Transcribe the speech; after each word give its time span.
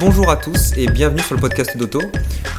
Bonjour 0.00 0.30
à 0.30 0.36
tous 0.36 0.72
et 0.78 0.86
bienvenue 0.86 1.20
sur 1.20 1.34
le 1.34 1.40
podcast 1.42 1.76
d'Auto. 1.76 2.00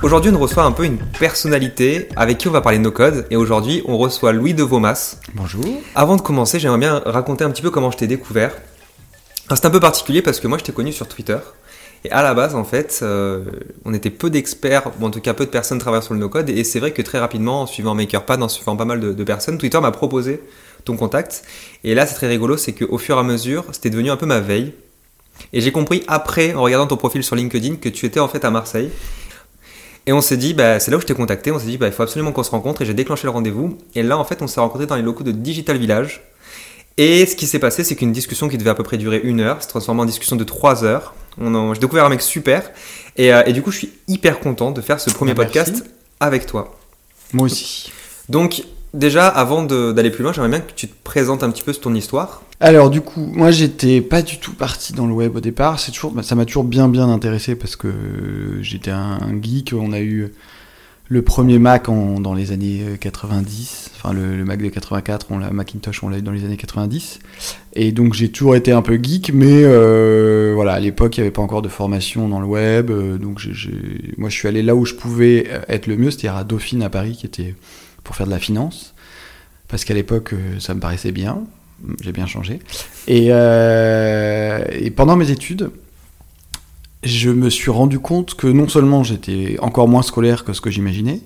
Aujourd'hui, 0.03 0.29
on 0.31 0.37
reçoit 0.37 0.65
un 0.65 0.71
peu 0.71 0.85
une 0.85 0.99
personnalité 0.99 2.09
avec 2.15 2.37
qui 2.37 2.47
on 2.47 2.51
va 2.51 2.61
parler 2.61 2.77
de 2.77 2.83
nos 2.83 2.91
codes. 2.91 3.25
Et 3.31 3.35
aujourd'hui, 3.35 3.81
on 3.87 3.97
reçoit 3.97 4.33
Louis 4.33 4.53
de 4.53 4.61
Vomas. 4.61 5.17
Bonjour. 5.33 5.65
Avant 5.95 6.15
de 6.15 6.21
commencer, 6.21 6.59
j'aimerais 6.59 6.77
bien 6.77 7.01
raconter 7.03 7.43
un 7.43 7.49
petit 7.49 7.63
peu 7.63 7.71
comment 7.71 7.89
je 7.89 7.97
t'ai 7.97 8.05
découvert. 8.05 8.51
C'est 9.49 9.65
un 9.65 9.71
peu 9.71 9.79
particulier 9.79 10.21
parce 10.21 10.39
que 10.39 10.47
moi, 10.47 10.59
je 10.59 10.63
t'ai 10.63 10.73
connu 10.73 10.91
sur 10.91 11.07
Twitter. 11.07 11.39
Et 12.05 12.11
à 12.11 12.21
la 12.21 12.35
base, 12.35 12.53
en 12.53 12.63
fait, 12.63 12.99
euh, 13.01 13.43
on 13.83 13.91
était 13.91 14.11
peu 14.11 14.29
d'experts, 14.29 14.91
ou 15.01 15.05
en 15.07 15.09
tout 15.09 15.21
cas 15.21 15.33
peu 15.33 15.43
de 15.43 15.49
personnes 15.49 15.79
travaillant 15.79 16.03
sur 16.03 16.13
le 16.13 16.19
no-code. 16.19 16.51
Et 16.51 16.63
c'est 16.63 16.79
vrai 16.79 16.91
que 16.91 17.01
très 17.01 17.17
rapidement, 17.17 17.63
en 17.63 17.65
suivant 17.65 17.95
MakerPad, 17.95 18.43
en 18.43 18.47
suivant 18.47 18.75
pas 18.75 18.85
mal 18.85 18.99
de, 18.99 19.23
personnes, 19.23 19.57
Twitter 19.57 19.79
m'a 19.81 19.89
proposé 19.89 20.39
ton 20.83 20.97
contact. 20.97 21.41
Et 21.83 21.95
là, 21.95 22.05
c'est 22.05 22.13
très 22.13 22.27
rigolo, 22.27 22.57
c'est 22.57 22.73
qu'au 22.73 22.99
fur 22.99 23.17
et 23.17 23.19
à 23.19 23.23
mesure, 23.23 23.65
c'était 23.71 23.89
devenu 23.89 24.11
un 24.11 24.17
peu 24.17 24.27
ma 24.27 24.39
veille. 24.39 24.73
Et 25.51 25.61
j'ai 25.61 25.71
compris 25.71 26.03
après, 26.07 26.53
en 26.53 26.61
regardant 26.61 26.85
ton 26.85 26.95
profil 26.95 27.23
sur 27.23 27.35
LinkedIn, 27.35 27.77
que 27.77 27.89
tu 27.89 28.05
étais 28.05 28.19
en 28.19 28.27
fait 28.27 28.45
à 28.45 28.51
Marseille. 28.51 28.91
Et 30.05 30.13
on 30.13 30.21
s'est 30.21 30.37
dit, 30.37 30.53
bah, 30.53 30.79
c'est 30.79 30.91
là 30.91 30.97
où 30.97 31.01
je 31.01 31.07
t'ai 31.07 31.15
contacté, 31.15 31.51
on 31.51 31.57
s'est 31.57 31.65
dit, 31.65 31.79
bah, 31.79 31.87
il 31.87 31.91
faut 31.91 32.03
absolument 32.03 32.33
qu'on 32.33 32.43
se 32.43 32.51
rencontre, 32.51 32.83
et 32.83 32.85
j'ai 32.85 32.93
déclenché 32.93 33.23
le 33.23 33.31
rendez-vous. 33.31 33.79
Et 33.95 34.03
là, 34.03 34.19
en 34.19 34.25
fait, 34.25 34.43
on 34.43 34.47
s'est 34.47 34.59
rencontrés 34.59 34.85
dans 34.85 34.95
les 34.95 35.01
locaux 35.01 35.23
de 35.23 35.31
Digital 35.31 35.77
Village. 35.77 36.21
Et 36.97 37.25
ce 37.25 37.35
qui 37.35 37.45
s'est 37.47 37.59
passé, 37.59 37.83
c'est 37.83 37.95
qu'une 37.95 38.11
discussion 38.11 38.47
qui 38.47 38.57
devait 38.57 38.69
à 38.69 38.75
peu 38.75 38.83
près 38.83 38.97
durer 38.97 39.19
une 39.23 39.41
heure 39.41 39.61
s'est 39.61 39.67
transformée 39.67 40.01
en 40.01 40.05
discussion 40.05 40.35
de 40.35 40.43
trois 40.43 40.83
heures. 40.83 41.13
On 41.37 41.73
J'ai 41.73 41.81
découvert 41.81 42.05
un 42.05 42.09
mec 42.09 42.21
super. 42.21 42.71
Et, 43.17 43.33
euh, 43.33 43.43
et, 43.45 43.53
du 43.53 43.61
coup, 43.61 43.71
je 43.71 43.79
suis 43.79 43.89
hyper 44.07 44.39
content 44.39 44.71
de 44.71 44.79
faire 44.81 44.99
ce 44.99 45.09
premier 45.09 45.31
Ah, 45.31 45.35
podcast 45.35 45.71
merci. 45.73 45.83
avec 46.21 46.45
toi. 46.45 46.77
Moi 47.33 47.45
aussi. 47.47 47.91
Donc, 48.29 48.63
déjà, 48.93 49.27
avant 49.27 49.63
d'aller 49.63 50.09
plus 50.09 50.23
loin, 50.23 50.31
j'aimerais 50.31 50.49
bien 50.49 50.61
que 50.61 50.71
tu 50.73 50.87
te 50.87 50.93
présentes 51.03 51.43
un 51.43 51.51
petit 51.51 51.63
peu 51.63 51.73
ton 51.73 51.93
histoire. 51.93 52.41
Alors 52.61 52.89
du 52.89 53.01
coup, 53.01 53.19
moi 53.19 53.51
j'étais 53.51 53.99
pas 53.99 54.21
du 54.21 54.39
tout 54.39 54.53
parti 54.53 54.93
dans 54.93 55.05
le 55.07 55.13
web 55.13 55.35
au 55.35 55.41
départ. 55.41 55.77
C'est 55.77 55.91
toujours, 55.91 56.11
bah, 56.11 56.23
ça 56.23 56.35
m'a 56.35 56.45
toujours 56.45 56.63
bien 56.63 56.87
bien 56.87 57.09
intéressé 57.09 57.55
parce 57.55 57.75
que 57.75 57.89
j'étais 58.61 58.91
un, 58.91 59.19
un 59.21 59.41
geek. 59.41 59.73
On 59.77 59.91
a 59.91 59.99
eu 59.99 60.31
le 61.07 61.21
premier 61.21 61.59
Mac 61.59 61.85
dans 61.85 62.33
les 62.33 62.51
années 62.51 62.83
90, 62.99 63.91
enfin 63.95 64.13
le, 64.13 64.43
Mac 64.43 64.61
de 64.61 64.69
84, 64.69 65.27
on 65.29 65.37
l'a 65.37 65.51
Macintosh, 65.51 66.03
on 66.03 66.09
l'a 66.09 66.17
eu 66.17 66.21
dans 66.21 66.31
les 66.31 66.45
années 66.45 66.57
90. 66.57 67.19
Et 67.73 67.91
donc 67.91 68.13
j'ai 68.13 68.29
toujours 68.29 68.55
été 68.55 68.71
un 68.71 68.81
peu 68.81 68.99
geek, 69.01 69.31
mais 69.33 69.63
euh, 69.63 70.53
voilà, 70.55 70.73
à 70.73 70.79
l'époque 70.79 71.17
il 71.17 71.21
n'y 71.21 71.25
avait 71.25 71.31
pas 71.31 71.43
encore 71.43 71.61
de 71.61 71.69
formation 71.69 72.27
dans 72.27 72.39
le 72.39 72.47
web, 72.47 72.89
euh, 72.89 73.17
donc 73.17 73.41
moi 74.17 74.29
je 74.29 74.35
suis 74.35 74.47
allé 74.47 74.63
là 74.63 74.75
où 74.75 74.85
je 74.85 74.95
pouvais 74.95 75.45
euh, 75.47 75.59
être 75.67 75.87
le 75.87 75.97
mieux, 75.97 76.09
c'est-à-dire 76.09 76.35
à 76.35 76.43
Dauphine 76.43 76.81
à 76.81 76.89
Paris, 76.89 77.15
qui 77.19 77.25
était 77.25 77.53
pour 78.03 78.15
faire 78.15 78.25
de 78.25 78.31
la 78.31 78.39
finance, 78.39 78.95
parce 79.67 79.85
qu'à 79.85 79.93
l'époque 79.93 80.33
euh, 80.33 80.59
ça 80.59 80.73
me 80.73 80.79
paraissait 80.79 81.11
bien, 81.11 81.43
j'ai 82.01 82.11
bien 82.11 82.25
changé. 82.25 82.59
Euh, 83.09 84.65
et 84.71 84.91
pendant 84.91 85.15
mes 85.15 85.29
études, 85.31 85.69
je 87.03 87.29
me 87.29 87.49
suis 87.49 87.71
rendu 87.71 87.99
compte 87.99 88.35
que 88.35 88.47
non 88.47 88.67
seulement 88.67 89.03
j'étais 89.03 89.57
encore 89.61 89.87
moins 89.87 90.01
scolaire 90.01 90.43
que 90.43 90.53
ce 90.53 90.61
que 90.61 90.69
j'imaginais, 90.71 91.21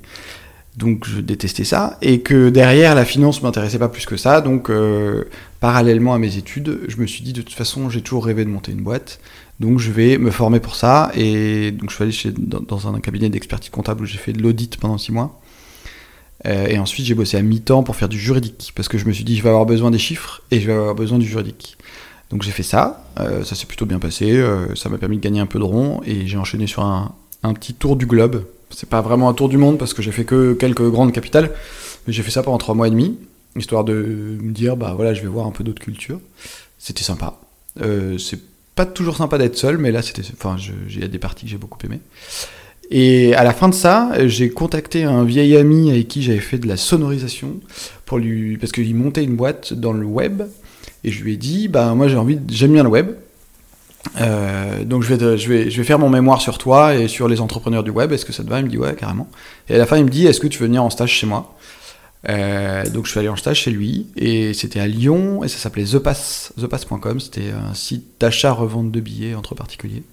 donc 0.78 1.06
je 1.08 1.20
détestais 1.20 1.64
ça, 1.64 1.98
et 2.02 2.22
que 2.22 2.50
derrière 2.50 2.96
la 2.96 3.06
finance 3.06 3.42
m'intéressait 3.42 3.80
pas 3.80 3.90
plus 3.90 4.06
que 4.06 4.18
ça, 4.18 4.42
donc 4.42 4.70
euh, 4.70 5.26
parallèlement 5.60 6.14
à 6.14 6.20
mes 6.20 6.38
études, 6.38 6.82
je 6.88 6.98
me 6.98 7.08
suis 7.08 7.24
dit 7.24 7.34
de 7.34 7.42
toute 7.42 7.56
façon 7.56 7.90
j'ai 7.90 8.02
toujours 8.02 8.26
rêvé 8.26 8.46
de 8.46 8.50
monter 8.50 8.72
une 8.72 8.82
boîte, 8.82 9.20
donc 9.60 9.80
je 9.80 9.92
vais 9.92 10.18
me 10.18 10.32
former 10.32 10.60
pour 10.60 10.76
ça, 10.76 11.12
et 11.16 11.72
donc 11.72 11.92
je 11.92 12.12
suis 12.12 12.30
allé 12.30 12.36
dans 12.38 12.88
un 12.88 13.00
cabinet 13.00 13.30
d'expertise 13.30 13.70
comptable 13.70 14.04
où 14.04 14.06
j'ai 14.06 14.18
fait 14.18 14.34
de 14.34 14.42
l'audit 14.42 14.78
pendant 14.78 14.98
six 14.98 15.12
mois. 15.12 15.40
Euh, 16.46 16.68
et 16.68 16.80
ensuite, 16.80 17.06
j'ai 17.06 17.16
bossé 17.16 17.38
à 17.38 17.42
mi-temps 17.42 17.84
pour 17.84 17.96
faire 17.96 18.10
du 18.10 18.18
juridique, 18.18 18.72
parce 18.76 18.88
que 18.88 18.98
je 18.98 19.06
me 19.06 19.12
suis 19.12 19.24
dit, 19.24 19.36
je 19.36 19.44
vais 19.44 19.50
avoir 19.50 19.66
besoin 19.66 19.92
des 19.92 19.98
chiffres 19.98 20.42
et 20.52 20.62
je 20.62 20.68
vais 20.68 20.74
avoir 20.74 20.96
besoin 20.96 21.18
du 21.18 21.26
juridique. 21.26 21.78
Donc 22.30 22.44
j'ai 22.44 22.52
fait 22.52 22.64
ça, 22.64 23.04
euh, 23.20 23.44
ça 23.44 23.56
s'est 23.56 23.66
plutôt 23.66 23.86
bien 23.86 24.00
passé, 24.00 24.38
euh, 24.38 24.76
ça 24.76 24.90
m'a 24.90 24.98
permis 24.98 25.18
de 25.18 25.22
gagner 25.22 25.40
un 25.40 25.48
peu 25.48 25.58
de 25.58 25.64
rond, 25.64 26.02
et 26.06 26.28
j'ai 26.28 26.38
enchaîné 26.38 26.68
sur 26.68 26.84
un, 26.84 27.16
petit 27.54 27.74
tour 27.74 27.96
du 27.96 28.06
globe. 28.06 28.46
C'est 28.70 28.88
pas 28.88 29.02
vraiment 29.02 29.30
un 29.30 29.34
tour 29.34 29.50
du 29.50 29.58
monde, 29.58 29.80
parce 29.80 29.94
que 29.96 30.02
j'ai 30.02 30.12
fait 30.12 30.26
que 30.26 30.54
quelques 30.54 30.88
grandes 30.88 31.12
capitales, 31.12 31.52
mais 32.06 32.14
j'ai 32.14 32.22
fait 32.22 32.32
ça 32.32 32.44
pendant 32.44 32.60
trois 32.60 32.76
mois 32.76 32.88
et 32.88 32.92
demi, 32.92 33.18
histoire 33.56 33.84
de 33.84 34.38
me 34.42 34.52
dire, 34.52 34.78
bah 34.78 34.94
voilà, 34.96 35.16
je 35.16 35.22
vais 35.22 35.28
voir 35.28 35.48
un 35.48 35.52
peu 35.52 35.64
d'autres 35.64 35.82
cultures. 35.82 36.20
C'était 36.78 37.04
sympa. 37.04 37.40
Euh, 37.82 38.18
c'est 38.20 38.40
pas 38.76 38.86
toujours 38.86 39.18
sympa 39.18 39.40
d'être 39.40 39.58
seul, 39.58 39.80
mais 39.80 39.92
là, 39.92 40.04
c'était, 40.04 40.22
enfin, 40.34 40.56
il 40.88 41.04
y 41.04 41.10
des 41.10 41.20
parties 41.20 41.46
que 41.46 41.52
j'ai 41.52 41.58
beaucoup 41.58 41.80
aimées. 41.84 42.00
Et 42.92 43.34
à 43.36 43.44
la 43.44 43.54
fin 43.54 43.70
de 43.70 43.74
ça, 43.74 44.12
j'ai 44.28 44.50
contacté 44.50 45.04
un 45.04 45.24
vieil 45.24 45.58
ami 45.58 45.92
avec 45.92 46.08
qui 46.08 46.22
j'avais 46.22 46.40
fait 46.40 46.58
de 46.58 46.68
la 46.68 46.78
sonorisation 46.78 47.60
pour 48.06 48.18
lui 48.18 48.58
parce 48.58 48.72
qu'il 48.72 48.96
montait 48.96 49.24
une 49.24 49.36
boîte 49.36 49.74
dans 49.74 49.94
le 49.94 50.06
web 50.06 50.42
et 51.04 51.12
je 51.12 51.24
lui 51.24 51.34
ai 51.34 51.38
dit 51.38 51.68
bah 51.68 51.94
moi 51.96 52.08
j'ai 52.08 52.18
envie 52.18 52.40
j'aime 52.50 52.74
bien 52.74 52.84
le 52.84 52.90
web. 52.90 53.12
Euh, 54.22 54.86
donc 54.86 55.04
je 55.04 55.14
vais, 55.14 55.38
je 55.38 55.50
vais 55.50 55.70
je 55.70 55.78
vais 55.78 55.84
faire 55.84 56.00
mon 56.00 56.10
mémoire 56.10 56.42
sur 56.42 56.58
toi 56.58 56.96
et 56.96 57.08
sur 57.08 57.28
les 57.28 57.42
entrepreneurs 57.42 57.84
du 57.84 57.92
web. 57.92 58.12
Est-ce 58.12 58.26
que 58.26 58.34
ça 58.34 58.44
te 58.44 58.50
va? 58.50 58.60
Il 58.60 58.66
me 58.66 58.70
dit 58.70 58.78
ouais 58.78 58.96
carrément. 58.96 59.28
Et 59.70 59.76
à 59.76 59.78
la 59.78 59.86
fin 59.86 59.98
il 59.98 60.06
me 60.06 60.10
dit 60.10 60.26
est-ce 60.28 60.40
que 60.40 60.48
tu 60.48 60.60
veux 60.60 60.68
venir 60.68 60.84
en 60.84 60.90
stage 60.90 61.12
chez 61.12 61.28
moi? 61.28 61.56
Euh, 62.28 62.86
donc 62.90 63.06
je 63.06 63.12
suis 63.12 63.20
allé 63.20 63.30
en 63.30 63.36
stage 63.38 63.62
chez 63.62 63.72
lui 63.72 64.08
et 64.18 64.54
c'était 64.54 64.82
à 64.82 64.88
Lyon 64.88 65.44
et 65.44 65.48
ça 65.48 65.58
s'appelait 65.58 65.86
ThePass 65.86 66.52
thepass.com 66.60 67.22
c'était 67.22 67.52
un 67.52 67.74
site 67.74 68.04
d'achat 68.20 68.52
revente 68.52 68.92
de 68.92 69.00
billets 69.00 69.36
entre 69.36 69.56
particuliers. 69.56 70.04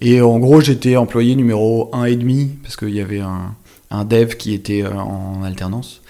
Et 0.00 0.20
en 0.20 0.38
gros, 0.38 0.60
j'étais 0.60 0.96
employé 0.96 1.34
numéro 1.36 1.90
1,5 1.94 2.06
et 2.06 2.16
demi 2.16 2.50
parce 2.62 2.76
qu'il 2.76 2.90
y 2.90 3.00
avait 3.00 3.20
un, 3.20 3.54
un 3.90 4.04
dev 4.04 4.34
qui 4.36 4.52
était 4.52 4.82
euh, 4.82 4.94
en 4.94 5.42
alternance. 5.42 6.02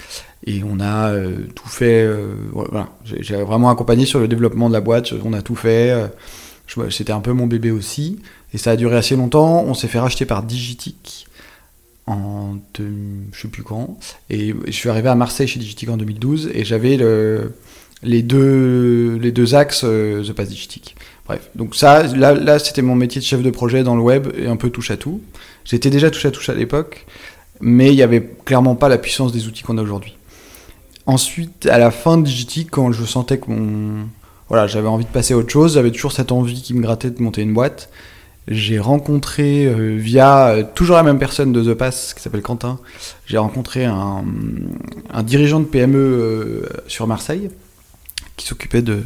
Et 0.47 0.63
on 0.65 0.79
a 0.81 1.11
euh, 1.11 1.39
tout 1.55 1.69
fait. 1.69 2.03
euh, 2.05 2.35
voilà, 2.53 2.89
j'ai 3.05 3.37
vraiment 3.43 3.69
accompagné 3.69 4.07
sur 4.07 4.21
le 4.21 4.29
développement 4.29 4.69
de 4.69 4.75
la 4.75 4.81
boîte. 4.81 5.13
On 5.25 5.33
a 5.33 5.43
tout 5.43 5.57
fait. 5.57 5.91
euh, 5.91 6.07
C'était 6.91 7.13
un 7.13 7.21
peu 7.21 7.33
mon 7.33 7.47
bébé 7.47 7.71
aussi. 7.71 8.21
Et 8.55 8.59
ça 8.59 8.73
a 8.73 8.77
duré 8.77 8.97
assez 8.97 9.17
longtemps. 9.17 9.65
On 9.67 9.75
s'est 9.75 9.89
fait 9.89 9.99
racheter 9.99 10.25
par 10.25 10.43
Digitic 10.45 11.27
en 12.07 12.57
deux- 12.75 12.93
je 13.33 13.41
sais 13.43 13.49
plus 13.49 13.65
quand. 13.65 13.99
Et 14.31 14.55
je 14.67 14.71
suis 14.71 14.89
arrivé 14.89 15.09
à 15.09 15.17
Marseille 15.17 15.49
chez 15.49 15.59
Digitic 15.59 15.89
en 15.89 15.97
2012 15.97 16.51
et 16.55 16.65
j'avais 16.65 16.97
le- 16.97 17.55
les 18.05 18.23
deux 18.23 19.17
les 19.21 19.33
deux 19.33 19.55
axes 19.57 19.81
The 19.81 20.33
Pass 20.33 20.49
Digitic. 20.49 20.95
Bref, 21.27 21.51
donc 21.57 21.75
ça, 21.75 22.05
là, 22.05 22.35
là 22.35 22.61
c'était 22.61 22.83
mon 22.83 22.95
métier 22.95 23.21
de 23.21 23.27
chef 23.27 23.43
de 23.43 23.51
projet 23.51 23.83
dans 23.83 23.97
le 23.97 24.03
web 24.03 24.29
et 24.39 24.47
un 24.47 24.55
peu 24.57 24.71
touche 24.71 24.93
à 24.93 24.97
tout. 24.97 25.21
J'étais 25.65 25.91
déjà 25.91 26.09
touche 26.11 26.27
à 26.27 26.31
touche 26.31 26.49
à 26.49 26.55
l'époque, 26.55 27.05
mais 27.61 27.89
il 27.91 27.97
n'y 27.97 28.03
avait 28.03 28.23
clairement 28.45 28.77
pas 28.77 28.89
la 28.89 28.99
puissance 28.99 29.33
des 29.33 29.49
outils 29.49 29.65
qu'on 29.65 29.79
a 29.79 29.83
aujourd'hui. 29.83 30.16
Ensuite, 31.07 31.67
à 31.67 31.79
la 31.79 31.91
fin 31.91 32.19
de 32.19 32.25
Digitic, 32.25 32.71
quand 32.71 32.93
je 32.93 33.05
sentais 33.05 33.39
que 33.39 33.51
mon... 33.51 34.07
Voilà, 34.49 34.67
j'avais 34.67 34.89
envie 34.89 35.05
de 35.05 35.11
passer 35.11 35.35
à 35.35 35.37
autre 35.37 35.51
chose, 35.51 35.75
j'avais 35.75 35.91
toujours 35.91 36.13
cette 36.13 36.31
envie 36.31 36.63
qui 36.63 36.75
me 36.75 36.81
grattait 36.81 37.11
de 37.11 37.21
monter 37.23 37.43
une 37.43 37.53
boîte. 37.53 37.89
J'ai 38.49 38.79
rencontré 38.79 39.67
euh, 39.67 39.97
via 39.97 40.49
euh, 40.49 40.65
toujours 40.75 40.95
la 40.95 41.03
même 41.03 41.19
personne 41.19 41.53
de 41.53 41.65
The 41.65 41.77
Pass 41.77 42.15
qui 42.15 42.23
s'appelle 42.23 42.43
Quentin. 42.43 42.79
J'ai 43.27 43.39
rencontré 43.39 43.85
un, 43.85 44.23
dirigeant 45.25 45.59
de 45.59 45.65
PME 45.65 45.99
euh, 45.99 46.69
sur 46.87 47.09
Marseille 47.09 47.51
qui 48.37 48.47
s'occupait 48.47 48.83
de 48.83 49.03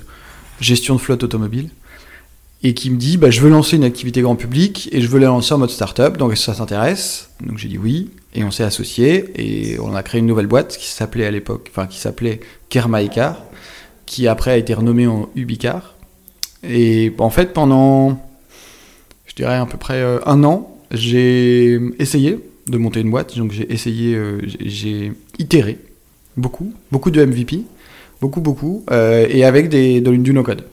gestion 0.61 0.95
de 0.95 1.01
flotte 1.01 1.23
automobile 1.23 1.71
et 2.63 2.75
qui 2.75 2.91
me 2.91 2.97
dit 2.97 3.17
bah, 3.17 3.31
je 3.31 3.41
veux 3.41 3.49
lancer 3.49 3.77
une 3.77 3.85
activité 3.85 4.21
grand 4.21 4.37
public 4.37 4.91
et 4.93 5.01
je 5.01 5.09
veux 5.09 5.19
la 5.19 5.29
lancer 5.29 5.55
en 5.55 5.59
mode 5.59 5.71
startup, 5.71 6.19
donc 6.19 6.33
est-ce 6.33 6.45
ça 6.45 6.55
t'intéresse 6.55 7.31
Donc 7.41 7.57
j'ai 7.57 7.69
dit 7.69 7.79
oui, 7.79 8.11
et 8.35 8.45
on 8.45 8.51
s'est 8.51 8.63
associés 8.65 9.25
et 9.37 9.79
on 9.81 9.95
a 9.95 10.03
créé 10.03 10.21
une 10.21 10.27
nouvelle 10.27 10.47
boîte 10.47 10.77
qui 10.77 10.87
s'appelait 10.89 11.27
à 11.27 11.31
l'époque, 11.31 11.69
enfin 11.71 11.87
qui 11.87 11.99
s'appelait 11.99 12.41
Kermaïcar, 12.69 13.43
qui 14.07 14.29
après 14.29 14.53
a 14.53 14.57
été 14.57 14.75
renommée 14.75 15.07
en 15.07 15.29
Ubicar. 15.37 15.95
Et 16.63 17.13
en 17.19 17.31
fait 17.31 17.53
pendant, 17.53 18.21
je 19.27 19.35
dirais 19.35 19.57
à 19.57 19.67
peu 19.67 19.79
près 19.79 20.01
euh, 20.01 20.19
un 20.27 20.45
an, 20.45 20.77
j'ai 20.91 21.81
essayé 21.99 22.39
de 22.67 22.79
monter 22.79 23.01
une 23.01 23.11
boîte, 23.11 23.37
donc 23.37 23.53
j'ai 23.53 23.73
essayé, 23.73 24.15
euh, 24.15 24.41
j'ai- 24.61 25.13
itéré 25.39 25.79
beaucoup, 26.37 26.73
beaucoup 26.93 27.11
de 27.11 27.25
MVP, 27.25 27.63
beaucoup 28.21 28.41
beaucoup, 28.41 28.85
euh, 28.91 29.27
et 29.29 29.45
avec 29.45 29.69
des, 29.69 30.01
de- 30.01 30.15
du 30.17 30.33
no-code 30.33 30.65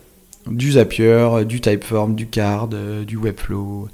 du 0.49 0.73
Zapier, 0.73 1.27
du 1.45 1.59
Typeform, 1.59 2.15
du 2.15 2.27
Card, 2.27 2.69
du 2.69 3.17
Webflow, 3.17 3.89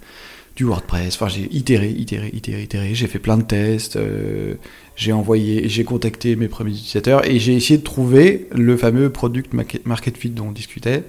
du 0.56 0.66
WordPress. 0.66 1.16
Enfin, 1.16 1.28
j'ai 1.28 1.48
itéré, 1.52 1.90
itéré, 1.90 2.30
itéré, 2.34 2.64
itéré. 2.64 2.96
J'ai 2.96 3.08
fait 3.08 3.20
plein 3.20 3.38
de 3.38 3.44
tests. 3.44 3.96
euh, 3.96 4.56
j'ai 4.96 5.12
envoyé, 5.12 5.68
j'ai 5.70 5.84
contacté 5.84 6.36
mes 6.36 6.48
premiers 6.48 6.72
utilisateurs 6.72 7.28
et 7.28 7.40
j'ai 7.40 7.56
essayé 7.56 7.80
de 7.80 7.84
trouver 7.84 8.48
le 8.52 8.78
fameux 8.78 9.10
product 9.10 9.54
market 9.86 10.18
fit 10.18 10.30
dont 10.30 10.48
on 10.48 10.52
discutait. 10.52 11.04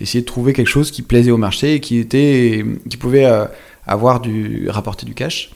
Essayer 0.00 0.22
de 0.22 0.26
trouver 0.26 0.52
quelque 0.52 0.66
chose 0.66 0.90
qui 0.90 1.02
plaisait 1.02 1.30
au 1.30 1.36
marché 1.36 1.74
et 1.74 1.80
qui 1.80 1.98
était, 1.98 2.64
qui 2.88 2.96
pouvait 2.96 3.26
euh, 3.26 3.44
avoir 3.86 4.20
du 4.20 4.68
rapporter 4.68 5.06
du 5.06 5.14
cash. 5.14 5.50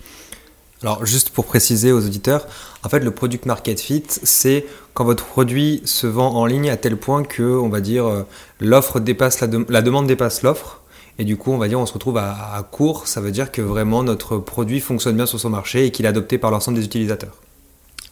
Alors, 0.83 1.07
juste 1.07 1.31
pour 1.31 1.47
préciser 1.47 1.93
aux 1.93 2.05
auditeurs, 2.05 2.47
en 2.83 2.91
fait, 2.91 3.01
le 3.01 3.11
product 3.11 3.47
market 3.47 3.81
fit, 3.81 4.05
c'est 4.07 4.67
quand 4.93 5.05
votre 5.05 5.25
produit 5.25 5.81
se 5.87 6.07
vend 6.07 6.35
en 6.35 6.45
ligne 6.45 6.69
à 6.69 6.77
tel 6.77 6.99
point 6.99 7.25
que, 7.25 7.43
on 7.43 7.71
va 7.71 7.81
dire, 7.81 8.05
euh, 8.05 8.23
l'offre 8.61 9.01
dépasse 9.01 9.41
la 9.41 9.83
demande 9.83 10.07
dépasse 10.07 10.43
l'offre. 10.43 10.84
Et 11.19 11.25
du 11.25 11.37
coup, 11.37 11.53
on 11.53 11.59
va 11.59 11.69
dire, 11.69 11.79
on 11.79 11.87
se 11.87 11.93
retrouve 11.93 12.19
à, 12.19 12.67
court. 12.71 13.07
Ça 13.07 13.21
veut 13.21 13.31
dire 13.31 13.53
que 13.53 13.63
vraiment 13.63 14.03
notre 14.03 14.39
produit 14.39 14.81
fonctionne 14.81 15.17
bien 15.17 15.27
sur 15.27 15.39
son 15.39 15.51
marché 15.51 15.87
et 15.87 15.91
qu'il 15.91 16.07
est 16.07 16.09
adopté 16.09 16.39
par 16.39 16.51
l'ensemble 16.51 16.79
des 16.79 16.85
utilisateurs. 16.85 17.37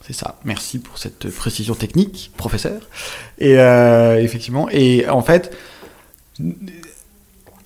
C'est 0.06 0.12
ça. 0.12 0.38
Merci 0.44 0.78
pour 0.78 0.98
cette 0.98 1.30
précision 1.30 1.74
technique, 1.74 2.32
professeur. 2.36 2.80
Et 3.38 3.58
euh, 3.58 4.22
effectivement, 4.22 4.68
et 4.70 5.08
en 5.08 5.22
fait, 5.22 5.56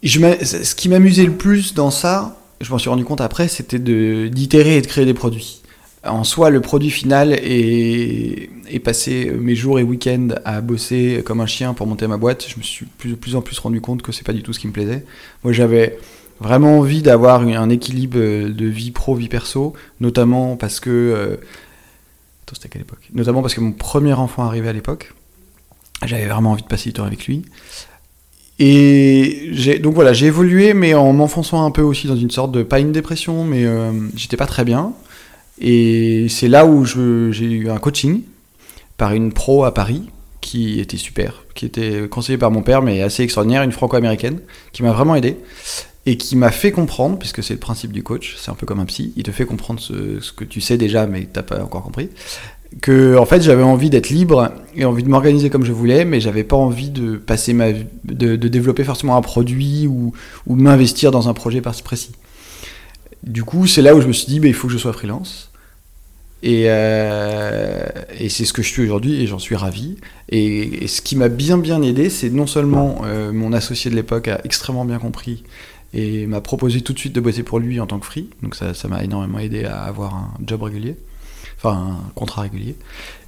ce 0.02 0.74
qui 0.74 0.88
m'amusait 0.88 1.24
le 1.24 1.32
plus 1.32 1.74
dans 1.74 1.90
ça, 1.90 2.36
je 2.60 2.70
m'en 2.70 2.78
suis 2.78 2.90
rendu 2.90 3.04
compte 3.04 3.20
après, 3.20 3.48
c'était 3.48 3.78
d'itérer 3.78 4.76
et 4.76 4.82
de 4.82 4.86
créer 4.86 5.04
des 5.04 5.14
produits. 5.14 5.62
En 6.08 6.24
soi, 6.24 6.50
le 6.50 6.60
produit 6.60 6.90
final 6.90 7.32
est, 7.32 8.50
passer 8.84 9.32
mes 9.38 9.54
jours 9.54 9.78
et 9.78 9.82
week-ends 9.82 10.28
à 10.44 10.60
bosser 10.60 11.22
comme 11.24 11.40
un 11.40 11.46
chien 11.46 11.74
pour 11.74 11.86
monter 11.86 12.06
ma 12.06 12.16
boîte. 12.16 12.46
Je 12.48 12.56
me 12.58 12.62
suis 12.62 12.86
de 13.04 13.14
plus, 13.14 13.34
en 13.34 13.42
plus 13.42 13.58
rendu 13.58 13.80
compte 13.80 14.02
que 14.02 14.12
c'est 14.12 14.24
pas 14.24 14.32
du 14.32 14.42
tout 14.42 14.52
ce 14.52 14.60
qui 14.60 14.66
me 14.66 14.72
plaisait. 14.72 15.04
Moi, 15.44 15.52
j'avais 15.52 15.98
vraiment 16.40 16.78
envie 16.78 17.02
d'avoir 17.02 17.40
un 17.40 17.70
équilibre 17.70 18.18
de 18.18 18.66
vie 18.66 18.90
pro, 18.90 19.14
vie 19.14 19.28
perso, 19.28 19.72
notamment 20.00 20.56
parce 20.56 20.80
que. 20.80 20.90
Euh, 20.90 21.36
attends, 22.44 22.54
c'était 22.54 22.68
quelle 22.68 22.84
Notamment 23.14 23.42
parce 23.42 23.54
que 23.54 23.60
mon 23.60 23.72
premier 23.72 24.12
enfant 24.12 24.44
arrivait 24.44 24.68
à 24.68 24.72
l'époque. 24.72 25.14
J'avais 26.04 26.26
vraiment 26.26 26.52
envie 26.52 26.62
de 26.62 26.68
passer 26.68 26.90
du 26.90 26.92
temps 26.92 27.04
avec 27.04 27.26
lui. 27.26 27.44
Et 28.58 29.78
donc 29.82 29.94
voilà, 29.94 30.12
j'ai 30.12 30.26
évolué, 30.26 30.72
mais 30.72 30.94
en 30.94 31.12
m'enfonçant 31.12 31.64
un 31.66 31.70
peu 31.70 31.82
aussi 31.82 32.06
dans 32.06 32.16
une 32.16 32.30
sorte 32.30 32.52
de 32.52 32.62
pas 32.62 32.80
une 32.80 32.92
dépression, 32.92 33.44
mais 33.44 33.64
euh, 33.64 33.92
j'étais 34.14 34.38
pas 34.38 34.46
très 34.46 34.64
bien. 34.64 34.92
Et 35.60 36.26
c'est 36.28 36.48
là 36.48 36.66
où 36.66 36.84
j'ai 36.84 37.44
eu 37.44 37.70
un 37.70 37.78
coaching 37.78 38.22
par 38.96 39.12
une 39.12 39.32
pro 39.32 39.64
à 39.64 39.72
Paris 39.72 40.02
qui 40.40 40.80
était 40.80 40.96
super, 40.96 41.44
qui 41.54 41.66
était 41.66 42.08
conseillée 42.08 42.38
par 42.38 42.50
mon 42.50 42.62
père, 42.62 42.82
mais 42.82 43.02
assez 43.02 43.22
extraordinaire, 43.22 43.62
une 43.62 43.72
franco-américaine, 43.72 44.38
qui 44.72 44.82
m'a 44.82 44.92
vraiment 44.92 45.16
aidé 45.16 45.36
et 46.06 46.16
qui 46.16 46.36
m'a 46.36 46.52
fait 46.52 46.70
comprendre, 46.70 47.18
puisque 47.18 47.42
c'est 47.42 47.54
le 47.54 47.58
principe 47.58 47.90
du 47.90 48.04
coach, 48.04 48.36
c'est 48.38 48.50
un 48.50 48.54
peu 48.54 48.64
comme 48.64 48.78
un 48.78 48.84
psy, 48.84 49.12
il 49.16 49.24
te 49.24 49.32
fait 49.32 49.44
comprendre 49.44 49.80
ce, 49.80 50.32
que 50.32 50.44
tu 50.44 50.60
sais 50.60 50.78
déjà, 50.78 51.08
mais 51.08 51.24
que 51.24 51.32
t'as 51.32 51.42
pas 51.42 51.60
encore 51.60 51.82
compris, 51.82 52.10
que 52.80 53.16
en 53.16 53.26
fait 53.26 53.42
j'avais 53.42 53.64
envie 53.64 53.90
d'être 53.90 54.10
libre 54.10 54.52
et 54.76 54.84
envie 54.84 55.02
de 55.02 55.08
m'organiser 55.08 55.50
comme 55.50 55.64
je 55.64 55.72
voulais, 55.72 56.04
mais 56.04 56.20
j'avais 56.20 56.44
pas 56.44 56.56
envie 56.56 56.90
de 56.90 57.16
passer 57.16 57.54
ma 57.54 57.72
de 58.04 58.36
développer 58.36 58.84
forcément 58.84 59.16
un 59.16 59.22
produit 59.22 59.88
ou, 59.88 60.12
ou 60.46 60.54
m'investir 60.54 61.10
dans 61.10 61.28
un 61.28 61.34
projet 61.34 61.60
précis. 61.60 62.12
Du 63.22 63.44
coup, 63.44 63.66
c'est 63.66 63.82
là 63.82 63.94
où 63.94 64.00
je 64.00 64.06
me 64.06 64.12
suis 64.12 64.26
dit, 64.26 64.40
il 64.42 64.54
faut 64.54 64.68
que 64.68 64.72
je 64.72 64.78
sois 64.78 64.92
freelance. 64.92 65.50
Et, 66.42 66.64
euh, 66.66 67.84
c'est 68.28 68.44
ce 68.44 68.52
que 68.52 68.62
je 68.62 68.68
suis 68.68 68.82
aujourd'hui 68.82 69.20
et 69.22 69.26
j'en 69.26 69.38
suis 69.38 69.56
ravi. 69.56 69.96
Et, 70.28 70.86
ce 70.86 71.00
qui 71.02 71.16
m'a 71.16 71.28
bien 71.28 71.58
bien 71.58 71.82
aidé, 71.82 72.10
c'est 72.10 72.30
non 72.30 72.46
seulement 72.46 73.02
euh, 73.04 73.32
mon 73.32 73.52
associé 73.52 73.90
de 73.90 73.96
l'époque 73.96 74.28
a 74.28 74.40
extrêmement 74.44 74.84
bien 74.84 74.98
compris 74.98 75.44
et 75.94 76.26
m'a 76.26 76.40
proposé 76.40 76.82
tout 76.82 76.92
de 76.92 76.98
suite 76.98 77.14
de 77.14 77.20
bosser 77.20 77.42
pour 77.42 77.58
lui 77.58 77.80
en 77.80 77.86
tant 77.86 77.98
que 77.98 78.06
free, 78.06 78.28
donc 78.42 78.54
ça 78.54 78.88
m'a 78.88 79.02
énormément 79.02 79.38
aidé 79.38 79.64
à 79.64 79.82
avoir 79.82 80.14
un 80.14 80.34
job 80.44 80.62
régulier 80.62 80.96
enfin 81.58 81.98
un 82.06 82.10
contrat 82.14 82.42
régulier. 82.42 82.76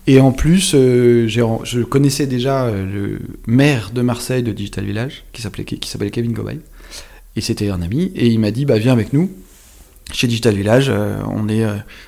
Et 0.06 0.20
en 0.20 0.32
plus, 0.32 0.72
euh, 0.74 1.28
je 1.28 1.82
connaissais 1.82 2.26
déjà 2.26 2.70
le 2.70 3.20
maire 3.46 3.90
de 3.90 4.02
Marseille 4.02 4.42
de 4.42 4.52
Digital 4.52 4.84
Village, 4.84 5.24
qui 5.32 5.40
s'appelait 5.42 5.64
Kevin 6.10 6.32
Gobay, 6.32 6.58
et 7.36 7.40
c'était 7.40 7.70
un 7.70 7.80
ami, 7.80 8.12
et 8.14 8.26
il 8.26 8.38
m'a 8.38 8.50
dit 8.50 8.64
bah 8.64 8.78
viens 8.78 8.92
avec 8.92 9.12
nous. 9.12 9.30
Chez 10.12 10.26
Digital 10.26 10.54
Village, 10.54 10.88
euh, 10.90 11.16
on 11.30 11.48
est 11.48 11.64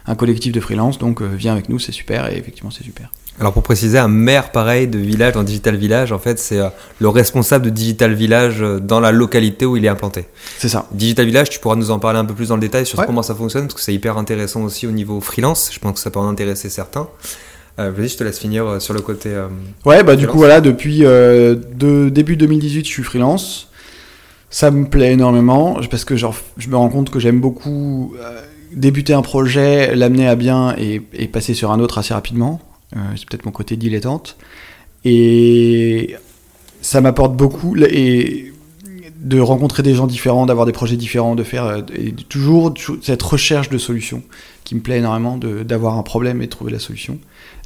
un 0.06 0.14
collectif 0.14 0.52
de 0.52 0.60
freelance, 0.60 0.98
donc 0.98 1.22
viens 1.22 1.52
avec 1.52 1.68
nous, 1.68 1.78
c'est 1.78 1.92
super, 1.92 2.32
et 2.32 2.36
effectivement 2.38 2.70
c'est 2.70 2.84
super. 2.84 3.10
Alors 3.40 3.54
pour 3.54 3.62
préciser, 3.62 3.98
un 3.98 4.06
maire 4.06 4.52
pareil 4.52 4.86
de 4.86 4.98
village 4.98 5.32
dans 5.32 5.42
Digital 5.42 5.74
Village, 5.74 6.12
en 6.12 6.18
fait, 6.18 6.38
c'est 6.38 6.58
euh, 6.58 6.68
le 6.98 7.08
responsable 7.08 7.64
de 7.64 7.70
Digital 7.70 8.12
Village 8.12 8.60
euh, 8.60 8.80
dans 8.80 9.00
la 9.00 9.12
localité 9.12 9.64
où 9.64 9.78
il 9.78 9.84
est 9.86 9.88
implanté. 9.88 10.26
C'est 10.58 10.68
ça. 10.68 10.86
Digital 10.92 11.24
Village, 11.24 11.48
tu 11.48 11.58
pourras 11.58 11.76
nous 11.76 11.90
en 11.90 11.98
parler 11.98 12.18
un 12.18 12.26
peu 12.26 12.34
plus 12.34 12.48
dans 12.48 12.56
le 12.56 12.60
détail 12.60 12.84
sur 12.84 13.04
comment 13.06 13.22
ça 13.22 13.34
fonctionne, 13.34 13.62
parce 13.62 13.74
que 13.74 13.80
c'est 13.80 13.94
hyper 13.94 14.18
intéressant 14.18 14.62
aussi 14.62 14.86
au 14.86 14.90
niveau 14.90 15.22
freelance. 15.22 15.70
Je 15.72 15.78
pense 15.78 15.94
que 15.94 16.00
ça 16.00 16.10
peut 16.10 16.18
en 16.18 16.28
intéresser 16.28 16.68
certains. 16.68 17.08
Euh, 17.78 17.90
Vas-y, 17.96 18.08
je 18.08 18.18
te 18.18 18.24
laisse 18.24 18.38
finir 18.38 18.66
euh, 18.66 18.78
sur 18.78 18.92
le 18.92 19.00
côté. 19.00 19.30
ouais, 19.86 20.02
bah 20.02 20.16
du 20.16 20.26
coup 20.26 20.36
voilà, 20.36 20.60
depuis 20.60 20.98
de, 20.98 22.10
début 22.10 22.36
2018, 22.36 22.84
je 22.84 22.90
suis 22.90 23.02
freelance. 23.02 23.69
Ça 24.50 24.70
me 24.70 24.86
plaît 24.86 25.12
énormément 25.12 25.78
parce 25.90 26.04
que 26.04 26.16
je 26.16 26.26
me 26.68 26.76
rends 26.76 26.88
compte 26.88 27.10
que 27.10 27.20
j'aime 27.20 27.40
beaucoup 27.40 28.14
débuter 28.72 29.12
un 29.12 29.22
projet, 29.22 29.94
l'amener 29.94 30.28
à 30.28 30.36
bien 30.36 30.74
et, 30.78 31.00
passer 31.28 31.54
sur 31.54 31.70
un 31.70 31.80
autre 31.80 31.98
assez 31.98 32.14
rapidement. 32.14 32.60
Euh, 32.96 33.00
c'est 33.16 33.28
peut-être 33.28 33.44
mon 33.44 33.52
côté 33.52 33.76
dilettante. 33.76 34.36
Et 35.04 36.16
ça 36.80 37.00
m'apporte 37.00 37.36
beaucoup. 37.36 37.76
Et 37.76 38.52
de 39.16 39.38
rencontrer 39.38 39.82
des 39.82 39.94
gens 39.94 40.06
différents, 40.06 40.46
d'avoir 40.46 40.64
des 40.64 40.72
projets 40.72 40.96
différents, 40.96 41.34
de 41.34 41.42
faire 41.42 41.64
euh, 41.66 41.82
toujours 42.30 42.72
cette 43.02 43.22
recherche 43.22 43.68
de 43.68 43.76
solutions 43.76 44.22
qui 44.64 44.74
me 44.74 44.80
plaît 44.80 44.98
énormément, 44.98 45.36
d'avoir 45.38 45.98
un 45.98 46.02
problème 46.02 46.40
et 46.40 46.46
de 46.46 46.50
trouver 46.50 46.72
la 46.72 46.78
solution. 46.78 47.18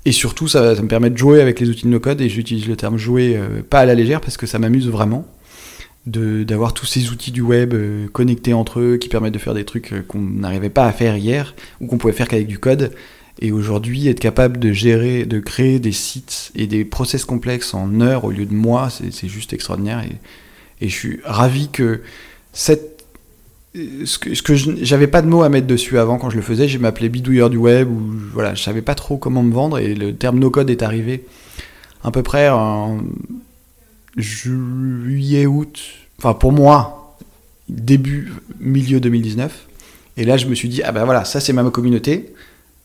Et 0.05 0.11
surtout, 0.11 0.49
ça, 0.49 0.75
me 0.75 0.89
permet 0.89 1.11
de 1.11 1.17
jouer 1.17 1.41
avec 1.41 1.61
les 1.61 1.69
outils 1.69 1.85
de 1.85 1.91
no-code, 1.91 2.21
et 2.21 2.29
j'utilise 2.29 2.67
le 2.67 2.77
terme 2.77 2.99
jouer 2.99 3.37
euh, 3.37 3.63
pas 3.63 3.81
à 3.81 3.87
la 3.87 3.95
légère 3.95 4.21
parce 4.21 4.37
que 4.37 4.47
ça 4.47 4.59
m'amuse 4.59 4.89
vraiment 4.89 5.25
d'avoir 6.07 6.75
tous 6.75 6.87
ces 6.87 7.11
outils 7.11 7.33
du 7.33 7.41
web 7.41 7.75
connectés 8.13 8.53
entre 8.53 8.81
eux 8.81 8.97
qui 8.99 9.09
permettent 9.09 9.35
de 9.35 9.39
faire 9.39 9.55
des 9.55 9.65
trucs 9.65 10.07
qu'on 10.07 10.21
n'arrivait 10.21 10.69
pas 10.69 10.85
à 10.85 10.93
faire 10.93 11.17
hier 11.17 11.55
ou 11.81 11.87
qu'on 11.87 11.97
pouvait 11.97 12.13
faire 12.13 12.29
qu'avec 12.29 12.47
du 12.47 12.59
code 12.59 12.93
et 13.41 13.53
aujourd'hui, 13.53 14.09
être 14.09 14.21
capable 14.21 14.59
de 14.59 14.73
gérer, 14.73 15.25
de 15.25 15.41
créer 15.41 15.81
des 15.81 15.93
sites 15.93 16.53
et 16.55 16.67
des 16.67 16.85
process 16.85 17.25
complexes 17.25 17.75
en 17.75 18.01
heures 18.01 18.25
au 18.25 18.31
lieu 18.31 18.47
de 18.47 18.55
mois, 18.55 18.91
c'est 18.91 19.29
juste 19.29 19.53
extraordinaire. 19.53 20.05
Et, 20.05 20.85
et, 20.85 20.89
je 20.89 20.95
suis 20.95 21.21
ravi 21.25 21.69
que 21.69 22.03
cette, 22.53 23.05
ce 23.75 24.19
que, 24.19 24.35
ce 24.35 24.43
que 24.43 24.55
j'avais 24.55 25.09
pas 25.09 25.21
de 25.21 25.27
mots 25.27 25.43
à 25.43 25.49
mettre 25.49 25.67
dessus 25.67 25.99
avant 25.99 26.19
quand 26.19 26.31
je 26.31 26.37
le 26.37 26.43
faisais, 26.43 26.69
je 26.69 26.79
m'appelais 26.79 27.09
bidouilleur 27.09 27.51
du 27.51 27.57
web 27.57 27.91
ou 27.91 28.13
voilà, 28.33 28.55
je 28.55 28.63
savais 28.63 28.83
pas 28.83 28.95
trop 28.95 29.17
comment 29.17 29.43
me 29.43 29.53
vendre 29.53 29.79
et 29.79 29.95
le 29.95 30.15
terme 30.15 30.39
no 30.39 30.51
code 30.51 30.71
est 30.71 30.83
arrivé 30.83 31.25
à 32.05 32.13
peu 32.13 32.23
près 32.23 32.49
en 32.51 33.01
juillet 34.17 35.47
août, 35.47 35.81
enfin 36.19 36.35
pour 36.35 36.53
moi 36.53 37.17
début 37.69 38.33
milieu 38.61 39.01
2019. 39.01 39.69
Et 40.17 40.25
là 40.25 40.37
je 40.37 40.47
me 40.47 40.55
suis 40.55 40.69
dit 40.69 40.83
ah 40.83 40.93
ben 40.93 41.05
voilà 41.05 41.25
ça 41.25 41.41
c'est 41.41 41.53
ma 41.53 41.69
communauté 41.71 42.35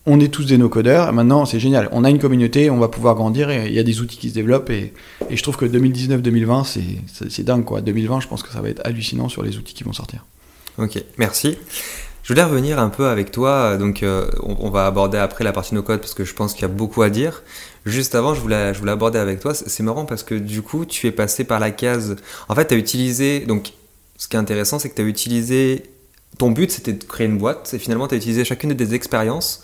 on 0.06 0.20
est 0.20 0.30
tous 0.30 0.46
des 0.46 0.58
no-codeurs, 0.58 1.14
maintenant 1.14 1.46
c'est 1.46 1.60
génial, 1.60 1.88
on 1.92 2.04
a 2.04 2.10
une 2.10 2.20
communauté, 2.20 2.70
on 2.70 2.78
va 2.78 2.88
pouvoir 2.88 3.16
grandir, 3.16 3.50
et 3.50 3.68
il 3.68 3.74
y 3.74 3.80
a 3.80 3.84
des 3.84 4.02
outils 4.02 4.18
qui 4.18 4.30
se 4.30 4.34
développent, 4.34 4.70
et, 4.72 4.94
je 5.30 5.42
trouve 5.44 5.58
que 5.58 5.66
2019-2020, 5.66 6.66
c'est 7.30 7.44
dingue 7.44 7.64
quoi. 7.64 7.82
2020, 7.82 8.22
je 8.22 8.28
pense 8.28 8.42
que 8.42 8.52
ça 8.52 8.62
va 8.62 8.70
être 8.70 8.82
hallucinant 8.86 9.30
sur 9.30 9.44
les 9.44 9.58
outils 9.58 9.74
qui 9.74 9.84
vont 9.84 9.94
sortir. 9.94 10.26
Ok, 10.78 11.04
merci. 11.18 11.58
Je 12.30 12.36
voulais 12.36 12.44
revenir 12.44 12.78
un 12.78 12.90
peu 12.90 13.08
avec 13.08 13.32
toi, 13.32 13.76
donc 13.76 14.04
euh, 14.04 14.30
on, 14.44 14.70
va 14.70 14.86
aborder 14.86 15.18
après 15.18 15.44
la 15.44 15.52
partie 15.52 15.74
no-code 15.74 16.00
parce 16.00 16.14
que 16.14 16.24
je 16.24 16.36
pense 16.36 16.54
qu'il 16.54 16.62
y 16.62 16.66
a 16.66 16.68
beaucoup 16.68 17.02
à 17.02 17.10
dire. 17.10 17.42
Juste 17.88 18.14
avant, 18.14 18.36
je 18.36 18.40
voulais, 18.40 18.72
je 18.72 18.80
voulais 18.80 18.92
aborder 18.92 19.18
avec 19.18 19.40
toi, 19.40 19.56
c'est 19.56 19.82
marrant 19.82 20.06
parce 20.06 20.22
que 20.22 20.36
du 20.36 20.62
coup, 20.62 20.86
tu 20.86 21.08
es 21.08 21.12
passé 21.12 21.44
par 21.44 21.60
la 21.60 21.72
case... 21.72 22.18
En 22.48 22.54
fait, 22.54 22.68
tu 22.68 22.76
as 22.76 22.78
utilisé... 22.78 23.40
Donc, 23.40 23.74
ce 24.16 24.28
qui 24.28 24.36
est 24.36 24.40
intéressant, 24.40 24.78
c'est 24.78 24.90
que 24.90 24.96
tu 24.96 25.02
as 25.02 25.06
utilisé... 25.06 25.82
Ton 26.38 26.52
but, 26.52 26.70
c'était 26.70 26.94
de 26.94 27.04
créer 27.04 27.26
une 27.26 27.40
boîte, 27.40 27.74
et 27.74 27.80
finalement, 27.80 28.08
tu 28.08 28.14
as 28.14 28.18
utilisé 28.20 28.46
chacune 28.46 28.70
de 28.76 28.86
tes 28.86 28.94
expériences 28.94 29.64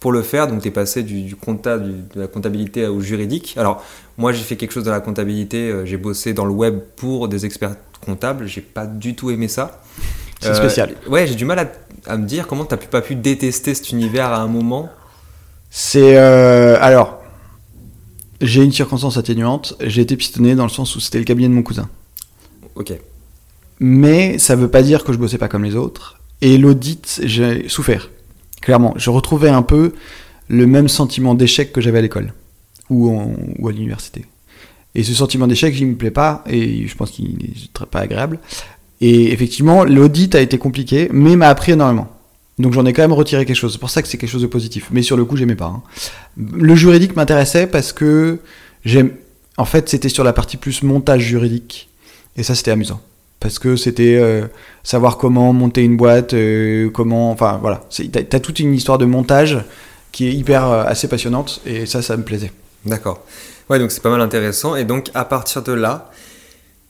pour 0.00 0.10
le 0.10 0.22
faire, 0.22 0.46
donc 0.46 0.62
tu 0.62 0.68
es 0.68 0.70
passé 0.70 1.02
du, 1.02 1.36
comptable, 1.36 2.08
de 2.14 2.20
la 2.22 2.28
comptabilité 2.28 2.86
au 2.86 3.02
juridique. 3.02 3.56
Alors, 3.58 3.84
moi, 4.16 4.32
j'ai 4.32 4.42
fait 4.42 4.56
quelque 4.56 4.72
chose 4.72 4.84
dans 4.84 4.90
la 4.90 5.00
comptabilité, 5.00 5.68
euh, 5.68 5.84
j'ai 5.84 5.98
bossé 5.98 6.32
dans 6.32 6.46
le 6.46 6.52
web 6.52 6.78
pour 6.96 7.28
des 7.28 7.44
experts 7.44 7.76
comptables, 8.00 8.46
j'ai 8.46 8.62
pas 8.62 8.86
du 8.86 9.14
tout 9.14 9.30
aimé 9.30 9.48
ça. 9.48 9.82
C'est 10.40 10.54
spécial. 10.54 10.94
Euh, 11.06 11.10
ouais, 11.10 11.26
j'ai 11.26 11.34
du 11.34 11.44
mal 11.44 11.58
à, 11.58 11.66
me 12.16 12.26
dire 12.26 12.46
comment 12.46 12.64
tu 12.64 12.76
pu, 12.76 12.86
pas 12.86 13.00
pu 13.02 13.16
détester 13.16 13.74
cet 13.74 13.90
univers 13.90 14.30
à 14.32 14.40
un 14.40 14.48
moment. 14.48 14.88
C'est. 15.70 16.16
Euh, 16.16 16.78
alors, 16.80 17.20
j'ai 18.40 18.62
une 18.62 18.72
circonstance 18.72 19.16
atténuante, 19.16 19.74
j'ai 19.80 20.02
été 20.02 20.16
pistonné 20.16 20.54
dans 20.54 20.64
le 20.64 20.70
sens 20.70 20.94
où 20.96 21.00
c'était 21.00 21.18
le 21.18 21.24
cabinet 21.24 21.48
de 21.48 21.54
mon 21.54 21.62
cousin. 21.62 21.88
Ok. 22.74 22.92
Mais 23.80 24.38
ça 24.38 24.56
veut 24.56 24.68
pas 24.68 24.82
dire 24.82 25.04
que 25.04 25.12
je 25.12 25.18
bossais 25.18 25.38
pas 25.38 25.48
comme 25.48 25.64
les 25.64 25.74
autres. 25.74 26.20
Et 26.42 26.58
l'audit, 26.58 27.20
j'ai 27.24 27.68
souffert. 27.68 28.10
Clairement, 28.60 28.94
je 28.96 29.10
retrouvais 29.10 29.48
un 29.48 29.62
peu 29.62 29.92
le 30.48 30.66
même 30.66 30.88
sentiment 30.88 31.34
d'échec 31.34 31.72
que 31.72 31.80
j'avais 31.80 31.98
à 31.98 32.02
l'école 32.02 32.32
ou, 32.90 33.18
à 33.66 33.72
l'université. 33.72 34.24
Et 34.94 35.02
ce 35.02 35.12
sentiment 35.12 35.46
d'échec, 35.46 35.74
il 35.78 35.86
me 35.86 35.96
plaît 35.96 36.10
pas 36.10 36.42
et 36.46 36.86
je 36.86 36.94
pense 36.94 37.10
qu'il 37.10 37.36
n'est 37.36 37.86
pas 37.90 38.00
agréable. 38.00 38.38
Et 39.00 39.32
effectivement, 39.32 39.84
l'audit 39.84 40.34
a 40.34 40.40
été 40.40 40.58
compliqué, 40.58 41.08
mais 41.12 41.36
m'a 41.36 41.48
appris 41.48 41.72
énormément. 41.72 42.08
Donc 42.58 42.72
j'en 42.72 42.86
ai 42.86 42.92
quand 42.92 43.02
même 43.02 43.12
retiré 43.12 43.44
quelque 43.44 43.56
chose. 43.56 43.72
C'est 43.72 43.78
pour 43.78 43.90
ça 43.90 44.00
que 44.00 44.08
c'est 44.08 44.16
quelque 44.16 44.30
chose 44.30 44.42
de 44.42 44.46
positif. 44.46 44.88
Mais 44.90 45.02
sur 45.02 45.16
le 45.16 45.24
coup, 45.24 45.36
j'aimais 45.36 45.56
pas. 45.56 45.66
Hein. 45.66 45.82
Le 46.36 46.74
juridique 46.74 47.14
m'intéressait 47.14 47.66
parce 47.66 47.92
que 47.92 48.38
j'aime. 48.84 49.10
En 49.58 49.64
fait, 49.64 49.88
c'était 49.88 50.08
sur 50.08 50.24
la 50.24 50.32
partie 50.32 50.56
plus 50.56 50.82
montage 50.82 51.22
juridique. 51.22 51.90
Et 52.36 52.42
ça, 52.42 52.54
c'était 52.54 52.70
amusant 52.70 53.00
parce 53.40 53.58
que 53.58 53.76
c'était 53.76 54.16
euh, 54.16 54.46
savoir 54.82 55.18
comment 55.18 55.52
monter 55.52 55.82
une 55.82 55.96
boîte, 55.96 56.34
euh, 56.34 56.90
comment, 56.90 57.30
enfin 57.30 57.58
voilà, 57.60 57.82
t'as 58.12 58.36
as 58.36 58.40
toute 58.40 58.58
une 58.60 58.74
histoire 58.74 58.98
de 58.98 59.04
montage 59.04 59.58
qui 60.12 60.26
est 60.26 60.32
hyper 60.32 60.66
euh, 60.66 60.84
assez 60.84 61.08
passionnante 61.08 61.60
et 61.66 61.86
ça, 61.86 62.02
ça 62.02 62.16
me 62.16 62.22
plaisait. 62.22 62.52
D'accord. 62.84 63.24
Ouais, 63.68 63.78
donc 63.78 63.90
c'est 63.90 64.02
pas 64.02 64.10
mal 64.10 64.20
intéressant 64.20 64.76
et 64.76 64.84
donc 64.84 65.10
à 65.14 65.24
partir 65.24 65.62
de 65.62 65.72
là, 65.72 66.10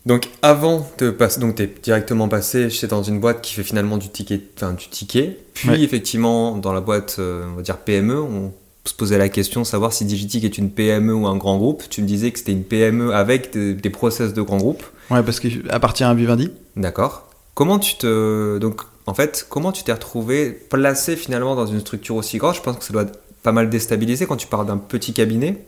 donc 0.07 0.29
avant 0.41 0.89
de 0.99 1.11
passer, 1.11 1.41
donc 1.41 1.57
t'es 1.57 1.71
directement 1.83 2.29
passé 2.29 2.71
chez 2.71 2.87
dans 2.87 3.03
une 3.03 3.21
boîte 3.21 3.43
qui 3.43 3.53
fait 3.53 3.65
finalement 3.65 3.99
du 3.99 4.09
ticket, 4.09 4.41
enfin 4.57 4.73
du 4.73 4.89
ticket, 4.89 5.39
puis 5.53 5.85
effectivement 5.85 6.57
dans 6.57 6.73
la 6.73 6.81
boîte, 6.81 7.17
on 7.19 7.57
va 7.57 7.63
dire 7.63 7.77
PME, 7.77 8.19
on 8.21 8.53
se 8.89 8.95
posait 8.95 9.19
la 9.19 9.29
question 9.29 9.65
savoir 9.65 9.93
si 9.93 10.05
Digitic 10.05 10.45
est 10.45 10.59
une 10.59 10.71
PME 10.71 11.15
ou 11.15 11.27
un 11.27 11.37
grand 11.37 11.59
groupe. 11.59 11.85
Tu 11.91 12.03
me 12.03 12.07
disais 12.07 12.31
que 12.31 12.39
c'était 12.39 12.53
une 12.53 12.65
PME 12.65 13.15
avec 13.15 13.53
des, 13.53 13.75
des 13.75 13.91
process 13.91 14.33
de 14.33 14.43
grand 14.43 14.59
groupe. 14.59 14.83
Ouais, 15.11 15.23
parce 15.23 15.41
qu'elle 15.41 15.63
appartient 15.71 16.05
à 16.05 16.15
Vivendi. 16.15 16.51
D'accord. 16.77 17.29
Comment 17.55 17.79
tu 17.79 17.97
te 17.97 18.59
donc 18.59 18.83
en 19.07 19.15
fait 19.15 19.47
comment 19.49 19.73
tu 19.73 19.83
t'es 19.83 19.93
retrouvé 19.93 20.51
placé 20.51 21.17
finalement 21.17 21.55
dans 21.55 21.67
une 21.67 21.81
structure 21.81 22.17
aussi 22.17 22.39
grande? 22.39 22.55
Je 22.55 22.61
pense 22.61 22.77
que 22.77 22.85
ça 22.85 22.93
doit 22.93 23.07
pas 23.43 23.53
mal 23.53 23.71
déstabiliser 23.71 24.27
quand 24.27 24.37
tu 24.37 24.47
pars 24.47 24.65
d'un 24.65 24.77
petit 24.77 25.13
cabinet, 25.13 25.65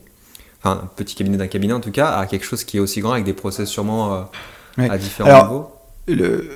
enfin 0.63 0.81
un 0.83 0.87
petit 0.95 1.15
cabinet 1.15 1.37
d'un 1.37 1.47
cabinet 1.47 1.73
en 1.73 1.79
tout 1.79 1.91
cas, 1.91 2.09
à 2.11 2.25
quelque 2.25 2.45
chose 2.45 2.63
qui 2.63 2.77
est 2.77 2.79
aussi 2.79 3.01
grand 3.01 3.13
avec 3.13 3.25
des 3.25 3.33
process 3.33 3.69
sûrement 3.69 4.27
euh, 4.77 4.87
à 4.89 4.97
différents 4.97 5.29
Alors, 5.29 5.43
niveaux. 5.47 5.71
Le- 6.07 6.49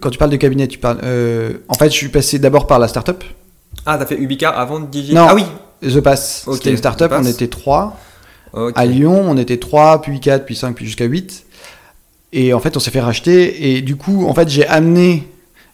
quand 0.00 0.10
tu 0.10 0.18
parles 0.18 0.30
de 0.30 0.36
cabinet, 0.36 0.68
tu 0.68 0.78
parles. 0.78 1.00
euh, 1.02 1.54
en 1.68 1.74
fait, 1.74 1.90
je 1.90 1.96
suis 1.96 2.08
passé 2.08 2.38
d'abord 2.38 2.66
par 2.66 2.78
la 2.78 2.86
startup. 2.88 3.24
Ah, 3.86 3.98
t'as 3.98 4.06
fait 4.06 4.16
Ubicar 4.16 4.58
avant 4.58 4.78
Digi? 4.80 5.14
Non. 5.14 5.26
Ah 5.28 5.34
oui. 5.34 5.44
The 5.82 6.00
Pass. 6.00 6.44
Ok, 6.46 6.56
C'était 6.56 6.70
une 6.70 6.76
startup, 6.76 7.10
on 7.12 7.24
était 7.24 7.48
trois. 7.48 7.96
À 8.74 8.84
Lyon, 8.84 9.24
on 9.28 9.36
était 9.36 9.58
3, 9.58 10.02
puis 10.02 10.18
4, 10.18 10.44
puis 10.44 10.56
5, 10.56 10.74
puis 10.74 10.84
jusqu'à 10.84 11.04
8. 11.04 11.46
Et 12.32 12.52
en 12.52 12.58
fait, 12.60 12.76
on 12.76 12.80
s'est 12.80 12.90
fait 12.90 13.00
racheter. 13.00 13.76
Et 13.76 13.80
du 13.80 13.94
coup, 13.96 14.26
en 14.26 14.34
fait, 14.34 14.48
j'ai 14.48 14.66
amené 14.66 15.28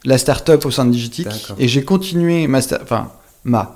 la 0.05 0.19
startup 0.19 0.65
au 0.65 0.71
sein 0.71 0.85
de 0.85 0.91
Digitic. 0.91 1.27
Et 1.59 1.69
j'ai 1.69 1.85
continué 1.85 2.47
ma. 2.47 2.59
Enfin, 2.83 3.11
ma. 3.45 3.76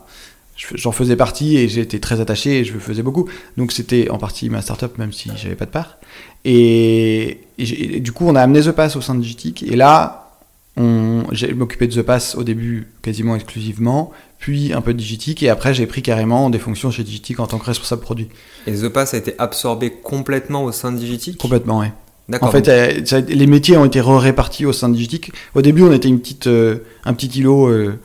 Je- 0.61 0.77
J'en 0.77 0.93
faisais 0.93 1.17
partie 1.17 1.57
et 1.57 1.69
j'étais 1.69 2.01
très 2.01 2.21
attaché 2.21 2.59
et 2.61 2.65
je 2.65 2.79
faisais 2.79 3.03
beaucoup. 3.03 3.27
Donc 3.57 3.73
c'était 3.73 4.11
en 4.11 4.19
partie 4.19 4.51
ma 4.51 4.61
startup, 4.61 4.99
même 4.99 5.13
si 5.13 5.31
j'avais 5.37 5.55
pas 5.55 5.65
de 5.65 5.71
part. 5.71 5.97
Et, 6.45 7.41
et 7.59 7.65
j'ai- 7.67 7.97
et 7.97 8.01
du 8.01 8.13
coup, 8.13 8.27
on 8.27 8.35
a 8.35 8.43
amené 8.43 8.61
The 8.63 8.73
Pass 8.73 8.97
au 8.97 9.01
sein 9.01 9.15
de 9.15 9.21
Digitic. 9.21 9.63
Et 9.63 9.77
là, 9.77 10.31
on- 10.77 11.23
j'ai 11.33 11.53
m'occupé 11.55 11.87
de 11.87 11.95
The 11.95 12.03
Pass 12.05 12.35
au 12.35 12.45
début 12.45 12.89
quasiment 13.03 13.37
exclusivement, 13.37 14.11
puis 14.39 14.73
un 14.73 14.81
peu 14.81 14.93
de 14.93 14.99
Digitic. 14.99 15.43
Et 15.43 15.49
après, 15.49 15.73
j'ai 15.75 15.87
pris 15.87 16.03
carrément 16.03 16.51
des 16.51 16.59
fonctions 16.59 16.91
chez 16.91 17.05
Digitic 17.05 17.41
en 17.41 17.47
tant 17.47 17.59
que 17.59 17.67
responsable 17.67 18.03
produit. 18.03 18.29
Et 18.67 18.73
The 18.73 18.89
Pass 18.89 19.15
a 19.15 19.19
été 19.19 19.35
absorbé 19.39 19.91
complètement 20.03 20.65
au 20.65 20.73
sein 20.73 20.93
de 20.93 20.99
Digitic 20.99 21.39
Complètement, 21.39 21.81
ouais. 21.81 21.93
D'accord. 22.29 22.49
En 22.49 22.53
fait, 22.53 22.69
euh, 22.69 23.01
ça- 23.07 23.21
les 23.21 23.47
métiers 23.47 23.77
ont 23.77 23.85
été 23.85 24.01
répartis 24.01 24.65
au 24.65 24.73
sein 24.73 24.89
de 24.89 24.95
Digitic. 24.95 25.33
Au 25.55 25.63
début, 25.63 25.83
on 25.83 25.93
était 25.93 26.09
une 26.09 26.21
petite, 26.21 26.47
euh, 26.47 26.77
un 27.05 27.13
petit 27.15 27.27
îlot 27.41 27.67
euh, 27.69 27.99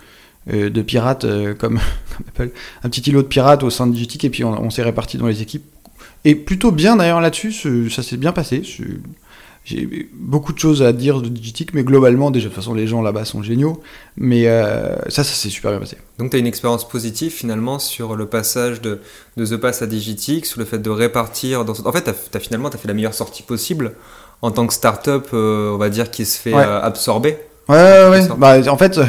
de 0.48 0.82
pirates, 0.82 1.25
euh, 1.25 1.54
comme, 1.54 1.80
comme 2.18 2.25
Apple, 2.28 2.50
un 2.84 2.90
petit 2.90 3.02
îlot 3.10 3.22
de 3.24 3.28
pirates 3.28 3.64
au 3.64 3.70
sein 3.70 3.88
de 3.88 3.94
Digitic, 3.94 4.24
et 4.25 4.30
puis 4.30 4.44
on, 4.44 4.52
on 4.62 4.70
s'est 4.70 4.84
répartis 4.84 5.18
dans 5.18 5.28
les 5.28 5.42
équipes. 5.42 5.64
Et 6.24 6.36
plutôt 6.36 6.72
bien 6.72 6.96
d'ailleurs 6.96 7.22
là-dessus, 7.22 7.90
ça 7.90 8.02
s'est 8.04 8.18
bien 8.18 8.32
passé. 8.32 8.64
J'ai 9.64 10.10
beaucoup 10.14 10.54
de 10.54 10.60
choses 10.60 10.84
à 10.84 10.94
dire 10.94 11.22
de 11.22 11.28
Digitic, 11.30 11.74
mais 11.74 11.84
globalement, 11.84 12.30
déjà, 12.30 12.46
de 12.46 12.50
toute 12.50 12.56
façon, 12.62 12.75
les 12.75 12.86
gens 12.86 13.02
là-bas 13.02 13.25
sont 13.25 13.42
géniaux. 13.42 13.82
Mais 14.16 14.48
euh, 14.48 14.96
ça, 15.10 15.24
ça 15.24 15.34
s'est 15.34 15.50
super 15.50 15.72
bien 15.72 15.80
passé. 15.80 15.98
Donc 16.20 16.30
tu 16.30 16.36
as 16.38 16.40
une 16.40 16.46
expérience 16.46 16.88
positive 16.88 17.32
finalement 17.32 17.80
sur 17.80 18.16
le 18.16 18.28
passage 18.28 18.80
de, 18.82 19.00
de 19.38 19.46
The 19.46 19.58
Pass 19.58 19.82
à 19.82 19.88
Digitic, 19.88 20.46
sur 20.46 20.60
le 20.60 20.66
fait 20.66 20.78
de 20.78 20.90
répartir. 20.92 21.66
Dans... 21.66 21.74
En 21.88 21.92
fait, 21.92 22.04
tu 22.04 22.38
as, 22.38 22.40
finalement 22.40 22.70
as 22.70 22.78
fait 22.78 22.88
la 22.88 22.94
meilleure 22.94 23.16
sortie 23.16 23.42
possible 23.42 23.94
en 24.44 24.52
tant 24.52 24.68
que 24.68 24.74
start-up, 24.74 25.30
euh, 25.34 25.72
on 25.74 25.78
va 25.78 25.90
dire, 25.90 26.12
qui 26.12 26.25
se 26.25 26.40
fait 26.40 26.54
Ouais. 26.54 26.62
euh, 26.64 26.82
absorber. 26.82 27.38
Ouais, 27.67 27.75
ouais, 27.75 28.10
ouais. 28.10 28.27
Bah, 28.38 28.57
en 28.72 28.77
fait, 28.77 29.00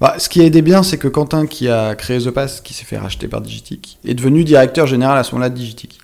bah, 0.00 0.14
ce 0.18 0.28
qui 0.28 0.40
a 0.40 0.44
aidé 0.44 0.62
bien, 0.62 0.82
c'est 0.82 0.98
que 0.98 1.08
Quentin, 1.08 1.46
qui 1.46 1.68
a 1.68 1.94
créé 1.94 2.18
The 2.18 2.30
Pass, 2.30 2.60
qui 2.60 2.74
s'est 2.74 2.84
fait 2.84 2.98
racheter 2.98 3.28
par 3.28 3.40
Digitic, 3.40 3.98
est 4.04 4.14
devenu 4.14 4.44
directeur 4.44 4.86
général 4.86 5.18
à 5.18 5.24
ce 5.24 5.32
moment-là 5.32 5.50
de 5.50 5.54
Digitic. 5.54 5.98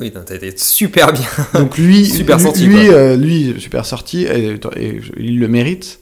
Oui, 0.00 0.10
tu 0.10 0.32
as 0.32 0.36
été 0.36 0.54
super 0.56 1.12
bien. 1.12 1.28
Donc 1.54 1.76
lui, 1.76 2.06
Super 2.10 2.38
lui, 2.38 2.44
sorti, 2.44 2.66
lui, 2.66 2.88
euh, 2.88 3.16
lui, 3.16 3.54
super 3.58 3.84
sorti, 3.84 4.22
et, 4.24 4.54
et 4.76 5.00
il 5.18 5.38
le 5.38 5.48
mérite. 5.48 6.00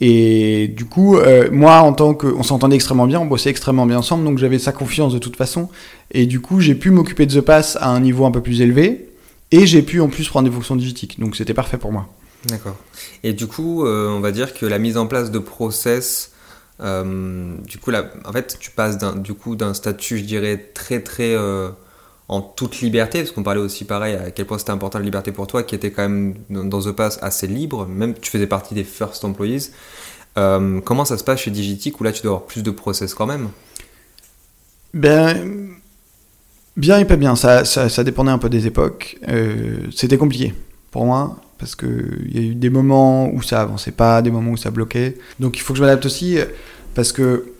Et 0.00 0.68
du 0.76 0.84
coup, 0.84 1.16
euh, 1.16 1.48
moi, 1.50 1.78
en 1.80 1.92
tant 1.92 2.14
que, 2.14 2.26
on 2.26 2.42
s'entendait 2.42 2.76
extrêmement 2.76 3.06
bien, 3.06 3.20
on 3.20 3.26
bossait 3.26 3.50
extrêmement 3.50 3.86
bien 3.86 3.98
ensemble, 3.98 4.24
donc 4.24 4.38
j'avais 4.38 4.58
sa 4.58 4.72
confiance 4.72 5.12
de 5.12 5.18
toute 5.18 5.36
façon. 5.36 5.68
Et 6.12 6.26
du 6.26 6.40
coup, 6.40 6.60
j'ai 6.60 6.74
pu 6.74 6.90
m'occuper 6.90 7.26
de 7.26 7.40
The 7.40 7.44
Pass 7.44 7.76
à 7.80 7.88
un 7.88 8.00
niveau 8.00 8.24
un 8.26 8.30
peu 8.32 8.40
plus 8.40 8.60
élevé, 8.60 9.08
et 9.52 9.66
j'ai 9.66 9.82
pu 9.82 10.00
en 10.00 10.08
plus 10.08 10.28
prendre 10.28 10.48
des 10.48 10.54
fonctions 10.54 10.76
digitiques. 10.76 11.18
Donc 11.20 11.36
c'était 11.36 11.54
parfait 11.54 11.78
pour 11.78 11.92
moi. 11.92 12.08
D'accord. 12.46 12.76
Et 13.24 13.32
du 13.32 13.46
coup, 13.46 13.84
euh, 13.84 14.08
on 14.08 14.20
va 14.20 14.30
dire 14.30 14.54
que 14.54 14.64
la 14.64 14.78
mise 14.78 14.96
en 14.96 15.06
place 15.06 15.30
de 15.30 15.38
process, 15.38 16.32
euh, 16.80 17.56
du 17.64 17.78
coup, 17.78 17.90
en 17.92 18.32
fait, 18.32 18.56
tu 18.60 18.70
passes 18.70 18.98
d'un, 18.98 19.16
du 19.16 19.34
coup, 19.34 19.56
d'un 19.56 19.74
statut, 19.74 20.18
je 20.18 20.24
dirais, 20.24 20.70
très 20.72 21.02
très 21.02 21.34
euh, 21.34 21.70
en 22.28 22.40
toute 22.40 22.80
liberté, 22.80 23.18
parce 23.20 23.32
qu'on 23.32 23.42
parlait 23.42 23.60
aussi 23.60 23.84
pareil 23.84 24.14
à 24.14 24.30
quel 24.30 24.46
point 24.46 24.58
c'était 24.58 24.70
important 24.70 24.98
la 24.98 25.04
liberté 25.04 25.32
pour 25.32 25.46
toi, 25.46 25.62
qui 25.64 25.74
était 25.74 25.90
quand 25.90 26.08
même 26.08 26.34
dans, 26.48 26.80
The 26.80 26.92
Pass 26.92 27.18
assez 27.22 27.46
libre, 27.46 27.86
même 27.86 28.14
tu 28.14 28.30
faisais 28.30 28.46
partie 28.46 28.74
des 28.74 28.84
first 28.84 29.24
employees. 29.24 29.70
Comment 30.36 31.04
ça 31.04 31.18
se 31.18 31.24
passe 31.24 31.40
chez 31.40 31.50
Digitic 31.50 32.00
où 32.00 32.04
là 32.04 32.12
tu 32.12 32.22
dois 32.22 32.30
avoir 32.30 32.46
plus 32.46 32.62
de 32.62 32.70
process 32.70 33.12
quand 33.12 33.26
même? 33.26 33.48
Ben, 34.94 35.70
bien 36.76 37.00
et 37.00 37.04
pas 37.04 37.16
bien, 37.16 37.34
ça, 37.34 37.64
ça, 37.64 38.04
dépendait 38.04 38.30
un 38.30 38.38
peu 38.38 38.48
des 38.48 38.68
époques. 38.68 39.18
C'était 39.90 40.16
compliqué 40.16 40.54
pour 40.92 41.06
moi, 41.06 41.40
parce 41.58 41.74
qu'il 41.74 42.30
y 42.32 42.38
a 42.38 42.42
eu 42.42 42.54
des 42.54 42.70
moments 42.70 43.32
où 43.32 43.42
ça 43.42 43.60
avançait 43.60 43.92
pas, 43.92 44.22
des 44.22 44.30
moments 44.30 44.52
où 44.52 44.56
ça 44.56 44.70
bloquait. 44.70 45.16
Donc 45.40 45.56
il 45.56 45.60
faut 45.60 45.72
que 45.72 45.78
je 45.78 45.84
m'adapte 45.84 46.06
aussi, 46.06 46.38
euh, 46.38 46.44
parce 46.94 47.12
que 47.12 47.52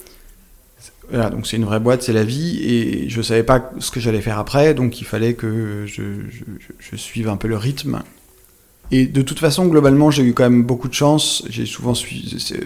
voilà, 1.11 1.31
donc 1.31 1.47
c'est 1.47 1.57
une 1.57 1.64
vraie 1.64 1.81
boîte, 1.81 2.02
c'est 2.02 2.12
la 2.12 2.25
vie, 2.25 2.62
et 2.62 3.09
je 3.09 3.23
savais 3.23 3.43
pas 3.43 3.71
ce 3.78 3.90
que 3.90 3.99
j'allais 3.99 4.21
faire 4.21 4.38
après, 4.38 4.75
donc 4.75 5.00
il 5.00 5.05
fallait 5.05 5.35
que 5.35 5.87
je, 5.87 6.02
suive 6.97 7.28
un 7.28 7.37
peu 7.37 7.49
le 7.49 7.57
rythme. 7.57 8.02
Et 8.90 9.07
de 9.07 9.23
toute 9.23 9.38
façon, 9.38 9.67
globalement, 9.67 10.11
j'ai 10.11 10.23
eu 10.23 10.35
quand 10.35 10.45
même 10.45 10.62
beaucoup 10.64 10.88
de 10.88 10.95
chance, 10.95 11.45
j'ai 11.49 11.67
souvent 11.67 11.95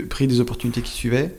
pris 0.09 0.27
des 0.27 0.41
opportunités 0.41 0.83
qui 0.83 0.93
suivaient, 0.93 1.37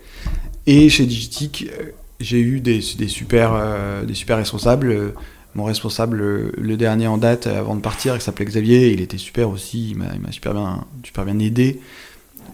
et 0.66 0.90
chez 0.90 1.06
Digitic, 1.06 1.70
euh, 1.72 1.92
j'ai 2.22 2.40
eu 2.40 2.62
des, 2.62 2.82
super, 2.82 3.54
euh, 3.54 4.06
des 4.06 4.14
super 4.14 4.38
responsables. 4.38 5.14
Mon 5.56 5.66
responsable, 5.66 6.52
le 6.58 6.78
dernier 6.78 7.06
en 7.06 7.18
date, 7.18 7.46
euh, 7.46 7.60
avant 7.60 7.76
de 7.76 7.82
partir, 7.82 8.16
il 8.16 8.22
s'appelait 8.22 8.46
Xavier, 8.46 8.92
il 8.92 9.02
était 9.02 9.20
super 9.20 9.50
aussi, 9.50 9.92
il 9.92 9.98
m'a 9.98 10.32
super 10.32 10.54
bien, 10.54 10.84
super 11.04 11.26
bien 11.26 11.38
aidé, 11.38 11.80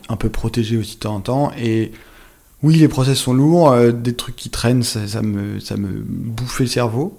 un 0.10 0.18
peu 0.18 0.29
protégé 0.29 0.75
aussi 0.75 0.96
de 0.96 1.00
temps 1.00 1.15
en 1.15 1.22
temps. 1.22 1.51
Et 1.58 1.94
oui, 2.62 2.75
les 2.75 2.89
process 2.89 3.18
sont 3.18 3.34
lourds, 3.34 3.72
euh, 3.72 3.91
des 3.91 4.13
trucs 4.15 4.36
qui 4.36 4.50
traînent, 4.50 4.84
ça, 4.84 5.22
me, 5.22 5.60
ça 5.62 5.77
me 5.77 5.89
bouffait 5.89 6.65
le 6.65 6.70
cerveau. 6.70 7.18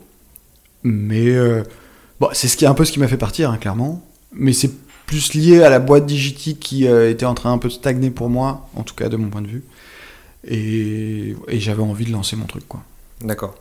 Mais 0.83 1.31
euh, 1.31 1.63
bon, 2.21 2.29
c'est 2.33 2.49
ce 2.49 2.59
qui, 2.59 2.67
un 2.67 2.75
peu 2.75 2.85
ce 2.85 2.93
qui 2.93 3.01
m'a 3.01 3.09
fait 3.09 3.17
partir, 3.17 3.51
hein, 3.51 3.57
clairement. 3.57 4.05
Mais 4.35 4.53
c'est 4.53 4.71
plus 5.07 5.33
lié 5.33 5.63
à 5.63 5.71
la 5.71 5.79
boîte 5.79 6.05
Digitic 6.07 6.61
qui 6.61 6.85
était 6.85 7.27
en 7.27 7.35
train 7.35 7.53
un 7.53 7.59
peu 7.59 7.69
de 7.69 7.73
stagner 7.73 8.11
pour 8.11 8.29
moi, 8.29 8.69
en 8.77 8.85
tout 8.85 8.95
cas 8.95 9.09
de 9.09 9.17
mon 9.17 9.29
point 9.29 9.43
de 9.43 9.49
vue. 9.49 9.65
Et, 10.47 11.35
et 11.49 11.59
j'avais 11.59 11.83
envie 11.83 12.05
de 12.05 12.13
lancer 12.13 12.37
mon 12.37 12.45
truc, 12.45 12.69
quoi. 12.69 12.83
D'accord. 13.23 13.55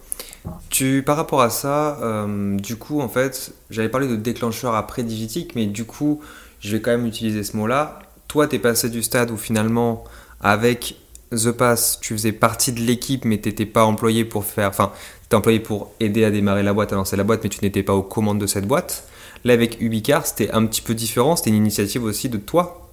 Tu, 0.70 1.04
par 1.06 1.18
rapport 1.18 1.42
à 1.42 1.50
ça, 1.50 1.98
euh, 2.02 2.58
du 2.58 2.76
coup, 2.76 3.02
en 3.02 3.10
fait, 3.10 3.54
j'avais 3.70 3.90
parlé 3.90 4.08
de 4.08 4.16
déclencheur 4.16 4.76
après 4.76 5.04
Digitic, 5.04 5.56
mais 5.56 5.66
du 5.66 5.84
coup, 5.86 6.22
je 6.62 6.72
vais 6.72 6.82
quand 6.82 6.92
même 6.92 7.06
utiliser 7.06 7.44
ce 7.44 7.58
mot-là. 7.58 8.00
Toi, 8.28 8.48
tu 8.48 8.56
es 8.56 8.60
passé 8.60 8.90
du 8.90 9.04
stade 9.04 9.32
où 9.32 9.38
finalement, 9.38 10.04
avec 10.42 10.96
The 11.32 11.52
Pass, 11.52 12.00
tu 12.02 12.14
faisais 12.14 12.32
partie 12.32 12.72
de 12.72 12.80
l'équipe, 12.80 13.26
mais 13.26 13.40
tu 13.40 13.50
n'étais 13.50 13.66
pas 13.66 13.84
employé 13.84 14.26
pour 14.26 14.46
faire. 14.46 14.70
Enfin, 14.70 14.92
tu 15.30 15.36
employé 15.36 15.60
pour 15.60 15.92
aider 16.00 16.24
à 16.24 16.32
démarrer 16.32 16.64
la 16.64 16.74
boîte, 16.74 16.94
à 16.94 16.96
lancer 16.96 17.16
la 17.18 17.24
boîte, 17.24 17.42
mais 17.44 17.50
tu 17.50 17.60
n'étais 17.62 17.84
pas 17.84 17.94
aux 17.94 18.04
commandes 18.04 18.40
de 18.40 18.48
cette 18.48 18.68
boîte. 18.68 19.04
Là, 19.44 19.54
avec 19.54 19.80
Ubicar, 19.82 20.26
c'était 20.26 20.52
un 20.52 20.66
petit 20.66 20.82
peu 20.82 20.94
différent. 20.94 21.36
C'était 21.36 21.50
une 21.50 21.56
initiative 21.58 22.04
aussi 22.04 22.30
de 22.30 22.38
toi. 22.38 22.90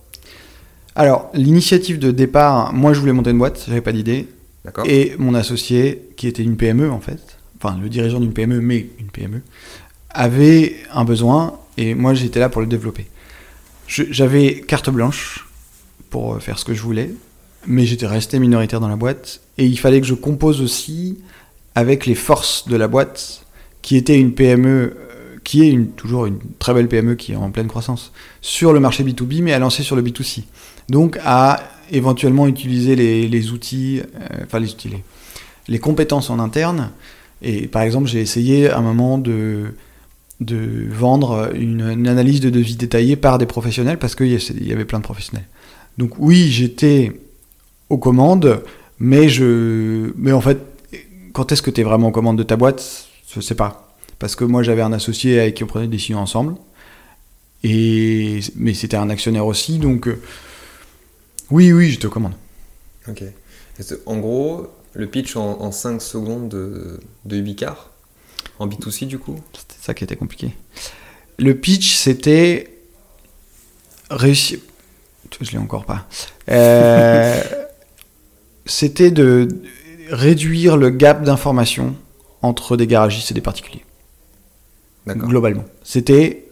Alors, 0.95 1.31
l'initiative 1.35 1.99
de 1.99 2.11
départ, 2.11 2.73
moi 2.73 2.95
je 2.95 3.01
voulais 3.01 3.13
monter 3.13 3.31
une 3.31 3.39
boîte, 3.39 3.65
j'avais 3.69 3.83
pas 3.83 3.93
d'idée. 3.93 4.29
D'accord 4.65 4.87
Et 4.89 5.15
mon 5.19 5.35
associé, 5.35 6.09
qui 6.17 6.27
était 6.27 6.43
une 6.43 6.57
PME 6.57 6.91
en 6.91 7.01
fait, 7.01 7.36
enfin 7.57 7.79
le 7.81 7.89
dirigeant 7.89 8.21
d'une 8.21 8.33
PME, 8.33 8.61
mais 8.61 8.87
une 8.99 9.09
PME, 9.09 9.43
avait 10.11 10.77
un 10.93 11.05
besoin 11.05 11.59
et 11.77 11.95
moi 11.95 12.15
j'étais 12.15 12.41
là 12.41 12.49
pour 12.49 12.61
le 12.61 12.67
développer. 12.67 13.07
J'avais 13.87 14.63
carte 14.67 14.91
blanche 14.91 15.47
pour 16.11 16.35
euh, 16.35 16.39
faire 16.41 16.59
ce 16.59 16.65
que 16.65 16.75
je 16.75 16.83
voulais, 16.83 17.13
mais 17.67 17.87
j'étais 17.87 18.07
resté 18.07 18.39
minoritaire 18.39 18.81
dans 18.81 18.89
la 18.89 18.97
boîte 18.97 19.41
et 19.59 19.67
il 19.67 19.79
fallait 19.79 20.01
que 20.01 20.07
je 20.07 20.15
compose 20.15 20.61
aussi 20.61 21.19
avec 21.75 22.07
les 22.07 22.15
forces 22.15 22.69
de 22.69 22.77
la 22.77 22.89
boîte, 22.89 23.47
qui 23.83 23.97
était 23.97 24.19
une 24.19 24.33
PME, 24.33 24.67
euh, 24.69 25.37
qui 25.45 25.69
est 25.69 25.97
toujours 25.97 26.27
une 26.27 26.39
très 26.59 26.75
belle 26.75 26.89
PME 26.89 27.15
qui 27.15 27.33
est 27.33 27.37
en 27.37 27.51
pleine 27.51 27.69
croissance, 27.69 28.13
sur 28.41 28.73
le 28.73 28.81
marché 28.81 29.05
B2B, 29.05 29.43
mais 29.43 29.53
à 29.53 29.59
lancer 29.59 29.83
sur 29.83 29.95
le 29.95 30.03
B2C. 30.03 30.45
Donc 30.89 31.19
à 31.25 31.63
éventuellement 31.93 32.49
utiliser 32.49 32.97
les, 32.97 33.51
outils, 33.51 34.01
euh, 34.01 34.45
enfin 34.45 34.59
les 34.59 34.71
outils, 34.71 34.91
les 35.69 35.79
compétences 35.79 36.31
en 36.31 36.39
interne. 36.39 36.91
Et 37.43 37.67
par 37.69 37.83
exemple, 37.83 38.09
j'ai 38.09 38.21
essayé 38.21 38.71
à 38.71 38.79
un 38.79 38.83
moment 38.83 39.19
de, 39.19 39.75
de 40.41 40.87
vendre 40.91 41.51
une, 41.55 41.83
analyse 42.07 42.41
de 42.41 42.51
devis 42.51 42.77
détaillée 42.77 43.17
par 43.17 43.39
des 43.39 43.47
professionnels 43.47 43.99
parce 43.99 44.15
qu'il 44.15 44.29
y, 44.29 44.73
avait 44.73 44.85
plein 44.85 44.99
de 44.99 45.05
professionnels. 45.05 45.47
Donc 45.99 46.19
oui, 46.19 46.51
j'étais 46.51 47.13
aux 47.89 47.99
commandes, 47.99 48.63
mais 48.99 49.29
je, 49.29 50.13
mais 50.17 50.33
en 50.33 50.41
fait, 50.41 50.59
quand 51.33 51.53
est-ce 51.53 51.63
que 51.63 51.71
tu 51.71 51.81
es 51.81 51.85
vraiment 51.85 52.09
aux 52.09 52.13
commandes 52.13 52.39
de 52.39 52.43
ta 52.43 52.57
boîte 52.57 53.09
Je 53.35 53.41
sais 53.41 53.55
pas. 53.55 53.95
Parce 54.19 54.35
que 54.35 54.45
moi, 54.45 54.63
j'avais 54.63 54.83
un 54.83 54.93
associé 54.93 55.41
avec 55.41 55.55
qui 55.55 55.65
on 55.65 55.67
prenait 55.67 55.87
des 55.87 55.97
décisions 55.97 56.19
ensemble. 56.19 56.55
Et, 57.63 58.41
mais 58.55 58.75
c'était 58.75 58.97
un 58.97 59.11
actionnaire 59.11 59.47
aussi, 59.47 59.79
donc 59.79 60.09
euh, 60.09 60.21
oui, 61.51 61.73
oui, 61.73 61.91
j'étais 61.91 62.07
aux 62.07 62.11
commandes. 62.11 62.37
Ok. 63.09 63.23
En 64.07 64.19
gros, 64.19 64.69
le 64.97 65.07
pitch 65.07 65.37
en, 65.37 65.61
en 65.61 65.71
5 65.71 66.01
secondes 66.01 66.49
de, 66.49 67.01
de 67.27 67.37
Ubicar 67.37 67.91
En 68.59 68.67
B2C 68.67 69.07
du 69.07 69.19
coup 69.19 69.39
C'était 69.53 69.75
ça 69.81 69.95
qui 69.95 70.05
était 70.05 70.17
compliqué. 70.17 70.57
Le 71.39 71.55
pitch, 71.55 71.95
c'était 71.95 72.73
réussir. 74.11 74.59
Je 75.41 75.51
l'ai 75.53 75.59
encore 75.59 75.85
pas. 75.85 76.07
Euh, 76.49 77.43
c'était 78.67 79.11
de 79.11 79.49
réduire 80.09 80.77
le 80.77 80.89
gap 80.89 81.25
d'information 81.25 81.95
entre 82.41 82.77
des 82.77 82.87
garagistes 82.87 83.31
et 83.31 83.35
des 83.35 83.41
particuliers. 83.43 83.85
D'accord. 85.07 85.29
Globalement. 85.29 85.65
C'était. 85.83 86.45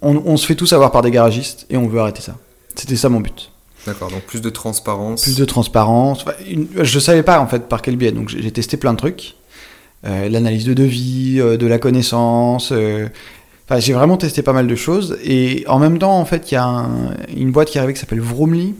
On, 0.00 0.16
on 0.16 0.36
se 0.36 0.46
fait 0.46 0.54
tous 0.54 0.72
avoir 0.72 0.92
par 0.92 1.02
des 1.02 1.10
garagistes 1.10 1.66
et 1.70 1.76
on 1.76 1.88
veut 1.88 2.00
arrêter 2.00 2.22
ça. 2.22 2.36
C'était 2.76 2.96
ça 2.96 3.08
mon 3.08 3.20
but. 3.20 3.50
D'accord, 3.86 4.10
donc 4.10 4.22
plus 4.22 4.40
de 4.42 4.50
transparence. 4.50 5.22
Plus 5.22 5.36
de 5.36 5.44
transparence. 5.44 6.22
Enfin, 6.22 6.32
une- 6.48 6.68
je 6.82 6.98
savais 6.98 7.22
pas 7.22 7.40
en 7.40 7.46
fait 7.46 7.68
par 7.68 7.80
quel 7.82 7.96
biais, 7.96 8.12
donc 8.12 8.28
j'ai 8.28 8.42
j'ai 8.42 8.50
testé 8.50 8.76
plein 8.76 8.92
de 8.92 8.98
trucs. 8.98 9.34
Euh, 10.06 10.28
L'analyse 10.28 10.64
de 10.64 10.74
devis, 10.74 11.40
euh, 11.40 11.56
de 11.56 11.66
la 11.66 11.78
connaissance. 11.78 12.72
euh, 12.72 13.08
Enfin, 13.68 13.78
j'ai 13.80 13.92
vraiment 13.92 14.16
testé 14.16 14.42
pas 14.42 14.52
mal 14.52 14.66
de 14.66 14.74
choses. 14.74 15.16
Et 15.22 15.64
en 15.68 15.78
même 15.78 15.98
temps, 15.98 16.18
en 16.18 16.24
fait, 16.24 16.50
il 16.50 16.54
y 16.54 16.56
a 16.56 16.64
un- 16.64 17.14
une 17.36 17.52
boîte 17.52 17.68
qui 17.70 17.78
est 17.78 17.80
arrivée 17.80 17.94
qui 17.94 18.00
s'appelle 18.00 18.20
Vroomly 18.20 18.74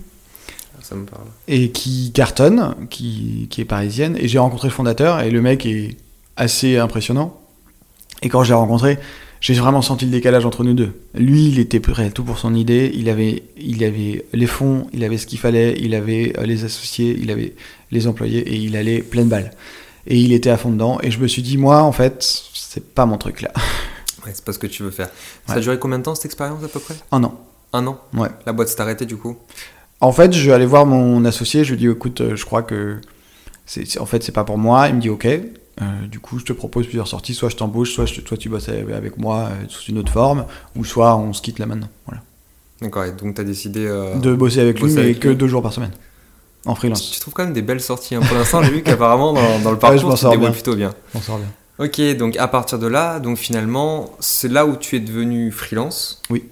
Ça 0.83 0.97
me 0.97 1.04
parle. 1.04 1.23
et 1.47 1.71
qui 1.71 2.11
cartonne, 2.12 2.75
qui, 2.90 3.47
qui 3.50 3.61
est 3.61 3.64
parisienne. 3.64 4.16
Et 4.19 4.26
j'ai 4.26 4.38
rencontré 4.40 4.66
le 4.66 4.73
fondateur 4.75 5.21
et 5.21 5.30
le 5.30 5.40
mec 5.40 5.64
est 5.64 5.97
assez 6.37 6.76
impressionnant. 6.76 7.38
Et 8.23 8.28
quand 8.28 8.42
je 8.42 8.49
l'ai 8.49 8.54
rencontré, 8.57 8.99
j'ai 9.41 9.55
vraiment 9.55 9.81
senti 9.81 10.05
le 10.05 10.11
décalage 10.11 10.45
entre 10.45 10.65
nous 10.65 10.75
deux. 10.75 10.93
Lui, 11.15 11.49
il 11.49 11.59
était 11.59 11.81
prêt 11.81 12.05
à 12.07 12.11
tout 12.11 12.25
pour 12.25 12.39
son 12.39 12.55
idée. 12.55 12.93
Il 12.95 13.09
avait, 13.09 13.43
il 13.57 13.83
avait 13.85 14.27
les 14.35 14.47
fonds, 14.47 14.87
il 14.93 15.03
avait 15.03 15.17
ce 15.17 15.27
qu'il 15.27 15.39
fallait, 15.39 15.77
il 15.81 15.95
avait 15.95 16.35
euh, 16.39 16.45
les 16.45 16.65
associés, 16.65 17.17
il 17.19 17.31
avait 17.31 17.55
les 17.91 18.07
employés 18.07 18.41
et 18.41 18.57
il 18.57 18.77
allait 18.77 19.01
pleine 19.01 19.29
balle. 19.29 19.51
Et 20.07 20.19
il 20.19 20.33
était 20.33 20.51
à 20.51 20.59
fond 20.59 20.71
dedans. 20.71 20.99
Et 21.03 21.11
je 21.11 21.19
me 21.19 21.27
suis 21.27 21.41
dit, 21.43 21.57
moi, 21.57 21.83
en 21.83 21.93
fait, 21.93 22.23
c'est 22.55 22.95
pas 22.95 23.07
mon 23.07 23.19
truc 23.19 23.43
là. 23.43 23.51
Ouais, 24.27 24.33
c'est 24.35 24.45
pas 24.45 24.53
ce 24.53 24.59
que 24.59 24.67
tu 24.67 24.83
veux 24.83 24.91
faire. 24.91 25.09
Ça 25.47 25.55
a 25.55 25.61
duré 25.61 25.79
combien 25.79 25.99
de 25.99 26.03
temps 26.05 26.15
cette 26.15 26.27
expérience 26.27 26.63
à 26.63 26.69
peu 26.69 26.79
près? 26.79 26.95
Oh 27.11 27.19
non. 27.19 27.33
Un 27.73 27.87
an? 27.87 27.99
Ouais. 28.13 28.29
La 28.45 28.53
boîte 28.53 28.69
s'est 28.69 28.79
arrêtée 28.79 29.07
du 29.07 29.17
coup? 29.17 29.39
En 30.03 30.13
fait, 30.13 30.35
je 30.35 30.47
vais 30.47 30.53
aller 30.53 30.67
voir 30.67 30.85
mon 30.85 31.25
associé, 31.25 31.65
je 31.65 31.71
lui 31.71 31.79
dis 31.79 31.89
écoute, 31.89 32.21
euh, 32.21 32.37
je 32.37 32.45
crois 32.45 32.63
que 32.63 33.01
en 33.99 34.05
fait 34.05 34.23
c'est 34.23 34.33
pas 34.33 34.45
pour 34.45 34.59
moi. 34.59 34.89
Il 34.89 34.97
me 34.97 35.01
dit 35.01 35.09
ok. 35.09 35.27
Euh, 35.81 36.07
du 36.07 36.21
coup, 36.21 36.39
je 36.39 36.45
te 36.45 36.53
propose 36.53 36.85
plusieurs 36.87 37.09
sorties, 37.09 37.33
soit 37.35 37.49
je 37.49 37.57
t'embauche, 37.57 37.93
soit 37.93 38.05
je- 38.07 38.21
toi 38.21 38.37
tu 38.37 38.49
bosses 38.51 38.69
avec 38.69 39.17
moi 39.17 39.49
euh, 39.51 39.65
sous 39.69 39.91
une 39.91 39.99
autre 39.99 40.13
forme, 40.13 40.45
ou 40.77 40.85
soit 40.85 41.17
on 41.17 41.33
se 41.33 41.41
quitte 41.41 41.59
là 41.59 41.67
maintenant. 41.67 41.89
Voilà. 42.07 42.23
D'accord, 42.83 43.05
et 43.05 43.13
donc 43.13 43.35
tu 43.35 43.41
as 43.41 43.45
décidé. 43.45 43.87
euh, 43.87 44.17
De 44.19 44.35
bosser 44.35 44.61
avec 44.61 44.77
lui, 44.77 44.83
bosser 44.85 44.95
mais 44.97 45.03
avec 45.03 45.21
que 45.21 45.29
lui. 45.29 45.37
deux 45.37 45.49
jours 45.49 45.63
par 45.63 45.73
semaine, 45.73 45.93
en 46.67 46.75
Tu, 46.75 46.81
freelance. 46.81 47.11
tu 47.11 47.21
trouves 47.21 47.33
quand 47.35 47.45
même 47.45 47.53
des 47.55 47.63
belles 47.63 47.81
sorties. 47.81 48.15
hein. 48.15 48.21
Pour 48.27 48.37
l'instant, 48.37 48.63
j'ai 48.63 48.71
vu 48.73 48.83
qu'apparemment 48.83 49.33
dans, 49.33 49.59
dans 49.61 49.71
le 49.71 49.77
Ouais, 49.77 49.81
parcours, 49.81 50.11
m'en 50.11 50.15
tu 50.17 50.29
débrouilles 50.29 50.53
plutôt 50.53 50.77
bien. 50.77 50.93
On 51.15 51.21
sort 51.21 51.39
bien. 51.39 51.49
Ok, 51.79 51.99
donc 52.19 52.37
à 52.37 52.47
partir 52.49 52.79
de 52.79 52.87
là, 52.87 53.19
donc 53.21 53.39
finalement, 53.39 54.11
c'est 54.21 54.49
là 54.53 54.67
où 54.67 54.77
tu 54.77 54.97
es 54.97 55.01
devenu 55.01 55.51
freelance. 55.51 56.21
Oui. 56.29 56.45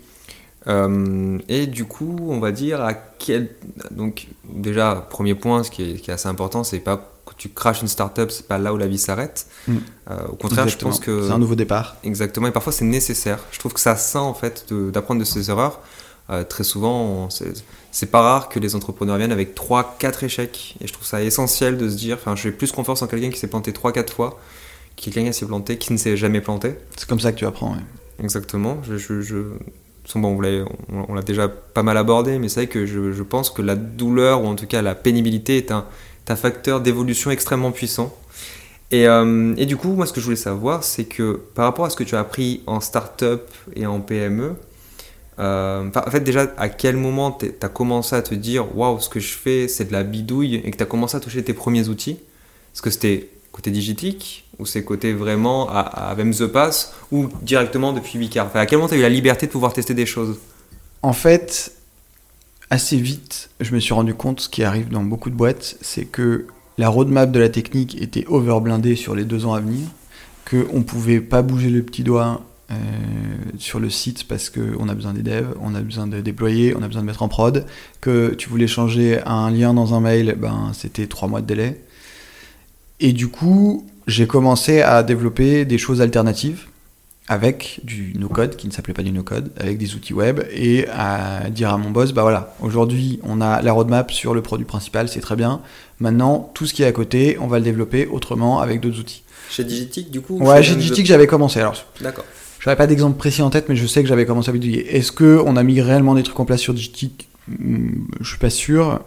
Euh, 0.66 1.38
et 1.48 1.66
du 1.66 1.84
coup, 1.84 2.16
on 2.28 2.40
va 2.40 2.50
dire 2.52 2.80
à 2.82 2.94
quel. 2.94 3.50
Donc, 3.90 4.26
déjà, 4.52 5.06
premier 5.10 5.34
point, 5.34 5.62
ce 5.64 5.70
qui 5.70 5.82
est, 5.82 5.94
qui 5.96 6.10
est 6.10 6.14
assez 6.14 6.28
important, 6.28 6.64
c'est 6.64 6.78
pas 6.80 7.12
que 7.28 7.34
tu 7.36 7.48
craches 7.48 7.82
une 7.82 7.88
startup, 7.88 8.30
c'est 8.30 8.46
pas 8.46 8.58
là 8.58 8.72
où 8.72 8.76
la 8.76 8.86
vie 8.86 8.98
s'arrête. 8.98 9.46
Mm. 9.66 9.76
Euh, 10.10 10.16
au 10.28 10.36
contraire, 10.36 10.64
Exactement. 10.64 10.92
je 10.92 10.96
pense 10.98 11.00
que. 11.04 11.26
c'est 11.26 11.32
un 11.32 11.38
nouveau 11.38 11.54
départ. 11.54 11.96
Exactement, 12.04 12.46
et 12.46 12.52
parfois 12.52 12.72
c'est 12.72 12.84
nécessaire. 12.84 13.38
Je 13.52 13.58
trouve 13.58 13.72
que 13.72 13.80
ça 13.80 13.96
sain 13.96 14.20
en 14.20 14.34
fait 14.34 14.72
d'apprendre 14.72 15.20
de 15.20 15.24
ses 15.26 15.50
erreurs. 15.50 15.80
Euh, 16.30 16.44
très 16.44 16.62
souvent, 16.64 17.28
c'est 17.90 18.10
pas 18.10 18.20
rare 18.20 18.48
que 18.50 18.58
les 18.58 18.74
entrepreneurs 18.76 19.16
viennent 19.16 19.32
avec 19.32 19.54
3-4 19.54 20.24
échecs. 20.24 20.76
Et 20.82 20.86
je 20.86 20.92
trouve 20.92 21.06
ça 21.06 21.22
essentiel 21.22 21.78
de 21.78 21.88
se 21.88 21.96
dire, 21.96 22.18
enfin, 22.20 22.36
j'ai 22.36 22.52
plus 22.52 22.70
confiance 22.70 23.00
en 23.00 23.06
quelqu'un 23.06 23.30
qui 23.30 23.38
s'est 23.38 23.46
planté 23.46 23.72
3-4 23.72 24.10
fois, 24.12 24.38
que 24.96 25.04
quelqu'un 25.04 25.24
qui 25.24 25.32
s'est 25.32 25.46
planté, 25.46 25.78
qui 25.78 25.90
ne 25.94 25.98
s'est 25.98 26.18
jamais 26.18 26.42
planté. 26.42 26.74
C'est 26.98 27.08
comme 27.08 27.18
ça 27.20 27.32
que 27.32 27.38
tu 27.38 27.46
apprends. 27.46 27.70
ouais. 27.72 27.82
Exactement. 28.22 28.78
Je, 28.82 28.96
je, 28.96 29.20
je- 29.22 29.44
Bon, 30.14 30.36
on 30.36 30.40
l'a- 30.40 30.64
on- 30.90 31.04
on 31.10 31.14
l'a 31.14 31.20
déjà 31.22 31.48
pas 31.48 31.82
mal 31.82 31.96
abordé, 31.98 32.38
mais 32.38 32.48
c'est 32.48 32.60
vrai 32.60 32.66
que 32.66 32.86
je, 32.86 33.12
je 33.12 33.22
pense 33.22 33.50
que 33.50 33.60
la 33.60 33.74
douleur, 33.76 34.42
ou 34.42 34.46
en 34.46 34.54
tout 34.54 34.66
cas 34.66 34.80
la 34.80 34.94
pénibilité, 34.94 35.58
est 35.58 35.70
un, 35.70 35.84
un 36.30 36.36
facteur 36.36 36.80
d'évolution 36.80 37.30
extrêmement 37.30 37.72
puissant. 37.72 38.14
Et, 38.90 39.06
euh, 39.06 39.54
et 39.56 39.66
du 39.66 39.76
coup, 39.76 39.92
moi, 39.92 40.06
ce 40.06 40.12
que 40.12 40.20
je 40.20 40.24
voulais 40.24 40.36
savoir, 40.36 40.82
c'est 40.82 41.04
que 41.04 41.40
par 41.54 41.66
rapport 41.66 41.84
à 41.84 41.90
ce 41.90 41.96
que 41.96 42.04
tu 42.04 42.16
as 42.16 42.20
appris 42.20 42.62
en 42.66 42.80
start-up 42.80 43.50
et 43.76 43.86
en 43.86 44.00
PME, 44.00 44.56
euh, 45.38 45.88
en 45.94 46.10
fait, 46.10 46.20
déjà, 46.20 46.46
à 46.56 46.68
quel 46.68 46.96
moment 46.96 47.30
tu 47.32 47.52
as 47.60 47.68
commencé 47.68 48.16
à 48.16 48.22
te 48.22 48.34
dire 48.34 48.76
waouh, 48.76 48.98
ce 48.98 49.08
que 49.08 49.20
je 49.20 49.34
fais, 49.34 49.68
c'est 49.68 49.84
de 49.84 49.92
la 49.92 50.02
bidouille 50.02 50.56
et 50.56 50.70
que 50.70 50.76
tu 50.76 50.82
as 50.82 50.86
commencé 50.86 51.16
à 51.16 51.20
toucher 51.20 51.42
tes 51.44 51.54
premiers 51.54 51.88
outils? 51.88 52.18
Est-ce 52.74 52.82
que 52.82 52.90
c'était 52.90 53.28
côté 53.52 53.70
digitique 53.70 54.44
ou 54.58 54.66
c'est 54.66 54.82
côté 54.84 55.12
vraiment 55.12 55.68
à, 55.70 55.80
à 55.80 56.14
Vem 56.14 56.34
The 56.34 56.46
Pass 56.46 56.94
ou 57.12 57.28
directement 57.42 57.92
depuis 57.92 58.18
Vicar? 58.18 58.46
Enfin, 58.46 58.60
À 58.60 58.66
quel 58.66 58.78
moment 58.78 58.88
tu 58.88 58.94
as 58.94 58.98
eu 58.98 59.02
la 59.02 59.08
liberté 59.08 59.46
de 59.46 59.52
pouvoir 59.52 59.72
tester 59.72 59.94
des 59.94 60.06
choses? 60.06 60.38
En 61.02 61.12
fait, 61.12 61.72
assez 62.70 62.96
vite, 62.96 63.50
je 63.60 63.74
me 63.74 63.80
suis 63.80 63.94
rendu 63.94 64.14
compte, 64.14 64.40
ce 64.40 64.48
qui 64.48 64.62
arrive 64.62 64.88
dans 64.90 65.02
beaucoup 65.02 65.30
de 65.30 65.34
boîtes, 65.34 65.76
c'est 65.80 66.04
que 66.04 66.46
la 66.76 66.88
roadmap 66.88 67.30
de 67.30 67.40
la 67.40 67.48
technique 67.48 68.00
était 68.00 68.24
overblindée 68.28 68.96
sur 68.96 69.14
les 69.14 69.24
deux 69.24 69.46
ans 69.46 69.54
à 69.54 69.60
venir, 69.60 69.88
qu'on 70.48 70.78
ne 70.78 70.84
pouvait 70.84 71.20
pas 71.20 71.42
bouger 71.42 71.70
le 71.70 71.82
petit 71.82 72.04
doigt 72.04 72.42
euh, 72.70 72.74
sur 73.58 73.80
le 73.80 73.90
site 73.90 74.28
parce 74.28 74.50
qu'on 74.50 74.88
a 74.88 74.94
besoin 74.94 75.12
des 75.14 75.22
devs, 75.22 75.54
on 75.60 75.74
a 75.74 75.80
besoin 75.80 76.06
de 76.06 76.20
déployer, 76.20 76.76
on 76.76 76.82
a 76.82 76.86
besoin 76.86 77.02
de 77.02 77.06
mettre 77.06 77.22
en 77.22 77.28
prod, 77.28 77.66
que 78.00 78.34
tu 78.34 78.48
voulais 78.48 78.66
changer 78.66 79.20
un 79.24 79.50
lien 79.50 79.74
dans 79.74 79.94
un 79.94 80.00
mail, 80.00 80.36
ben, 80.38 80.70
c'était 80.74 81.06
trois 81.06 81.28
mois 81.28 81.40
de 81.40 81.46
délai. 81.46 81.82
Et 83.00 83.12
du 83.12 83.28
coup, 83.28 83.86
j'ai 84.06 84.26
commencé 84.26 84.82
à 84.82 85.02
développer 85.02 85.64
des 85.64 85.78
choses 85.78 86.00
alternatives 86.00 86.67
avec 87.28 87.80
du 87.84 88.14
no-code, 88.18 88.56
qui 88.56 88.66
ne 88.66 88.72
s'appelait 88.72 88.94
pas 88.94 89.02
du 89.02 89.12
no-code, 89.12 89.50
avec 89.58 89.76
des 89.78 89.94
outils 89.94 90.14
web, 90.14 90.40
et 90.50 90.86
à 90.88 91.50
dire 91.50 91.70
à 91.70 91.76
mon 91.78 91.90
boss, 91.90 92.12
bah 92.12 92.22
voilà, 92.22 92.54
aujourd'hui 92.60 93.20
on 93.22 93.40
a 93.40 93.60
la 93.62 93.72
roadmap 93.72 94.10
sur 94.10 94.32
le 94.34 94.40
produit 94.42 94.64
principal, 94.66 95.08
c'est 95.08 95.20
très 95.20 95.36
bien. 95.36 95.60
Maintenant, 96.00 96.50
tout 96.54 96.64
ce 96.66 96.72
qui 96.74 96.82
est 96.82 96.86
à 96.86 96.92
côté, 96.92 97.36
on 97.40 97.46
va 97.46 97.58
le 97.58 97.64
développer 97.64 98.06
autrement 98.06 98.60
avec 98.60 98.80
d'autres 98.80 98.98
outils. 99.00 99.22
Chez 99.50 99.64
Digitic, 99.64 100.10
du 100.10 100.20
coup 100.20 100.38
Ouais, 100.38 100.60
dit 100.62 101.02
que 101.02 101.08
j'avais 101.08 101.26
commencé. 101.26 101.60
Alors, 101.60 101.74
D'accord. 102.00 102.24
j'avais 102.60 102.76
pas 102.76 102.86
d'exemple 102.86 103.16
précis 103.18 103.42
en 103.42 103.50
tête, 103.50 103.68
mais 103.68 103.76
je 103.76 103.86
sais 103.86 104.02
que 104.02 104.08
j'avais 104.08 104.26
commencé 104.26 104.48
avec 104.50 104.60
du. 104.60 104.72
Est-ce 104.74 105.12
que 105.12 105.40
on 105.44 105.56
a 105.56 105.62
mis 105.62 105.80
réellement 105.80 106.14
des 106.14 106.22
trucs 106.22 106.38
en 106.40 106.44
place 106.44 106.60
sur 106.60 106.72
Digitic? 106.74 107.28
Hmm, 107.48 107.90
Je 108.20 108.28
suis 108.28 108.38
pas 108.38 108.50
sûr. 108.50 109.00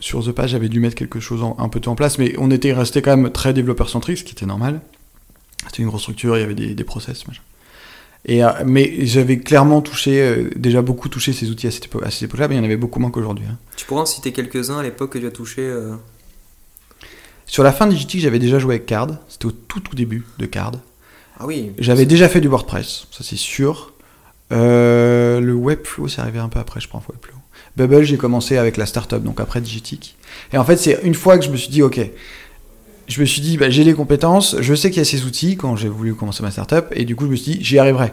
Sur 0.00 0.24
The 0.24 0.32
Page, 0.32 0.50
j'avais 0.50 0.68
dû 0.68 0.80
mettre 0.80 0.96
quelque 0.96 1.20
chose 1.20 1.42
en- 1.42 1.56
un 1.58 1.68
peu 1.68 1.78
tout 1.80 1.88
en 1.88 1.94
place, 1.94 2.18
mais 2.18 2.34
on 2.38 2.50
était 2.50 2.72
resté 2.72 3.00
quand 3.00 3.16
même 3.16 3.30
très 3.30 3.52
développeur 3.52 3.88
centrique, 3.88 4.18
ce 4.18 4.24
qui 4.24 4.32
était 4.32 4.44
normal. 4.46 4.80
C'était 5.66 5.82
une 5.82 5.88
grosse 5.88 6.02
structure, 6.02 6.36
il 6.36 6.40
y 6.40 6.44
avait 6.44 6.54
des, 6.54 6.74
des 6.74 6.84
process, 6.84 7.26
machin. 7.26 7.42
Et, 8.26 8.42
euh, 8.42 8.48
mais 8.64 9.04
j'avais 9.06 9.38
clairement 9.38 9.82
touché, 9.82 10.20
euh, 10.22 10.48
déjà 10.56 10.80
beaucoup 10.80 11.08
touché 11.10 11.32
ces 11.34 11.50
outils 11.50 11.66
à 11.66 11.70
cette, 11.70 11.86
épo- 11.88 12.02
à 12.02 12.10
cette 12.10 12.22
époque-là, 12.22 12.48
mais 12.48 12.54
il 12.54 12.58
y 12.58 12.60
en 12.60 12.64
avait 12.64 12.76
beaucoup 12.78 12.98
moins 13.00 13.10
qu'aujourd'hui. 13.10 13.44
hein. 13.50 13.58
Tu 13.76 13.84
pourrais 13.84 14.00
en 14.00 14.06
citer 14.06 14.32
quelques-uns 14.32 14.78
à 14.78 14.82
l'époque 14.82 15.12
que 15.12 15.18
tu 15.18 15.26
as 15.26 15.30
touché 15.30 15.60
euh, 15.62 15.94
Sur 17.46 17.62
la 17.64 17.72
fin 17.72 17.86
de 17.86 17.92
Digitic, 17.92 18.20
j'avais 18.20 18.38
déjà 18.38 18.58
joué 18.58 18.76
avec 18.76 18.86
Card. 18.86 19.08
C'était 19.28 19.46
au 19.46 19.50
tout 19.52 19.80
tout 19.80 19.94
début 19.94 20.24
de 20.38 20.46
Card. 20.46 20.72
Ah 21.38 21.44
oui. 21.46 21.72
J'avais 21.78 22.06
déjà 22.06 22.28
fait 22.28 22.40
du 22.40 22.48
WordPress, 22.48 23.06
ça 23.10 23.22
c'est 23.24 23.36
sûr. 23.36 23.92
Euh, 24.52 25.40
le 25.40 25.52
Webflow, 25.54 26.08
c'est 26.08 26.20
arrivé 26.20 26.38
un 26.38 26.48
peu 26.48 26.58
après, 26.60 26.80
je 26.80 26.88
pense, 26.88 27.02
Webflow. 27.08 27.34
Bubble, 27.76 28.04
j'ai 28.04 28.16
commencé 28.16 28.56
avec 28.56 28.76
la 28.76 28.86
startup, 28.86 29.22
donc 29.22 29.40
après 29.40 29.60
Digitic. 29.60 30.16
Et 30.52 30.58
en 30.58 30.64
fait, 30.64 30.76
c'est 30.76 31.00
une 31.02 31.14
fois 31.14 31.38
que 31.38 31.44
je 31.44 31.50
me 31.50 31.56
suis 31.56 31.70
dit, 31.70 31.82
ok, 31.82 32.00
je 33.08 33.20
me 33.20 33.26
suis 33.26 33.40
dit, 33.40 33.56
bah, 33.56 33.70
j'ai 33.70 33.84
les 33.84 33.94
compétences, 33.94 34.56
je 34.60 34.74
sais 34.74 34.90
qu'il 34.90 34.98
y 34.98 35.02
a 35.02 35.04
ces 35.04 35.24
outils 35.24 35.56
quand 35.56 35.76
j'ai 35.76 35.88
voulu 35.88 36.14
commencer 36.14 36.42
ma 36.42 36.50
startup, 36.50 36.86
et 36.92 37.04
du 37.04 37.16
coup, 37.16 37.24
je 37.26 37.30
me 37.30 37.36
suis 37.36 37.52
dit, 37.52 37.58
j'y 37.64 37.78
arriverai. 37.78 38.12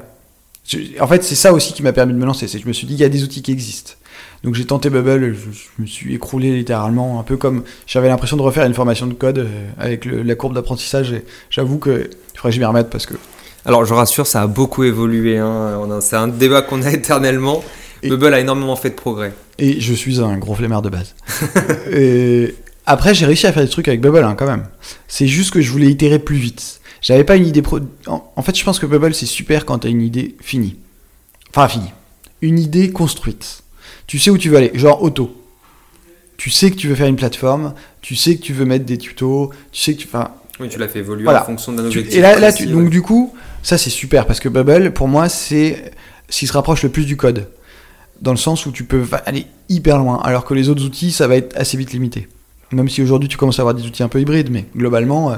Je- 0.67 0.77
en 0.99 1.07
fait, 1.07 1.23
c'est 1.23 1.35
ça 1.35 1.53
aussi 1.53 1.73
qui 1.73 1.81
m'a 1.83 1.91
permis 1.93 2.13
de 2.13 2.17
me 2.19 2.25
lancer. 2.25 2.47
C'est 2.47 2.57
que 2.57 2.63
je 2.63 2.67
me 2.67 2.73
suis 2.73 2.85
dit, 2.87 2.93
il 2.93 2.99
y 2.99 3.03
a 3.03 3.09
des 3.09 3.23
outils 3.23 3.41
qui 3.41 3.51
existent. 3.51 3.93
Donc 4.43 4.55
j'ai 4.55 4.65
tenté 4.65 4.89
Bubble, 4.89 5.33
je, 5.35 5.51
je 5.51 5.81
me 5.81 5.85
suis 5.87 6.13
écroulé 6.15 6.55
littéralement, 6.55 7.19
un 7.19 7.23
peu 7.23 7.37
comme 7.37 7.63
j'avais 7.87 8.07
l'impression 8.07 8.37
de 8.37 8.41
refaire 8.41 8.65
une 8.65 8.73
formation 8.73 9.05
de 9.07 9.13
code 9.13 9.39
euh, 9.39 9.69
avec 9.77 10.03
le- 10.05 10.23
la 10.23 10.35
courbe 10.35 10.53
d'apprentissage. 10.55 11.11
et 11.13 11.23
J'avoue 11.51 11.77
que 11.77 12.09
il 12.33 12.37
faudrait 12.37 12.49
que 12.49 12.55
je 12.55 12.59
m'y 12.59 12.65
remette 12.65 12.89
parce 12.89 13.05
que 13.05 13.13
Alors, 13.65 13.85
je 13.85 13.93
rassure, 13.93 14.25
ça 14.27 14.41
a 14.41 14.47
beaucoup 14.47 14.83
évolué. 14.83 15.37
hein. 15.37 15.99
C'est 16.01 16.15
un 16.15 16.27
débat 16.27 16.61
qu'on 16.63 16.81
a 16.83 16.91
éternellement. 16.91 17.63
Et- 18.03 18.09
Bubble 18.09 18.33
a 18.33 18.39
énormément 18.39 18.75
fait 18.75 18.89
de 18.91 18.95
progrès. 18.95 19.31
Et 19.59 19.79
je 19.79 19.93
suis 19.93 20.19
un 20.19 20.37
gros 20.37 20.55
flemmard 20.55 20.81
de 20.81 20.89
base. 20.89 21.13
et 21.91 22.55
après, 22.91 23.13
j'ai 23.13 23.25
réussi 23.25 23.47
à 23.47 23.53
faire 23.53 23.63
des 23.63 23.69
trucs 23.69 23.87
avec 23.87 24.01
Bubble 24.01 24.23
hein, 24.23 24.35
quand 24.37 24.47
même. 24.47 24.65
C'est 25.07 25.27
juste 25.27 25.51
que 25.51 25.61
je 25.61 25.71
voulais 25.71 25.87
itérer 25.89 26.19
plus 26.19 26.37
vite. 26.37 26.79
J'avais 27.01 27.23
pas 27.23 27.35
une 27.35 27.47
idée 27.47 27.61
pro. 27.61 27.79
En, 28.07 28.41
fait, 28.43 28.55
je 28.57 28.63
pense 28.63 28.79
que 28.79 28.85
Bubble 28.85 29.13
c'est 29.15 29.25
super 29.25 29.65
quand 29.65 29.79
t'as 29.79 29.89
une 29.89 30.01
idée 30.01 30.35
finie. 30.41 30.75
Enfin, 31.49 31.67
finie. 31.67 31.91
Une 32.41 32.59
idée 32.59 32.91
construite. 32.91 33.63
Tu 34.07 34.19
sais 34.19 34.29
où 34.29 34.37
tu 34.37 34.49
veux 34.49 34.57
aller. 34.57 34.71
Genre 34.73 35.01
auto. 35.01 35.35
Tu 36.37 36.49
sais 36.49 36.71
que 36.71 36.75
tu 36.75 36.87
veux 36.87 36.95
faire 36.95 37.07
une 37.07 37.15
plateforme. 37.15 37.73
Tu 38.01 38.15
sais 38.15 38.35
que 38.35 38.41
tu 38.41 38.53
veux 38.53 38.65
mettre 38.65 38.85
des 38.85 38.97
tutos. 38.97 39.51
Tu 39.71 39.81
sais 39.81 39.93
que 39.95 40.01
tu. 40.01 40.07
Enfin, 40.07 40.31
Oui, 40.59 40.69
tu 40.69 40.77
l'as 40.79 40.87
fait 40.87 40.99
évoluer 40.99 41.23
Voilà. 41.23 41.41
en 41.41 41.45
fonction 41.45 41.71
d'un 41.71 41.85
objectif. 41.85 42.15
et 42.15 42.21
là, 42.21 42.39
là 42.39 42.51
tu- 42.53 42.67
donc 42.67 42.89
du 42.89 43.01
coup, 43.01 43.33
ça 43.63 43.77
c'est 43.77 43.89
super 43.89 44.25
parce 44.27 44.39
que 44.39 44.49
Bubble, 44.49 44.91
pour 44.93 45.07
moi, 45.07 45.29
c'est 45.29 45.91
ce 46.29 46.39
qui 46.39 46.47
se 46.47 46.53
rapproche 46.53 46.83
le 46.83 46.89
plus 46.89 47.05
du 47.05 47.17
code. 47.17 47.47
Dans 48.21 48.31
le 48.31 48.37
sens 48.37 48.65
où 48.67 48.71
tu 48.71 48.83
peux 48.83 49.03
aller 49.25 49.47
hyper 49.69 49.97
loin, 49.97 50.19
alors 50.23 50.45
que 50.45 50.53
les 50.53 50.69
autres 50.69 50.83
outils, 50.83 51.11
ça 51.11 51.27
va 51.27 51.35
être 51.35 51.57
assez 51.57 51.77
vite 51.77 51.93
limité. 51.93 52.27
Même 52.71 52.89
si 52.89 53.01
aujourd'hui 53.01 53.27
tu 53.29 53.37
commences 53.37 53.59
à 53.59 53.63
avoir 53.63 53.75
des 53.75 53.83
outils 53.85 54.03
un 54.03 54.07
peu 54.07 54.19
hybrides, 54.21 54.49
mais 54.49 54.65
globalement, 54.75 55.31
euh, 55.31 55.35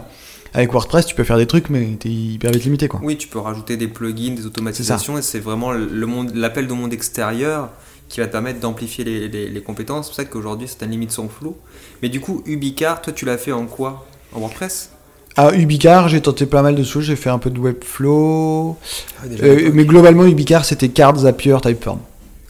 avec 0.54 0.72
WordPress, 0.72 1.06
tu 1.08 1.15
peux 1.15 1.24
faire 1.24 1.38
des 1.38 1.48
trucs, 1.48 1.69
mais 1.69 1.98
t'es 2.00 2.10
hyper 2.10 2.52
vite 2.52 2.63
limité, 2.65 2.88
quoi. 2.88 3.00
Oui, 3.04 3.17
tu 3.17 3.28
peux 3.28 3.39
rajouter 3.39 3.76
des 3.78 3.88
plugins, 3.88 4.36
des 4.36 4.46
automatisations, 4.46 5.17
et 5.17 5.22
c'est 5.24 5.39
vraiment 5.39 5.72
l'appel 5.72 6.67
du 6.67 6.74
monde 6.74 6.93
extérieur 6.93 7.69
qui 8.10 8.19
va 8.19 8.28
te 8.28 8.32
permettre 8.32 8.60
d'amplifier 8.60 9.04
les, 9.04 9.28
les- 9.28 9.50
les 9.50 9.62
compétences. 9.63 10.06
C'est 10.06 10.10
pour 10.12 10.15
ça 10.17 10.26
qu'aujourd'hui, 10.26 10.67
certaines 10.67 10.91
limites 10.91 11.12
sont 11.12 11.28
floues. 11.30 11.56
Mais 12.04 12.10
du 12.10 12.19
coup, 12.19 12.43
Ubicar, 12.46 13.02
toi, 13.02 13.12
tu 13.13 13.26
l'as 13.26 13.39
fait 13.39 13.52
en 13.52 13.65
quoi? 13.65 14.06
En 14.34 14.39
WordPress? 14.39 14.91
À 15.36 15.56
Ubicar, 15.56 16.10
j'ai 16.10 16.22
tenté 16.22 16.46
pas 16.46 16.62
mal 16.62 16.76
de 16.76 16.84
choses. 16.84 17.06
J'ai 17.06 17.15
fait 17.15 17.32
un 17.32 17.39
peu 17.39 17.50
de 17.50 17.60
Webflow. 17.60 18.78
ah, 19.19 19.26
Euh, 19.41 19.72
mais 19.74 19.86
globalement, 19.86 20.26
Ubicar, 20.26 20.63
c'était 20.65 20.89
Cards, 20.89 21.19
Zapier, 21.19 21.58
Typeform. 21.63 21.98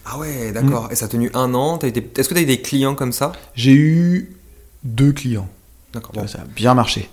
Ah 0.05 0.17
ouais, 0.19 0.51
d'accord. 0.51 0.89
Et 0.91 0.95
ça 0.95 1.05
a 1.05 1.07
tenu 1.07 1.31
un 1.33 1.53
an. 1.53 1.79
Est-ce 1.81 2.27
que 2.27 2.33
tu 2.33 2.39
as 2.39 2.43
eu 2.43 2.45
des 2.45 2.59
clients 2.59 2.95
comme 2.95 3.13
ça? 3.13 3.31
J'ai 3.55 3.71
eu 3.71 4.35
deux 4.83 5.11
clients. 5.11 5.47
D'accord. 5.93 6.11
bon. 6.13 6.27
Ça 6.27 6.39
a 6.39 6.45
bien 6.55 6.73
marché. 6.73 7.07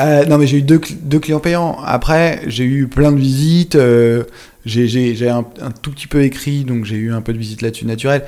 Euh, 0.00 0.24
non, 0.26 0.38
mais 0.38 0.46
j'ai 0.46 0.58
eu 0.58 0.62
deux, 0.62 0.78
cl- 0.78 0.96
deux 1.02 1.20
clients 1.20 1.38
payants. 1.40 1.78
Après, 1.84 2.42
j'ai 2.48 2.64
eu 2.64 2.88
plein 2.88 3.12
de 3.12 3.18
visites. 3.18 3.76
euh, 3.76 4.24
j'ai 4.66 5.28
un, 5.28 5.44
un 5.60 5.70
tout 5.70 5.92
petit 5.92 6.06
peu 6.08 6.22
écrit, 6.24 6.64
donc 6.64 6.84
j'ai 6.84 6.96
eu 6.96 7.12
un 7.12 7.20
peu 7.20 7.32
de 7.32 7.38
visites 7.38 7.62
là-dessus 7.62 7.86
naturelles. 7.86 8.24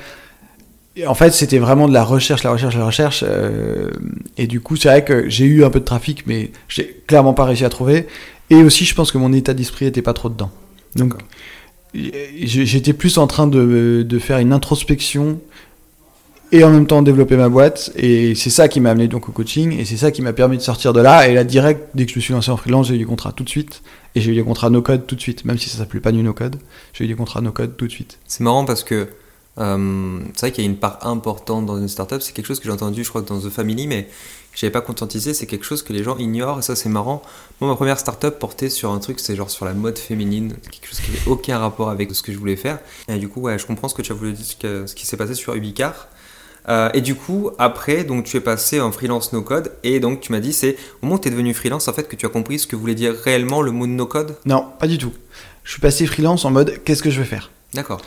Et 0.95 1.07
en 1.07 1.13
fait, 1.13 1.31
c'était 1.31 1.59
vraiment 1.59 1.87
de 1.87 1.93
la 1.93 2.03
recherche, 2.03 2.43
la 2.43 2.51
recherche, 2.51 2.75
la 2.75 2.85
recherche. 2.85 3.23
euh, 3.27 3.91
et 4.37 4.47
du 4.47 4.59
coup, 4.61 4.75
c'est 4.77 4.87
vrai 4.89 5.03
que 5.03 5.29
j'ai 5.29 5.45
eu 5.45 5.63
un 5.63 5.69
peu 5.69 5.79
de 5.79 5.85
trafic, 5.85 6.25
mais 6.25 6.51
j'ai 6.69 7.03
clairement 7.07 7.33
pas 7.33 7.45
réussi 7.45 7.65
à 7.65 7.69
trouver. 7.69 8.07
Et 8.49 8.63
aussi, 8.63 8.85
je 8.85 8.95
pense 8.95 9.11
que 9.11 9.17
mon 9.17 9.31
état 9.33 9.53
d'esprit 9.53 9.85
était 9.85 10.01
pas 10.01 10.13
trop 10.13 10.29
dedans. 10.29 10.51
Donc, 10.95 11.13
j'étais 11.93 12.93
plus 12.93 13.17
en 13.17 13.27
train 13.27 13.47
de, 13.47 14.05
de 14.07 14.19
faire 14.19 14.39
une 14.39 14.53
introspection 14.53 15.39
et 16.51 16.63
en 16.63 16.69
même 16.69 16.87
temps 16.87 17.01
développer 17.01 17.37
ma 17.37 17.49
boîte. 17.49 17.91
Et 17.95 18.35
c'est 18.35 18.49
ça 18.49 18.67
qui 18.67 18.79
m'a 18.79 18.91
amené 18.91 19.07
donc 19.07 19.29
au 19.29 19.31
coaching. 19.31 19.77
Et 19.79 19.85
c'est 19.85 19.97
ça 19.97 20.11
qui 20.11 20.21
m'a 20.21 20.33
permis 20.33 20.57
de 20.57 20.61
sortir 20.61 20.93
de 20.93 21.01
là. 21.01 21.27
Et 21.27 21.33
là, 21.33 21.43
direct, 21.43 21.89
dès 21.95 22.05
que 22.05 22.11
je 22.11 22.17
me 22.17 22.21
suis 22.21 22.33
lancé 22.33 22.51
en 22.51 22.57
freelance, 22.57 22.87
j'ai 22.87 22.95
eu 22.95 22.99
des 22.99 23.05
contrats 23.05 23.31
tout 23.31 23.43
de 23.43 23.49
suite. 23.49 23.81
Et 24.15 24.21
j'ai 24.21 24.31
eu 24.31 24.35
des 24.35 24.43
contrats 24.43 24.69
no-code 24.69 25.07
tout 25.07 25.15
de 25.15 25.21
suite. 25.21 25.45
Même 25.45 25.57
si 25.57 25.69
ça 25.69 25.77
s'appelait 25.77 26.01
pas 26.01 26.11
du 26.11 26.21
no-code, 26.23 26.57
j'ai 26.93 27.05
eu 27.05 27.07
des 27.07 27.15
contrats 27.15 27.41
no-code 27.41 27.77
tout 27.77 27.87
de 27.87 27.91
suite. 27.91 28.19
C'est 28.27 28.43
marrant 28.43 28.65
parce 28.65 28.83
que 28.83 29.07
euh, 29.57 30.19
c'est 30.33 30.41
vrai 30.41 30.51
qu'il 30.51 30.63
y 30.63 30.67
a 30.67 30.69
une 30.69 30.77
part 30.77 31.05
importante 31.05 31.65
dans 31.65 31.77
une 31.77 31.87
startup. 31.87 32.21
C'est 32.21 32.33
quelque 32.33 32.47
chose 32.47 32.59
que 32.59 32.65
j'ai 32.65 32.71
entendu, 32.71 33.03
je 33.03 33.09
crois, 33.09 33.21
dans 33.21 33.39
The 33.39 33.49
Family, 33.49 33.87
mais 33.87 34.03
que 34.51 34.57
j'avais 34.59 34.71
pas 34.71 34.81
conscientisé. 34.81 35.33
C'est 35.33 35.45
quelque 35.45 35.65
chose 35.65 35.83
que 35.83 35.93
les 35.93 36.03
gens 36.03 36.17
ignorent 36.17 36.59
et 36.59 36.61
ça, 36.61 36.75
c'est 36.75 36.89
marrant. 36.89 37.21
Moi, 37.61 37.69
ma 37.69 37.75
première 37.75 37.99
startup 37.99 38.37
portait 38.39 38.69
sur 38.69 38.91
un 38.91 38.99
truc, 38.99 39.19
c'est 39.19 39.35
genre 39.35 39.49
sur 39.49 39.65
la 39.65 39.73
mode 39.73 39.97
féminine, 39.97 40.55
quelque 40.69 40.87
chose 40.87 40.99
qui 40.99 41.11
n'avait 41.11 41.27
aucun 41.27 41.57
rapport 41.59 41.89
avec 41.89 42.13
ce 42.13 42.21
que 42.21 42.33
je 42.33 42.37
voulais 42.37 42.57
faire. 42.57 42.79
Et 43.07 43.17
du 43.17 43.29
coup, 43.29 43.41
ouais, 43.41 43.57
je 43.57 43.65
comprends 43.65 43.87
ce 43.87 43.95
que 43.95 44.01
tu 44.01 44.11
as 44.11 44.15
voulu 44.15 44.33
dire, 44.33 44.45
ce, 44.45 44.93
qui 44.93 45.05
s'est 45.05 45.17
passé 45.17 45.35
sur 45.35 45.55
Ubicar. 45.55 46.07
Euh, 46.69 46.89
et 46.93 47.01
du 47.01 47.15
coup, 47.15 47.49
après, 47.57 48.03
donc 48.03 48.25
tu 48.25 48.37
es 48.37 48.39
passé 48.39 48.79
en 48.79 48.91
freelance 48.91 49.33
no 49.33 49.41
code 49.41 49.71
et 49.83 49.99
donc 49.99 50.19
tu 50.21 50.31
m'as 50.31 50.39
dit 50.39 50.53
c'est 50.53 50.75
au 51.01 51.05
moment 51.05 51.15
où 51.15 51.19
tu 51.19 51.27
es 51.27 51.31
devenu 51.31 51.53
freelance 51.55 51.87
en 51.87 51.93
fait 51.93 52.07
que 52.07 52.15
tu 52.15 52.25
as 52.25 52.29
compris 52.29 52.59
ce 52.59 52.67
que 52.67 52.75
voulait 52.75 52.93
dire 52.95 53.15
réellement 53.23 53.61
le 53.61 53.71
mot 53.71 53.87
no 53.87 54.05
code? 54.05 54.35
Non, 54.45 54.65
pas 54.79 54.85
du 54.87 54.97
tout. 54.99 55.11
Je 55.63 55.71
suis 55.71 55.81
passé 55.81 56.05
freelance 56.05 56.45
en 56.45 56.51
mode 56.51 56.79
qu'est-ce 56.85 57.01
que 57.01 57.09
je 57.09 57.19
vais 57.19 57.25
faire? 57.25 57.49
D'accord. 57.73 58.01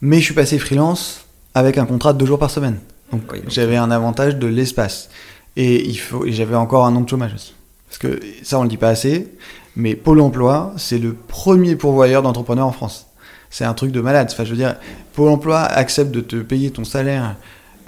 Mais 0.00 0.18
je 0.18 0.24
suis 0.24 0.34
passé 0.34 0.58
freelance 0.58 1.24
avec 1.54 1.78
un 1.78 1.84
contrat 1.86 2.12
de 2.12 2.18
deux 2.18 2.26
jours 2.26 2.38
par 2.38 2.50
semaine. 2.50 2.78
Donc 3.12 3.22
Oui, 3.32 3.40
donc- 3.42 3.50
j'avais 3.50 3.76
un 3.76 3.90
avantage 3.90 4.36
de 4.36 4.46
l'espace. 4.46 5.08
Et, 5.56 5.84
il 5.88 5.96
faut, 5.98 6.24
et 6.24 6.32
j'avais 6.32 6.54
encore 6.54 6.86
un 6.86 6.94
an 6.96 7.00
de 7.00 7.08
chômage 7.08 7.34
aussi. 7.34 7.54
Parce 7.88 7.98
que 7.98 8.20
ça, 8.42 8.58
on 8.58 8.62
le 8.62 8.68
dit 8.68 8.76
pas 8.76 8.88
assez, 8.88 9.28
mais 9.76 9.94
Pôle 9.96 10.20
emploi, 10.20 10.72
c'est 10.76 10.98
le 10.98 11.12
premier 11.12 11.74
pourvoyeur 11.76 12.22
d'entrepreneurs 12.22 12.66
en 12.68 12.72
France. 12.72 13.06
C'est 13.50 13.64
un 13.64 13.74
truc 13.74 13.90
de 13.90 14.00
malade. 14.00 14.28
Enfin, 14.32 14.44
je 14.44 14.50
veux 14.50 14.56
dire, 14.56 14.76
Pôle 15.12 15.28
emploi 15.28 15.60
accepte 15.60 16.12
de 16.12 16.20
te 16.20 16.36
payer 16.36 16.70
ton 16.70 16.84
salaire, 16.84 17.34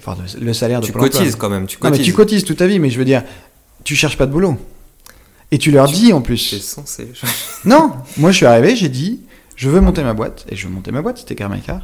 enfin 0.04 0.16
le 0.40 0.52
salaire 0.52 0.80
de 0.80 0.86
Tu 0.86 0.92
Pôle 0.92 1.02
emploi. 1.04 1.18
cotises 1.20 1.36
quand 1.36 1.48
même, 1.50 1.66
tu 1.66 1.76
Non, 1.82 1.84
mais 1.84 1.90
cotises. 1.92 2.06
tu 2.06 2.12
cotises 2.12 2.44
toute 2.44 2.58
ta 2.58 2.66
vie, 2.66 2.78
mais 2.78 2.90
je 2.90 2.98
veux 2.98 3.04
dire, 3.04 3.22
tu 3.84 3.94
cherches 3.96 4.16
pas 4.18 4.26
de 4.26 4.32
boulot. 4.32 4.56
Et 5.50 5.58
tu 5.58 5.70
leur 5.70 5.86
Tu- 5.88 5.94
dis 5.96 6.12
en 6.12 6.18
C'est 6.18 6.24
plus. 6.24 6.60
censé. 6.62 7.08
Non, 7.64 7.92
moi 8.16 8.30
je 8.30 8.36
suis 8.38 8.46
arrivé, 8.46 8.74
j'ai 8.76 8.88
dit, 8.88 9.20
je 9.56 9.68
veux 9.68 9.80
monter 9.80 10.02
ma 10.02 10.14
boîte. 10.14 10.46
Et 10.48 10.56
je 10.56 10.66
veux 10.66 10.72
monter 10.74 10.90
ma 10.92 11.02
boîte, 11.02 11.18
c'était 11.18 11.34
Carmacar. 11.34 11.82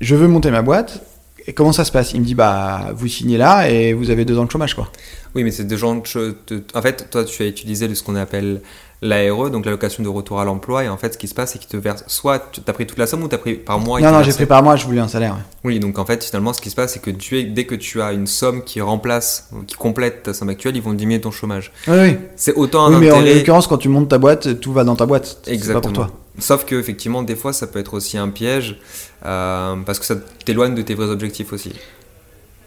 Je 0.00 0.14
veux 0.14 0.28
monter 0.28 0.50
ma 0.50 0.62
boîte. 0.62 1.02
Et 1.46 1.52
comment 1.54 1.72
ça 1.72 1.84
se 1.84 1.90
passe? 1.90 2.12
Il 2.12 2.20
me 2.20 2.24
dit, 2.24 2.36
bah, 2.36 2.92
vous 2.94 3.08
signez 3.08 3.36
là 3.36 3.68
et 3.68 3.92
vous 3.94 4.10
avez 4.10 4.24
deux 4.24 4.38
ans 4.38 4.44
de 4.44 4.50
chômage, 4.50 4.74
quoi. 4.74 4.92
Oui, 5.34 5.42
mais 5.42 5.50
c'est 5.50 5.64
des 5.64 5.76
gens. 5.76 5.96
de- 5.96 6.36
de- 6.46 6.62
En 6.74 6.82
fait, 6.82 7.08
toi, 7.10 7.24
tu 7.24 7.42
as 7.42 7.46
utilisé 7.46 7.92
ce 7.96 8.02
qu'on 8.04 8.14
appelle 8.14 8.60
l'ARE, 9.02 9.50
donc 9.50 9.64
l'allocation 9.66 10.02
de 10.02 10.08
retour 10.08 10.40
à 10.40 10.44
l'emploi, 10.44 10.84
et 10.84 10.88
en 10.88 10.96
fait, 10.96 11.14
ce 11.14 11.18
qui 11.18 11.28
se 11.28 11.34
passe, 11.34 11.52
c'est 11.52 11.58
qu'ils 11.58 11.68
te 11.68 11.76
versent. 11.76 12.04
Soit 12.06 12.50
tu 12.52 12.60
as 12.66 12.72
pris 12.72 12.86
toute 12.86 12.98
la 12.98 13.06
somme 13.06 13.22
ou 13.24 13.28
tu 13.28 13.34
as 13.34 13.38
pris 13.38 13.54
par 13.54 13.78
mois. 13.80 14.00
non, 14.00 14.12
non, 14.12 14.22
j'ai 14.22 14.32
pris 14.32 14.46
par 14.46 14.62
mois, 14.62 14.76
je 14.76 14.86
voulais 14.86 15.00
un 15.00 15.08
salaire. 15.08 15.32
ouais. 15.34 15.42
Oui, 15.64 15.80
donc 15.80 15.98
en 15.98 16.04
fait, 16.06 16.22
finalement, 16.24 16.52
ce 16.52 16.60
qui 16.60 16.70
se 16.70 16.76
passe, 16.76 16.92
c'est 16.94 17.02
que 17.02 17.10
tu 17.10 17.38
es, 17.38 17.44
dès 17.44 17.66
que 17.66 17.74
tu 17.74 18.00
as 18.00 18.12
une 18.12 18.26
somme 18.26 18.62
qui 18.62 18.80
remplace, 18.80 19.50
qui 19.66 19.74
complète 19.74 20.22
ta 20.22 20.34
somme 20.34 20.48
actuelle, 20.48 20.76
ils 20.76 20.82
vont 20.82 20.92
diminuer 20.94 21.20
ton 21.20 21.30
chômage. 21.32 21.72
Oui, 21.88 21.96
oui. 22.00 22.16
C'est 22.36 22.54
autant 22.54 22.86
un 22.86 22.94
Oui, 22.94 23.00
mais 23.00 23.10
en 23.10 23.20
l'occurrence, 23.20 23.66
quand 23.66 23.78
tu 23.78 23.88
montes 23.88 24.08
ta 24.08 24.18
boîte, 24.18 24.60
tout 24.60 24.72
va 24.72 24.84
dans 24.84 24.96
ta 24.96 25.04
boîte. 25.06 25.38
C'est 25.42 25.50
pas 25.50 25.54
Exactement. 25.54 25.80
pour 25.82 25.92
toi. 25.92 26.10
Sauf 26.38 26.64
que 26.64 26.76
effectivement, 26.76 27.22
des 27.22 27.36
fois, 27.36 27.52
ça 27.52 27.66
peut 27.66 27.78
être 27.78 27.94
aussi 27.94 28.16
un 28.16 28.28
piège 28.28 28.78
euh, 29.26 29.74
parce 29.84 29.98
que 29.98 30.06
ça 30.06 30.14
t'éloigne 30.44 30.74
de 30.74 30.82
tes 30.82 30.94
vrais 30.94 31.10
objectifs 31.10 31.52
aussi. 31.52 31.72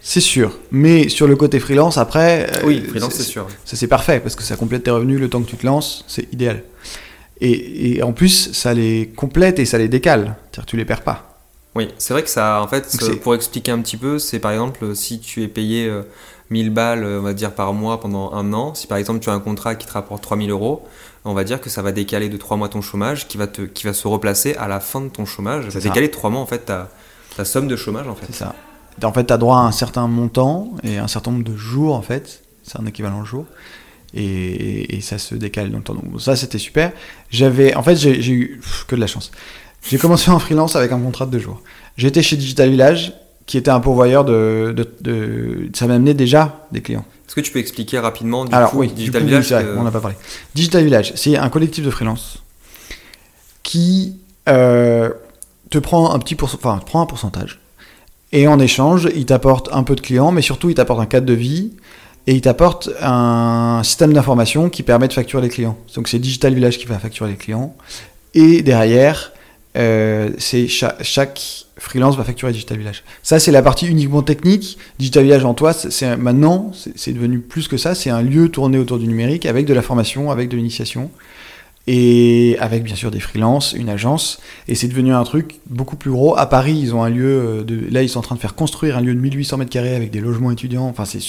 C'est 0.08 0.22
sûr. 0.22 0.52
Mais 0.72 1.10
sur 1.10 1.26
le 1.28 1.36
côté 1.36 1.60
freelance, 1.60 1.98
après. 1.98 2.48
euh, 2.58 2.62
Oui, 2.64 2.80
freelance, 2.88 3.16
c'est 3.16 3.24
sûr. 3.24 3.48
Ça 3.66 3.76
c'est 3.76 3.88
parfait 3.88 4.20
parce 4.20 4.36
que 4.36 4.44
ça 4.44 4.56
complète 4.56 4.84
tes 4.84 4.92
revenus 4.92 5.20
le 5.20 5.30
temps 5.30 5.42
que 5.42 5.50
tu 5.50 5.58
te 5.58 5.66
lances, 5.66 6.06
c'est 6.08 6.32
idéal. 6.32 6.62
Et, 7.42 7.98
et 7.98 8.04
en 8.04 8.14
plus, 8.14 8.52
ça 8.54 8.76
les 8.76 9.12
complète 9.16 9.58
et 9.58 9.66
ça 9.66 9.80
les 9.80 9.88
décale. 9.88 10.36
C'est-à-dire 10.52 10.66
que 10.66 10.70
tu 10.70 10.78
les 10.78 10.86
perds 10.86 11.02
pas. 11.02 11.40
Oui, 11.74 11.90
c'est 11.98 12.14
vrai 12.14 12.22
que 12.22 12.30
ça, 12.30 12.62
en 12.62 12.68
fait, 12.68 12.96
Donc 13.02 13.20
pour 13.20 13.34
expliquer 13.34 13.72
un 13.72 13.82
petit 13.82 13.98
peu, 13.98 14.20
c'est 14.20 14.40
par 14.40 14.52
exemple 14.52 14.96
si 14.96 15.20
tu 15.20 15.42
es 15.42 15.48
payé 15.48 15.88
euh, 15.88 16.04
1000 16.52 16.70
balles, 16.70 17.04
euh, 17.04 17.20
on 17.20 17.24
va 17.24 17.34
dire 17.34 17.52
par 17.54 17.74
mois 17.74 18.00
pendant 18.00 18.32
un 18.32 18.54
an, 18.54 18.76
si 18.76 18.86
par 18.86 19.00
exemple 19.00 19.20
tu 19.22 19.30
as 19.32 19.34
un 19.34 19.40
contrat 19.42 19.74
qui 19.74 19.88
te 19.88 19.92
rapporte 19.92 20.22
3000 20.22 20.52
euros, 20.52 20.84
on 21.26 21.34
va 21.34 21.44
dire 21.44 21.60
que 21.60 21.70
ça 21.72 21.82
va 21.82 21.92
décaler 21.92 22.30
de 22.30 22.38
3 22.38 22.56
mois 22.58 22.70
ton 22.70 22.82
chômage, 22.82 23.28
qui 23.28 23.38
va, 23.38 23.48
te, 23.48 23.64
qui 23.64 23.88
va 23.88 23.94
se 23.94 24.08
replacer 24.08 24.54
à 24.56 24.68
la 24.68 24.80
fin 24.80 25.02
de 25.02 25.10
ton 25.10 25.26
chômage. 25.26 25.68
Ça 25.70 25.80
va 25.80 25.84
décaler 25.84 26.08
de 26.08 26.14
3 26.14 26.30
mois 26.30 26.42
en 26.42 26.46
fait 26.46 26.60
ta, 26.60 26.90
ta 27.36 27.44
somme 27.44 27.68
de 27.68 27.76
chômage 27.76 28.08
en 28.08 28.16
fait. 28.16 28.28
C'est 28.28 28.36
ça. 28.38 28.56
En 29.04 29.12
fait, 29.14 29.26
tu 29.26 29.34
as 29.34 29.38
droit 29.38 29.58
à 29.58 29.62
un 29.62 29.72
certain 29.72 30.08
montant 30.08 30.72
et 30.84 30.98
un 30.98 31.08
certain 31.08 31.32
nombre 31.32 31.44
de 31.44 31.56
jours, 31.56 31.96
en 31.96 32.02
fait. 32.02 32.44
C'est 32.64 32.80
un 32.80 32.86
équivalent 32.86 33.22
de 33.22 33.26
jours. 33.26 33.46
Et, 34.14 34.96
et 34.96 35.02
ça 35.02 35.18
se 35.18 35.36
décale 35.36 35.70
dans 35.72 35.78
le 35.80 35.84
temps. 35.84 35.94
Donc, 35.96 36.22
ça, 36.22 36.36
c'était 36.36 36.58
super. 36.58 36.92
J'avais, 37.30 37.76
en 37.76 37.84
fait, 37.84 37.96
j'ai 37.98 38.32
eu 38.32 38.60
pff, 38.62 38.86
que 38.88 38.96
de 38.96 39.02
la 39.02 39.08
chance. 39.08 39.32
J'ai 39.90 39.98
commencé 39.98 40.32
en 40.32 40.40
freelance 40.40 40.76
avec 40.76 40.92
un 40.92 41.00
contrat 41.00 41.26
de 41.26 41.32
deux 41.32 41.40
jours. 41.40 41.62
J'étais 41.98 42.24
chez 42.24 42.38
Digital 42.38 42.70
Village, 42.70 43.14
qui 43.46 43.58
était 43.58 43.70
un 43.72 43.80
pourvoyeur 43.82 44.24
de. 44.26 44.74
de, 44.76 44.90
de- 45.02 45.70
ça 45.76 45.86
m'a 45.86 45.96
amené 45.96 46.14
déjà 46.14 46.66
des 46.72 46.82
clients. 46.82 47.06
Est-ce 47.28 47.36
que 47.36 47.42
tu 47.42 47.52
peux 47.52 47.60
expliquer 47.60 48.00
rapidement 48.00 48.46
du 48.46 48.54
Alors 48.56 48.72
coup, 48.72 48.80
oui, 48.80 48.88
Digital 48.92 49.22
du 49.22 49.26
coup, 49.26 49.30
Village 49.30 49.52
vrai, 49.52 49.64
que- 49.64 49.78
on 49.78 49.84
n'a 49.84 49.92
pas 49.92 50.00
parlé. 50.00 50.16
Digital 50.56 50.84
Village, 50.84 51.14
c'est 51.16 51.38
un 51.38 51.50
collectif 51.50 51.84
de 51.86 51.90
freelance 51.92 52.40
qui 53.64 54.18
euh, 54.48 55.10
te 55.70 55.78
prend 55.78 56.14
un 56.14 56.20
petit 56.20 56.36
pourcent- 56.36 56.58
enfin, 56.58 56.78
te 56.80 56.86
prend 56.86 57.02
un 57.02 57.06
pourcentage. 57.06 57.60
Et 58.38 58.48
en 58.50 58.60
échange, 58.60 59.08
il 59.16 59.26
t'apporte 59.26 59.70
un 59.72 59.84
peu 59.84 59.96
de 59.96 60.02
clients, 60.02 60.32
mais 60.34 60.42
surtout 60.42 60.70
il 60.70 60.76
t'apporte 60.76 61.00
un 61.00 61.06
cadre 61.06 61.26
de 61.26 61.32
vie 61.34 61.72
et 62.28 62.34
il 62.34 62.42
t'apporte 62.42 62.90
un 63.02 63.80
système 63.82 64.12
d'information 64.12 64.70
qui 64.70 64.84
permet 64.84 65.08
de 65.08 65.14
facturer 65.14 65.42
les 65.42 65.48
clients. 65.48 65.78
Donc 65.96 66.10
c'est 66.10 66.20
Digital 66.20 66.54
Village 66.54 66.78
qui 66.78 66.86
va 66.86 67.00
facturer 67.00 67.30
les 67.30 67.38
clients. 67.38 67.74
Et 68.34 68.62
derrière, 68.62 69.32
euh, 69.78 70.32
c'est 70.38 70.68
cha- 70.68 70.98
chaque 71.02 71.40
freelance 71.78 72.18
va 72.18 72.26
facturer 72.26 72.52
Digital 72.52 72.78
Village. 72.78 73.04
Ça, 73.24 73.40
c'est 73.40 73.54
la 73.54 73.62
partie 73.62 73.88
uniquement 73.88 74.22
technique. 74.22 74.78
Digital 75.00 75.24
Village 75.24 75.46
en 75.46 75.54
toi, 75.54 75.72
c'est- 75.72 76.18
maintenant, 76.18 76.74
c'est 76.98 77.14
devenu 77.14 77.40
plus 77.40 77.70
que 77.70 77.78
ça. 77.78 77.96
C'est 77.96 78.10
un 78.10 78.22
lieu 78.22 78.50
tourné 78.50 78.78
autour 78.80 78.98
du 79.00 79.08
numérique 79.08 79.46
avec 79.46 79.66
de 79.66 79.74
la 79.74 79.82
formation, 79.82 80.30
avec 80.30 80.50
de 80.50 80.58
l'initiation 80.58 81.10
et 81.88 82.58
avec 82.60 82.84
bien 82.84 82.96
sûr 82.96 83.12
des 83.12 83.20
freelances, 83.20 83.74
une 83.74 83.90
agence. 83.90 84.40
Et 84.68 84.76
c'est 84.76 84.88
devenu 84.88 85.14
un 85.14 85.24
truc 85.24 85.60
beaucoup 85.68 85.96
plus 85.96 86.12
gros. 86.12 86.38
À 86.38 86.48
Paris, 86.48 86.76
ils 86.76 86.96
ont 86.96 87.04
un 87.04 87.10
lieu 87.10 87.26
euh, 87.26 87.64
de. 87.64 87.80
Là, 87.92 88.02
ils 88.02 88.10
sont 88.10 88.20
en 88.20 88.24
train 88.24 88.36
de 88.36 88.40
faire 88.40 88.56
construire 88.56 88.98
un 88.98 89.02
lieu 89.02 89.14
de 89.14 89.20
1800 89.20 89.58
mètres 89.58 89.72
carrés 89.72 89.96
avec 89.96 90.10
des 90.12 90.20
logements 90.20 90.52
étudiants. 90.52 90.88
Enfin, 90.88 91.06
c'est 91.06 91.22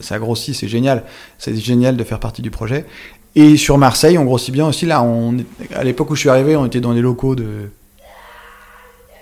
ça 0.00 0.18
grossit, 0.18 0.54
c'est 0.54 0.68
génial. 0.68 1.04
C'est 1.38 1.56
génial 1.56 1.96
de 1.96 2.04
faire 2.04 2.18
partie 2.18 2.42
du 2.42 2.50
projet. 2.50 2.86
Et 3.36 3.56
sur 3.56 3.78
Marseille, 3.78 4.18
on 4.18 4.24
grossit 4.24 4.52
bien 4.52 4.66
aussi. 4.66 4.84
Là, 4.84 5.06
à 5.74 5.84
l'époque 5.84 6.10
où 6.10 6.16
je 6.16 6.20
suis 6.20 6.28
arrivé, 6.28 6.56
on 6.56 6.66
était 6.66 6.80
dans 6.80 6.94
des 6.94 7.00
locaux 7.00 7.36
de 7.36 7.70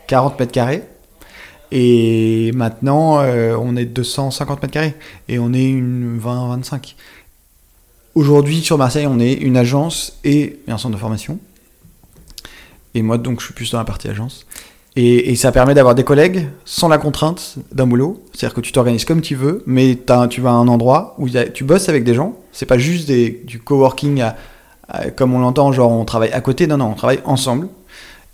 40 0.07 0.41
mètres 0.41 0.53
carrés. 0.53 0.83
Et 1.73 2.53
maintenant, 2.55 3.21
euh, 3.21 3.57
on 3.61 3.77
est 3.77 3.85
250 3.85 4.63
mètres 4.63 4.73
carrés. 4.73 4.95
Et 5.29 5.39
on 5.39 5.53
est 5.53 5.69
une 5.69 6.19
20-25. 6.19 6.95
Aujourd'hui, 8.17 8.63
sur 8.63 8.79
Marseille, 8.79 9.07
on 9.07 9.21
est 9.21 9.35
une 9.35 9.59
agence 9.59 10.19
et 10.25 10.61
un 10.69 10.79
centre 10.79 10.95
de 10.95 10.99
formation. 10.99 11.39
Et 12.95 13.03
moi, 13.03 13.19
donc, 13.19 13.41
je 13.41 13.45
suis 13.45 13.53
plus 13.53 13.71
dans 13.71 13.79
la 13.79 13.85
partie 13.85 14.09
agence. 14.09 14.47
Et, 14.97 15.37
ça 15.37 15.53
permet 15.53 15.75
d'avoir 15.75 15.95
des 15.95 16.03
collègues 16.03 16.49
sans 16.65 16.89
la 16.89 16.97
contrainte 16.97 17.57
d'un 17.73 17.87
boulot. 17.87 18.25
C'est-à-dire 18.33 18.55
que 18.55 18.63
tu 18.63 18.73
t'organises 18.73 19.05
comme 19.05 19.21
tu 19.21 19.35
veux, 19.35 19.63
mais 19.67 19.99
tu 20.31 20.41
vas 20.41 20.49
à 20.49 20.55
un 20.55 20.67
endroit 20.67 21.15
où 21.19 21.29
tu 21.29 21.65
bosses 21.65 21.91
avec 21.91 22.05
des 22.05 22.15
gens. 22.15 22.35
C'est 22.53 22.65
pas 22.65 22.79
juste 22.79 23.11
du 23.11 23.61
coworking 23.61 24.25
comme 25.15 25.35
on 25.35 25.41
l'entend, 25.41 25.71
genre 25.73 25.93
on 25.93 26.07
travaille 26.07 26.33
à 26.33 26.41
côté. 26.41 26.67
Non, 26.67 26.79
non, 26.79 26.93
on 26.93 26.95
travaille 26.95 27.21
ensemble. 27.27 27.69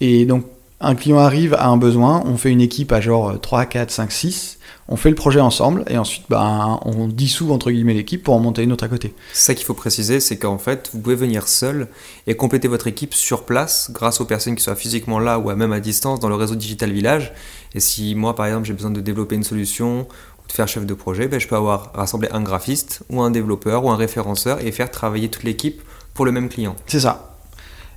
Et 0.01 0.27
donc, 0.27 0.45
un 0.81 0.95
client 0.95 1.19
arrive 1.19 1.55
à 1.55 1.67
un 1.67 1.77
besoin, 1.77 2.23
on 2.25 2.37
fait 2.37 2.51
une 2.51 2.61
équipe 2.61 2.93
à 2.93 3.01
genre 3.01 3.41
3, 3.41 3.67
4, 3.67 3.91
5, 3.91 4.13
6, 4.13 4.59
on 4.93 4.97
fait 4.97 5.09
le 5.09 5.17
projet 5.17 5.41
ensemble 5.41 5.85
et 5.89 5.97
ensuite 5.97 6.25
bah, 6.29 6.79
on 6.85 7.09
dissout 7.09 7.51
entre 7.51 7.71
guillemets 7.71 7.95
l'équipe 7.95 8.23
pour 8.23 8.35
en 8.35 8.39
monter 8.39 8.63
une 8.63 8.73
autre 8.73 8.85
à 8.85 8.89
côté. 8.89 9.15
Ça 9.33 9.55
qu'il 9.55 9.65
faut 9.65 9.73
préciser, 9.73 10.21
c'est 10.21 10.37
qu'en 10.37 10.59
fait 10.59 10.91
vous 10.93 11.01
pouvez 11.01 11.15
venir 11.15 11.49
seul 11.49 11.89
et 12.27 12.37
compléter 12.37 12.69
votre 12.69 12.89
équipe 12.89 13.15
sur 13.15 13.45
place 13.45 13.91
grâce 13.91 14.21
aux 14.21 14.27
personnes 14.27 14.55
qui 14.55 14.63
soient 14.63 14.77
physiquement 14.77 15.19
là 15.19 15.39
ou 15.39 15.51
même 15.55 15.73
à 15.73 15.81
distance 15.81 16.21
dans 16.21 16.29
le 16.29 16.35
réseau 16.35 16.57
Digital 16.57 16.93
Village. 16.93 17.33
Et 17.75 17.81
si 17.81 18.15
moi 18.15 18.35
par 18.35 18.45
exemple 18.45 18.67
j'ai 18.67 18.75
besoin 18.75 18.91
de 18.91 19.01
développer 19.01 19.35
une 19.35 19.45
solution 19.45 20.01
ou 20.01 20.47
de 20.47 20.53
faire 20.53 20.69
chef 20.69 20.85
de 20.85 20.93
projet, 20.93 21.27
ben, 21.27 21.41
je 21.41 21.49
peux 21.49 21.57
avoir 21.57 21.91
rassemblé 21.95 22.29
un 22.31 22.43
graphiste 22.43 23.03
ou 23.09 23.23
un 23.23 23.31
développeur 23.31 23.87
ou 23.87 23.91
un 23.91 23.97
référenceur 23.97 24.63
et 24.63 24.73
faire 24.73 24.91
travailler 24.91 25.31
toute 25.31 25.45
l'équipe 25.45 25.81
pour 26.13 26.27
le 26.27 26.33
même 26.33 26.51
client. 26.51 26.77
C'est 26.87 27.01
ça. 27.01 27.39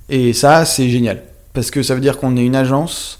Et 0.08 0.32
ça 0.32 0.64
c'est 0.64 0.88
génial 0.88 1.24
parce 1.52 1.70
que 1.70 1.82
ça 1.82 1.94
veut 1.94 2.00
dire 2.00 2.16
qu'on 2.16 2.38
est 2.38 2.46
une 2.46 2.56
agence 2.56 3.18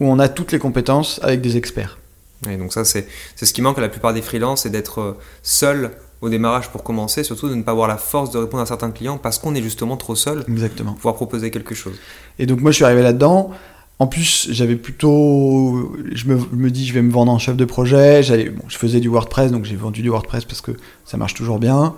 où 0.00 0.06
on 0.06 0.18
a 0.18 0.30
toutes 0.30 0.52
les 0.52 0.58
compétences 0.58 1.20
avec 1.22 1.42
des 1.42 1.58
experts. 1.58 1.99
Et 2.48 2.56
donc 2.56 2.72
ça, 2.72 2.84
c'est 2.84 3.06
ce 3.36 3.52
qui 3.52 3.62
manque 3.62 3.78
à 3.78 3.80
la 3.82 3.88
plupart 3.88 4.14
des 4.14 4.22
freelances, 4.22 4.62
c'est 4.62 4.70
d'être 4.70 5.00
euh, 5.00 5.18
seul 5.42 5.90
au 6.20 6.28
démarrage 6.28 6.70
pour 6.70 6.82
commencer, 6.82 7.24
surtout 7.24 7.48
de 7.48 7.54
ne 7.54 7.62
pas 7.62 7.72
avoir 7.72 7.88
la 7.88 7.96
force 7.96 8.30
de 8.30 8.38
répondre 8.38 8.62
à 8.62 8.66
certains 8.66 8.90
clients 8.90 9.18
parce 9.18 9.38
qu'on 9.38 9.54
est 9.54 9.62
justement 9.62 9.96
trop 9.96 10.14
seul 10.14 10.44
Exactement. 10.48 10.92
pour 10.92 10.98
pouvoir 10.98 11.14
proposer 11.14 11.50
quelque 11.50 11.74
chose. 11.74 11.94
Et 12.38 12.46
donc 12.46 12.60
moi, 12.60 12.70
je 12.70 12.76
suis 12.76 12.84
arrivé 12.84 13.02
là-dedans. 13.02 13.50
En 13.98 14.06
plus, 14.06 14.48
j'avais 14.50 14.76
plutôt, 14.76 15.94
je 16.12 16.26
me, 16.26 16.38
me, 16.52 16.70
dis, 16.70 16.86
je 16.86 16.94
vais 16.94 17.02
me 17.02 17.12
vendre 17.12 17.32
en 17.32 17.38
chef 17.38 17.56
de 17.56 17.66
projet. 17.66 18.22
Bon, 18.50 18.64
je 18.68 18.78
faisais 18.78 19.00
du 19.00 19.08
WordPress, 19.08 19.52
donc 19.52 19.66
j'ai 19.66 19.76
vendu 19.76 20.00
du 20.00 20.08
WordPress 20.08 20.46
parce 20.46 20.62
que 20.62 20.72
ça 21.04 21.18
marche 21.18 21.34
toujours 21.34 21.58
bien. 21.58 21.94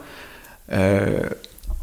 Euh, 0.73 1.21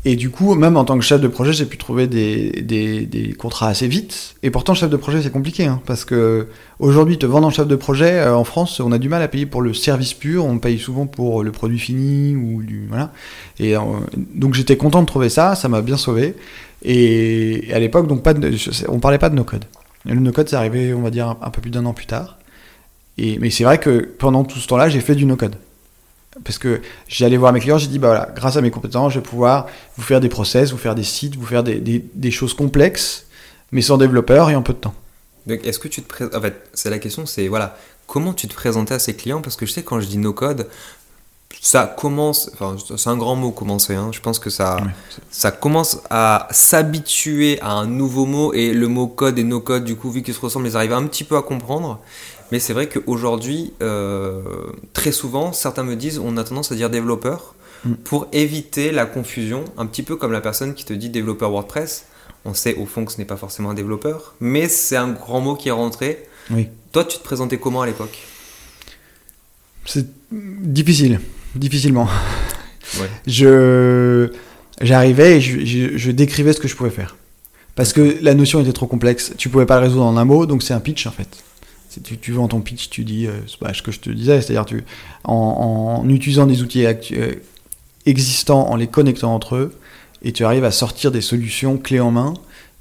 et 0.06 0.16
du 0.16 0.30
coup, 0.30 0.56
même 0.56 0.78
en 0.78 0.86
tant 0.86 0.98
que 0.98 1.04
chef 1.04 1.20
de 1.20 1.28
projet, 1.28 1.52
j'ai 1.52 1.66
pu 1.66 1.78
trouver 1.78 2.08
des, 2.08 3.36
contrats 3.38 3.68
assez 3.68 3.88
vite. 3.88 4.36
Et 4.44 4.50
pourtant, 4.50 4.74
chef 4.74 4.90
de 4.90 4.96
projet, 4.96 5.22
c'est 5.22 5.32
compliqué, 5.32 5.66
hein, 5.66 5.82
parce 5.86 6.06
que 6.06 6.48
aujourd'hui, 6.80 7.18
te 7.18 7.26
vendre 7.26 7.48
en 7.48 7.50
chef 7.50 7.68
de 7.68 7.76
projet, 7.76 8.14
euh, 8.14 8.36
en 8.36 8.46
France, 8.46 8.80
on 8.80 8.94
a 8.94 8.98
du 8.98 9.10
mal 9.10 9.22
à 9.22 9.28
payer 9.28 9.46
pour 9.46 9.62
le 9.62 9.74
service 9.74 10.14
pur. 10.14 10.46
On 10.46 10.58
paye 10.60 10.80
souvent 10.80 11.06
pour 11.06 11.44
le 11.44 11.52
produit 11.52 11.80
fini 11.80 12.36
ou 12.36 12.64
du 12.64 12.88
voilà. 12.88 13.12
Et 13.60 13.76
euh, 13.76 13.82
donc, 14.16 14.54
j'étais 14.54 14.78
content 14.78 15.02
de 15.02 15.08
trouver 15.08 15.30
ça. 15.30 15.56
Ça 15.56 15.68
m'a 15.68 15.82
bien 15.82 15.98
sauvé. 15.98 16.36
Et, 16.84 17.68
à 17.74 17.80
l'époque, 17.80 18.08
donc 18.08 18.24
pas 18.24 18.34
on 18.88 19.00
parlait 19.00 19.18
pas 19.18 19.30
de 19.30 19.36
no 19.36 19.44
code. 19.44 19.66
le 20.06 20.16
no 20.16 20.32
code, 20.32 20.48
c'est 20.48 20.56
arrivé, 20.56 20.94
on 20.94 21.02
va 21.02 21.10
dire, 21.10 21.36
un, 21.42 21.50
peu 21.50 21.60
plus 21.60 21.72
d'un 21.72 21.86
an 21.86 21.94
plus 21.94 22.06
tard. 22.06 22.38
Et, 23.18 23.38
mais 23.40 23.50
c'est 23.50 23.66
vrai 23.66 23.80
que 23.80 24.10
pendant 24.18 24.46
tout 24.46 24.60
ce 24.60 24.68
temps-là, 24.70 24.88
j'ai 24.88 25.02
fait 25.02 25.16
du 25.16 25.26
no 25.26 25.36
code 25.36 25.56
parce 26.44 26.58
que 26.58 26.82
j'allais 27.08 27.38
voir 27.38 27.52
mes 27.54 27.60
clients, 27.60 27.78
j'ai 27.78 27.88
dit, 27.88 28.00
bah 28.00 28.10
voilà, 28.10 28.30
grâce 28.36 28.56
à 28.56 28.62
mes 28.62 28.72
compétences, 28.72 29.13
je 29.13 29.20
vais 29.20 29.26
pouvoir 29.26 29.68
vous 29.98 30.04
faire 30.04 30.20
des 30.20 30.30
process, 30.30 30.72
vous 30.72 30.78
faire 30.78 30.96
des 30.96 31.04
sites, 31.04 31.36
vous 31.36 31.46
faire 31.46 31.63
des, 31.63 31.80
des, 31.80 32.32
choses 32.32 32.54
complexes, 32.54 33.26
mais 33.72 33.82
sans 33.82 33.98
développeur 33.98 34.50
et 34.50 34.56
en 34.56 34.62
peu 34.62 34.74
de 34.74 34.78
temps. 34.78 34.94
Donc, 35.48 35.65
est-ce 35.65 35.80
que 35.80 35.88
tu 35.88 36.02
te 36.04 36.08
présentes. 36.08 36.36
En 36.36 36.42
fait, 36.42 36.70
c'est 36.74 36.89
la 36.89 37.00
question, 37.00 37.26
c'est 37.26 37.48
voilà, 37.48 37.78
comment 38.06 38.34
tu 38.34 38.48
te 38.48 38.54
présentais 38.54 38.94
à 38.94 39.00
ces 39.00 39.15
clients? 39.15 39.42
Parce 39.42 39.56
que 39.56 39.65
je 39.65 39.72
sais, 39.72 39.84
quand 39.84 40.00
je 40.00 40.06
dis 40.06 40.18
no 40.18 40.32
code, 40.32 40.68
ça 41.62 41.88
commence. 41.88 42.52
Enfin, 42.54 42.76
c'est 42.96 43.10
un 43.10 43.18
grand 43.18 43.36
mot, 43.36 43.52
commencer. 43.52 43.96
Hein. 43.96 44.12
Je 44.12 44.20
pense 44.20 44.38
que 44.38 44.52
ça, 44.52 44.78
ça 45.32 45.50
commence 45.50 46.00
à 46.12 46.48
s'habituer 46.52 47.60
à 47.62 47.72
un 47.72 47.88
nouveau 47.88 48.26
mot 48.26 48.54
et 48.54 48.74
le 48.74 48.88
mot 48.88 49.08
code 49.08 49.39
et 49.39 49.44
no 49.44 49.60
code, 49.60 49.84
du 49.84 49.96
coup, 49.96 50.12
vu 50.12 50.22
qu'ils 50.22 50.36
se 50.36 50.39
ressemblent, 50.39 50.68
ils 50.68 50.78
arrivent 50.78 50.94
un 50.94 51.08
petit 51.08 51.24
peu 51.24 51.36
à 51.36 51.42
comprendre. 51.42 52.00
Mais 52.52 52.60
c'est 52.60 52.74
vrai 52.74 52.88
qu'aujourd'hui, 52.88 53.74
euh, 53.82 54.42
très 54.94 55.12
souvent, 55.12 55.54
certains 55.54 55.84
me 55.84 55.96
disent, 55.96 56.20
on 56.20 56.38
a 56.38 56.44
tendance 56.44 56.72
à 56.72 56.76
dire 56.76 56.90
développeur 56.90 57.56
mm. 57.86 57.94
pour 58.04 58.28
éviter 58.32 58.92
la 58.92 59.06
confusion, 59.06 59.66
un 59.78 59.86
petit 59.86 60.04
peu 60.04 60.16
comme 60.16 60.32
la 60.32 60.42
personne 60.42 60.74
qui 60.74 60.86
te 60.86 60.94
dit 60.94 61.10
développeur 61.10 61.52
WordPress. 61.52 62.06
On 62.46 62.54
sait 62.54 62.76
au 62.76 62.86
fond 62.86 63.06
que 63.06 63.12
ce 63.12 63.18
n'est 63.18 63.26
pas 63.26 63.38
forcément 63.38 63.72
un 63.72 63.74
développeur, 63.74 64.34
mais 64.40 64.68
c'est 64.68 64.96
un 64.96 65.10
grand 65.10 65.42
mot 65.42 65.56
qui 65.56 65.70
est 65.70 65.74
rentré. 65.74 66.26
Oui. 66.52 66.70
Toi, 66.92 67.04
tu 67.04 67.18
te 67.18 67.24
présentais 67.24 67.58
comment 67.58 67.82
à 67.82 67.86
l'époque? 67.86 68.18
C'est 69.86 70.08
difficile, 70.32 71.20
difficilement. 71.56 72.08
Je 73.28 74.32
j'arrivais 74.82 75.38
et 75.38 75.42
je, 75.42 75.98
je, 75.98 76.12
décrivais 76.12 76.54
ce 76.54 76.60
que 76.60 76.68
je 76.68 76.76
pouvais 76.76 76.90
faire. 76.90 77.18
Parce 77.76 77.94
que 77.94 78.18
la 78.22 78.34
notion 78.34 78.62
était 78.62 78.74
trop 78.74 78.88
complexe. 78.88 79.34
Tu 79.38 79.50
pouvais 79.50 79.66
pas 79.66 79.80
le 79.80 79.86
résoudre 79.86 80.06
en 80.06 80.18
un 80.18 80.26
mot, 80.26 80.46
donc 80.46 80.64
c'est 80.64 80.74
un 80.74 80.80
pitch 80.80 81.06
en 81.06 81.12
fait. 81.12 81.28
Tu, 82.04 82.17
tu 82.17 82.32
vends 82.32 82.47
ton 82.47 82.62
pitch, 82.62 82.89
tu 82.89 83.04
dis 83.04 83.25
euh, 83.25 83.32
bah, 83.62 83.73
ce 83.73 83.82
que 83.82 83.91
je 83.91 83.99
te 83.99 84.10
disais, 84.10 84.41
c'est-à-dire 84.41 84.65
tu, 84.65 84.84
en, 85.23 86.04
utilisant 86.08 86.45
des 86.45 86.62
outils 86.62 86.86
euh, 86.86 87.34
existants, 88.06 88.69
en 88.69 88.75
les 88.75 88.88
connectant 88.88 89.34
entre 89.34 89.56
eux, 89.56 89.75
et 90.21 90.32
tu 90.32 90.43
arrives 90.43 90.65
à 90.65 90.71
sortir 90.71 91.12
des 91.12 91.21
solutions 91.21 91.78
clés 91.78 91.99
en 91.99 92.12
main 92.12 92.34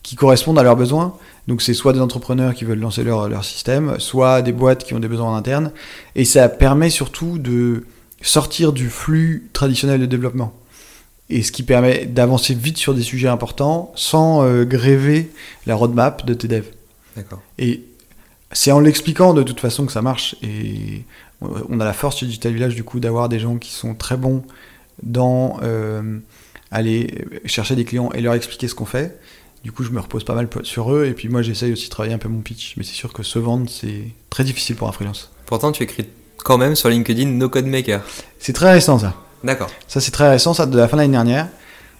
qui 0.02 0.16
correspondent 0.16 0.58
à 0.58 0.62
leurs 0.62 0.76
besoins. 0.76 1.14
Donc 1.46 1.62
c'est 1.62 1.74
soit 1.74 1.92
des 1.94 2.00
entrepreneurs 2.00 2.54
qui 2.54 2.64
veulent 2.64 2.78
lancer 2.78 3.02
leur, 3.02 3.28
leur 3.28 3.44
système, 3.44 3.98
soit 3.98 4.42
des 4.42 4.52
boîtes 4.52 4.84
qui 4.84 4.94
ont 4.94 5.00
des 5.00 5.08
besoins 5.08 5.30
en 5.30 5.34
interne. 5.34 5.72
Et 6.14 6.24
ça 6.24 6.48
permet 6.48 6.90
surtout 6.90 7.38
de 7.38 7.84
sortir 8.20 8.72
du 8.72 8.90
flux 8.90 9.48
traditionnel 9.52 10.00
de 10.00 10.06
développement. 10.06 10.52
Et 11.30 11.42
ce 11.42 11.52
qui 11.52 11.62
permet 11.62 12.06
d'avancer 12.06 12.54
vite 12.54 12.78
sur 12.78 12.94
des 12.94 13.02
sujets 13.02 13.28
importants 13.28 13.92
sans 13.94 14.42
euh, 14.42 14.64
gréver 14.64 15.30
la 15.66 15.74
roadmap 15.74 16.24
de 16.24 16.34
tes 16.34 16.48
devs. 16.48 16.70
D'accord. 17.16 17.42
Et 17.58 17.82
c'est 18.52 18.72
en 18.72 18.80
l'expliquant 18.80 19.34
de 19.34 19.42
toute 19.42 19.60
façon 19.60 19.86
que 19.86 19.92
ça 19.92 20.02
marche. 20.02 20.36
Et 20.42 21.04
on 21.40 21.80
a 21.80 21.84
la 21.84 21.92
force 21.92 22.18
chez 22.18 22.26
Digital 22.26 22.52
Village 22.52 22.74
du 22.74 22.84
coup 22.84 23.00
d'avoir 23.00 23.28
des 23.28 23.38
gens 23.38 23.56
qui 23.56 23.72
sont 23.72 23.94
très 23.94 24.16
bons 24.16 24.42
dans 25.02 25.58
euh, 25.62 26.18
aller 26.70 27.24
chercher 27.44 27.76
des 27.76 27.84
clients 27.84 28.10
et 28.14 28.20
leur 28.20 28.34
expliquer 28.34 28.68
ce 28.68 28.74
qu'on 28.74 28.86
fait. 28.86 29.18
Du 29.64 29.72
coup, 29.72 29.82
je 29.82 29.90
me 29.90 30.00
repose 30.00 30.24
pas 30.24 30.34
mal 30.34 30.48
sur 30.62 30.92
eux 30.92 31.06
et 31.06 31.12
puis 31.12 31.28
moi 31.28 31.42
j'essaye 31.42 31.72
aussi 31.72 31.86
de 31.86 31.90
travailler 31.90 32.14
un 32.14 32.18
peu 32.18 32.28
mon 32.28 32.40
pitch. 32.40 32.74
Mais 32.76 32.84
c'est 32.84 32.94
sûr 32.94 33.12
que 33.12 33.22
se 33.22 33.38
vendre, 33.38 33.68
c'est 33.68 34.04
très 34.30 34.44
difficile 34.44 34.76
pour 34.76 34.88
un 34.88 34.92
freelance. 34.92 35.30
Pourtant, 35.46 35.72
tu 35.72 35.82
écris 35.82 36.06
quand 36.38 36.58
même 36.58 36.76
sur 36.76 36.88
LinkedIn 36.88 37.26
No 37.26 37.48
Code 37.48 37.66
Maker. 37.66 38.02
C'est 38.38 38.52
très 38.52 38.72
récent 38.72 38.98
ça. 38.98 39.14
D'accord. 39.44 39.70
Ça, 39.86 40.00
c'est 40.00 40.10
très 40.10 40.28
récent, 40.28 40.54
ça 40.54 40.66
de 40.66 40.76
la 40.76 40.88
fin 40.88 40.96
de 40.96 41.02
l'année 41.02 41.12
dernière. 41.12 41.48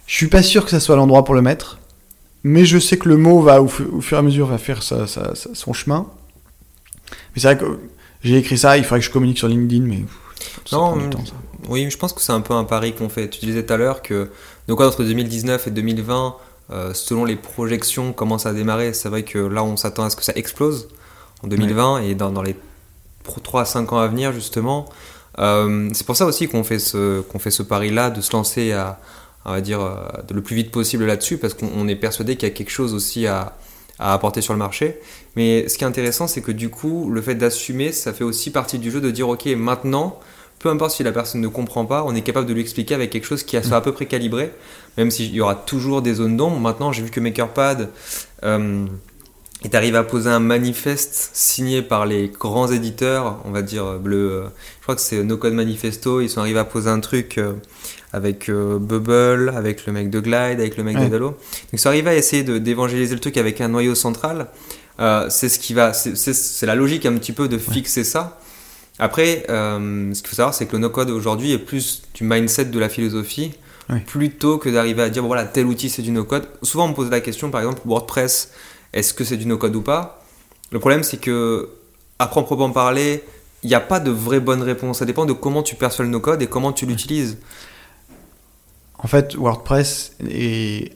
Je 0.07 0.15
suis 0.15 0.29
pas 0.29 0.43
sûr 0.43 0.65
que 0.65 0.71
ça 0.71 0.81
soit 0.81 0.97
l'endroit 0.97 1.25
pour 1.25 1.35
le 1.35 1.43
mettre, 1.43 1.79
mais 2.43 2.65
je 2.65 2.79
sais 2.79 2.97
que 2.97 3.09
le 3.09 3.17
mot 3.17 3.41
va 3.43 3.61
au, 3.61 3.69
fur 3.69 4.17
et 4.17 4.17
à 4.17 4.23
mesure 4.23 4.47
va 4.47 4.59
faire 4.59 4.83
son 4.83 5.73
chemin. 5.73 6.07
Mais 7.39 7.43
c'est 7.43 7.55
vrai 7.55 7.65
que 7.65 7.79
j'ai 8.25 8.39
écrit 8.39 8.59
ça, 8.59 8.77
il 8.77 8.83
faudrait 8.83 8.99
que 8.99 9.07
je 9.07 9.13
communique 9.13 9.39
sur 9.39 9.47
LinkedIn, 9.47 9.85
mais. 9.85 10.05
Non, 10.73 10.99
oui, 11.69 11.89
je 11.89 11.97
pense 11.97 12.13
que 12.13 12.21
c'est 12.21 12.33
un 12.33 12.41
peu 12.41 12.53
un 12.53 12.65
pari 12.65 12.93
qu'on 12.93 13.09
fait. 13.09 13.29
Tu 13.29 13.47
disais 13.47 13.65
tout 13.65 13.73
à 13.73 13.77
l'heure 13.77 14.03
que 14.03 14.29
donc 14.67 14.81
entre 14.81 15.05
2019 15.05 15.69
et 15.69 15.71
2020, 15.71 16.35
euh, 16.73 16.93
selon 16.95 17.25
les 17.25 17.37
projections, 17.37 18.13
commence 18.13 18.45
à 18.45 18.53
démarrer. 18.53 18.93
C'est 18.93 19.09
vrai 19.09 19.23
que 19.23 19.39
là, 19.39 19.63
on 19.63 19.77
s'attend 19.77 20.03
à 20.03 20.11
ce 20.11 20.17
que 20.17 20.25
ça 20.25 20.33
explose 20.35 20.89
en 21.45 21.47
2020 21.47 22.01
et 22.01 22.17
dans, 22.17 22.33
dans, 22.33 22.43
les 22.43 22.57
3 23.23 23.61
à 23.61 23.65
5 23.65 23.93
ans 23.93 23.99
à 23.99 24.09
venir, 24.09 24.33
justement. 24.33 24.89
Euh, 25.39 25.89
c'est 25.93 26.05
pour 26.05 26.17
ça 26.17 26.27
aussi 26.27 26.49
qu'on 26.49 26.65
fait 26.65 26.81
ce, 26.81 27.21
qu'on 27.21 27.39
fait 27.39 27.53
ce 27.53 27.63
pari-là, 27.63 28.11
de 28.11 28.21
se 28.21 28.33
lancer 28.33 28.73
à, 28.73 28.99
on 29.45 29.53
va 29.53 29.61
dire, 29.61 29.81
euh, 29.81 29.95
le 30.35 30.43
plus 30.43 30.57
vite 30.57 30.73
possible 30.73 31.05
là-dessus, 31.05 31.39
parce 31.39 31.55
qu'on 31.55 31.87
est 31.87 31.95
persuadé 31.95 32.35
qu'il 32.35 32.49
y 32.49 32.51
a 32.51 32.55
quelque 32.55 32.73
chose 32.73 32.95
aussi 32.95 33.29
à, 33.29 33.57
à 33.99 34.13
apporter 34.13 34.41
sur 34.41 34.53
le 34.53 34.59
marché. 34.59 34.99
Mais 35.37 35.69
ce 35.69 35.77
qui 35.79 35.85
est 35.85 35.87
intéressant, 35.87 36.27
c'est 36.27 36.41
que 36.41 36.53
du 36.53 36.69
coup, 36.69 37.11
le 37.11 37.21
fait 37.21 37.35
d'assumer, 37.35 37.93
ça 37.93 38.13
fait 38.13 38.25
aussi 38.25 38.51
partie 38.51 38.79
du 38.79 38.91
jeu 38.91 39.01
de 39.01 39.11
dire, 39.11 39.29
ok, 39.29 39.47
maintenant, 39.57 40.19
peu 40.59 40.69
importe 40.69 40.93
si 40.93 41.03
la 41.03 41.13
personne 41.13 41.41
ne 41.41 41.49
comprend 41.49 41.85
pas, 41.85 42.05
on 42.05 42.15
est 42.15 42.23
capable 42.23 42.47
de 42.47 42.53
lui 42.53 42.61
expliquer 42.61 42.95
avec 42.95 43.11
quelque 43.11 43.27
chose 43.27 43.43
qui 43.43 43.61
soit 43.63 43.77
à 43.77 43.81
peu 43.81 43.93
près 43.93 44.07
calibré, 44.07 44.51
même 44.97 45.11
s'il 45.11 45.33
y 45.33 45.41
aura 45.41 45.55
toujours 45.55 46.03
des 46.03 46.15
zones 46.15 46.37
d'ombre. 46.37 46.59
Maintenant, 46.59 46.93
j'ai 46.93 47.03
vu 47.03 47.11
que 47.11 47.21
MakerPad 47.21 47.91
euh, 48.45 48.87
est 49.65 49.75
arrivé 49.75 49.97
à 49.97 50.05
poser 50.05 50.31
un 50.31 50.41
manifeste 50.41 51.31
signé 51.33 51.83
par 51.83 52.07
les 52.07 52.29
grands 52.29 52.69
éditeurs, 52.69 53.39
on 53.45 53.51
va 53.51 53.63
dire 53.63 53.99
bleu. 53.99 54.31
Euh, 54.33 54.45
je 54.79 54.83
crois 54.83 54.95
que 54.95 55.01
c'est 55.01 55.23
No 55.23 55.37
Code 55.37 55.55
Manifesto. 55.55 56.21
Ils 56.21 56.29
sont 56.29 56.41
arrivés 56.41 56.61
à 56.61 56.65
poser 56.65 56.91
un 56.91 57.01
truc 57.01 57.39
euh, 57.39 57.55
avec 58.13 58.49
euh, 58.49 58.79
Bubble, 58.79 59.53
avec 59.55 59.87
le 59.87 59.93
mec 59.93 60.11
de 60.11 60.21
Glide, 60.21 60.61
avec 60.61 60.77
le 60.77 60.85
mec 60.85 60.99
de 60.99 61.07
Dalo. 61.07 61.29
Donc 61.29 61.39
ils 61.73 61.79
sont 61.79 61.89
arrivés 61.89 62.11
à 62.11 62.15
essayer 62.15 62.43
d'évangéliser 62.43 63.15
le 63.15 63.21
truc 63.21 63.37
avec 63.37 63.61
un 63.61 63.69
noyau 63.69 63.95
central. 63.95 64.47
c'est 65.29 65.49
ce 65.49 65.59
qui 65.59 65.75
va, 65.75 65.93
c'est 65.93 66.67
la 66.67 66.75
logique 66.75 67.07
un 67.07 67.15
petit 67.15 67.33
peu 67.33 67.49
de 67.49 67.59
fixer 67.59 68.05
ça. 68.05 68.41
Après, 68.99 69.45
ce 69.49 70.21
qu'il 70.21 70.29
faut 70.29 70.37
savoir, 70.37 70.55
c'est 70.55 70.67
que 70.67 70.73
le 70.73 70.79
no-code 70.79 71.11
aujourd'hui 71.11 71.53
est 71.53 71.59
plus 71.59 72.03
du 72.15 72.25
mindset 72.25 72.67
de 72.67 72.79
la 72.79 72.89
philosophie, 72.89 73.53
plutôt 74.07 74.59
que 74.59 74.69
d'arriver 74.69 75.03
à 75.03 75.11
dire 75.11 75.25
voilà 75.25 75.45
tel 75.45 75.67
outil 75.67 75.91
c'est 75.91 76.03
du 76.03 76.11
no-code. 76.11 76.47
Souvent 76.63 76.87
on 76.87 76.89
me 76.89 76.95
pose 76.95 77.11
la 77.11 77.21
question, 77.21 77.51
par 77.51 77.61
exemple 77.61 77.83
WordPress 77.85 78.51
est-ce 78.93 79.15
que 79.15 79.25
c'est 79.25 79.37
du 79.37 79.47
no-code 79.47 79.77
ou 79.77 79.83
pas? 79.83 80.23
Le 80.71 80.79
problème, 80.79 81.03
c'est 81.03 81.19
que, 81.19 81.69
à 82.19 82.27
proprement 82.27 82.71
parler, 82.71 83.23
il 83.63 83.69
n'y 83.69 83.75
a 83.75 83.81
pas 83.81 84.01
de 84.01 84.11
vraie 84.11 84.41
bonne 84.41 84.63
réponse. 84.63 84.99
Ça 84.99 85.05
dépend 85.05 85.27
de 85.27 85.33
comment 85.33 85.63
tu 85.63 85.75
perçois 85.75 86.05
le 86.05 86.11
no-code 86.11 86.43
et 86.43 86.47
comment 86.47 86.73
tu 86.73 86.87
l'utilises. 86.87 87.39
En 88.99 89.07
fait, 89.07 89.35
WordPress 89.37 90.13
est 90.29 90.93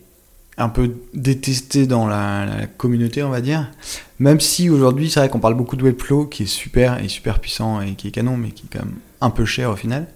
un 0.59 0.69
peu 0.69 0.95
détesté 1.15 1.87
dans 1.87 2.07
la, 2.07 2.67
communauté, 2.77 3.23
on 3.23 3.31
va 3.31 3.41
dire. 3.41 3.71
Même 4.19 4.41
si 4.41 4.71
aujourd'hui, 4.71 5.11
c'est 5.11 5.21
vrai 5.21 5.29
qu'on 5.29 5.41
parle 5.41 5.55
beaucoup 5.55 5.77
de 5.77 5.83
Webflow, 5.83 6.27
qui 6.27 6.45
est 6.45 6.47
super 6.47 7.03
et 7.03 7.09
super 7.09 7.41
puissant 7.41 7.81
et 7.81 7.95
qui 7.95 8.09
est 8.09 8.11
canon, 8.11 8.37
mais 8.37 8.51
qui 8.51 8.67
est 8.67 8.79
quand 8.79 8.85
même 8.85 8.97
un 9.21 9.31
peu 9.31 9.45
cher 9.45 9.71
au 9.71 9.77
final. 9.77 10.07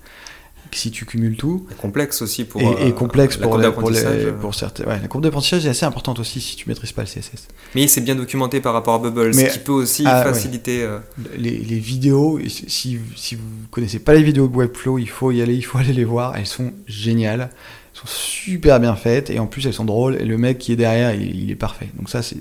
Si 0.73 0.91
tu 0.91 1.05
cumules 1.05 1.37
tout. 1.37 1.67
Et 1.71 1.75
complexe 1.75 2.23
aussi 2.23 2.45
pour. 2.45 2.61
Et, 2.61 2.65
et 2.65 2.89
euh, 2.89 2.93
complexe 2.93 3.39
la 3.39 3.47
pour, 3.47 3.59
les- 3.59 4.33
pour 4.41 4.55
certains. 4.55 4.85
Ouais, 4.85 4.99
la 5.01 5.09
courbe 5.09 5.23
d'apprentissage 5.25 5.65
est 5.67 5.71
assez 5.71 5.87
importante 5.87 6.19
aussi 6.19 6.41
si 6.41 6.57
tu 6.57 6.69
maîtrises 6.69 6.93
pas 6.93 7.03
le 7.03 7.09
CSS. 7.09 7.49
Mais 7.75 7.87
c'est 7.89 8.01
bien 8.01 8.15
documenté 8.15 8.61
par 8.61 8.73
rapport 8.73 8.95
à 8.95 8.99
Bubble, 8.99 9.33
Mais- 9.35 9.49
ce 9.49 9.55
qui 9.55 9.59
peut 9.61 9.73
aussi 9.73 10.03
Ah, 10.07 10.25
ouais. 10.27 10.33
faciliter. 10.33 10.83
euh, 10.83 10.99
Les, 11.37 11.51
les 11.59 11.79
vidéos, 11.79 12.39
si, 12.49 12.99
si 13.17 13.35
vous 13.35 13.43
connaissez 13.71 13.99
pas 13.99 14.15
les 14.15 14.23
vidéos 14.23 14.49
de 14.49 14.57
Webflow, 14.57 14.99
il 14.99 15.09
faut 15.09 15.31
y 15.33 15.43
aller, 15.43 15.55
il 15.55 15.63
faut 15.63 15.79
aller 15.79 15.93
les 15.93 16.05
voir. 16.05 16.37
Elles 16.37 16.47
sont 16.47 16.73
géniales, 16.87 17.51
elles 17.51 18.01
sont 18.01 18.07
super 18.07 18.81
bien 18.81 18.97
faites 18.97 19.31
et 19.31 19.39
en 19.39 19.47
plus 19.47 19.67
elles 19.67 19.75
sont 19.75 19.85
drôles. 19.85 20.17
Et 20.21 20.25
le 20.25 20.39
mec 20.39 20.59
qui 20.59 20.73
est 20.73 20.77
derrière, 20.77 21.15
il, 21.15 21.43
il 21.45 21.51
est 21.51 21.55
parfait. 21.57 21.89
Donc 21.97 22.11
ça 22.11 22.23
c'est 22.23 22.39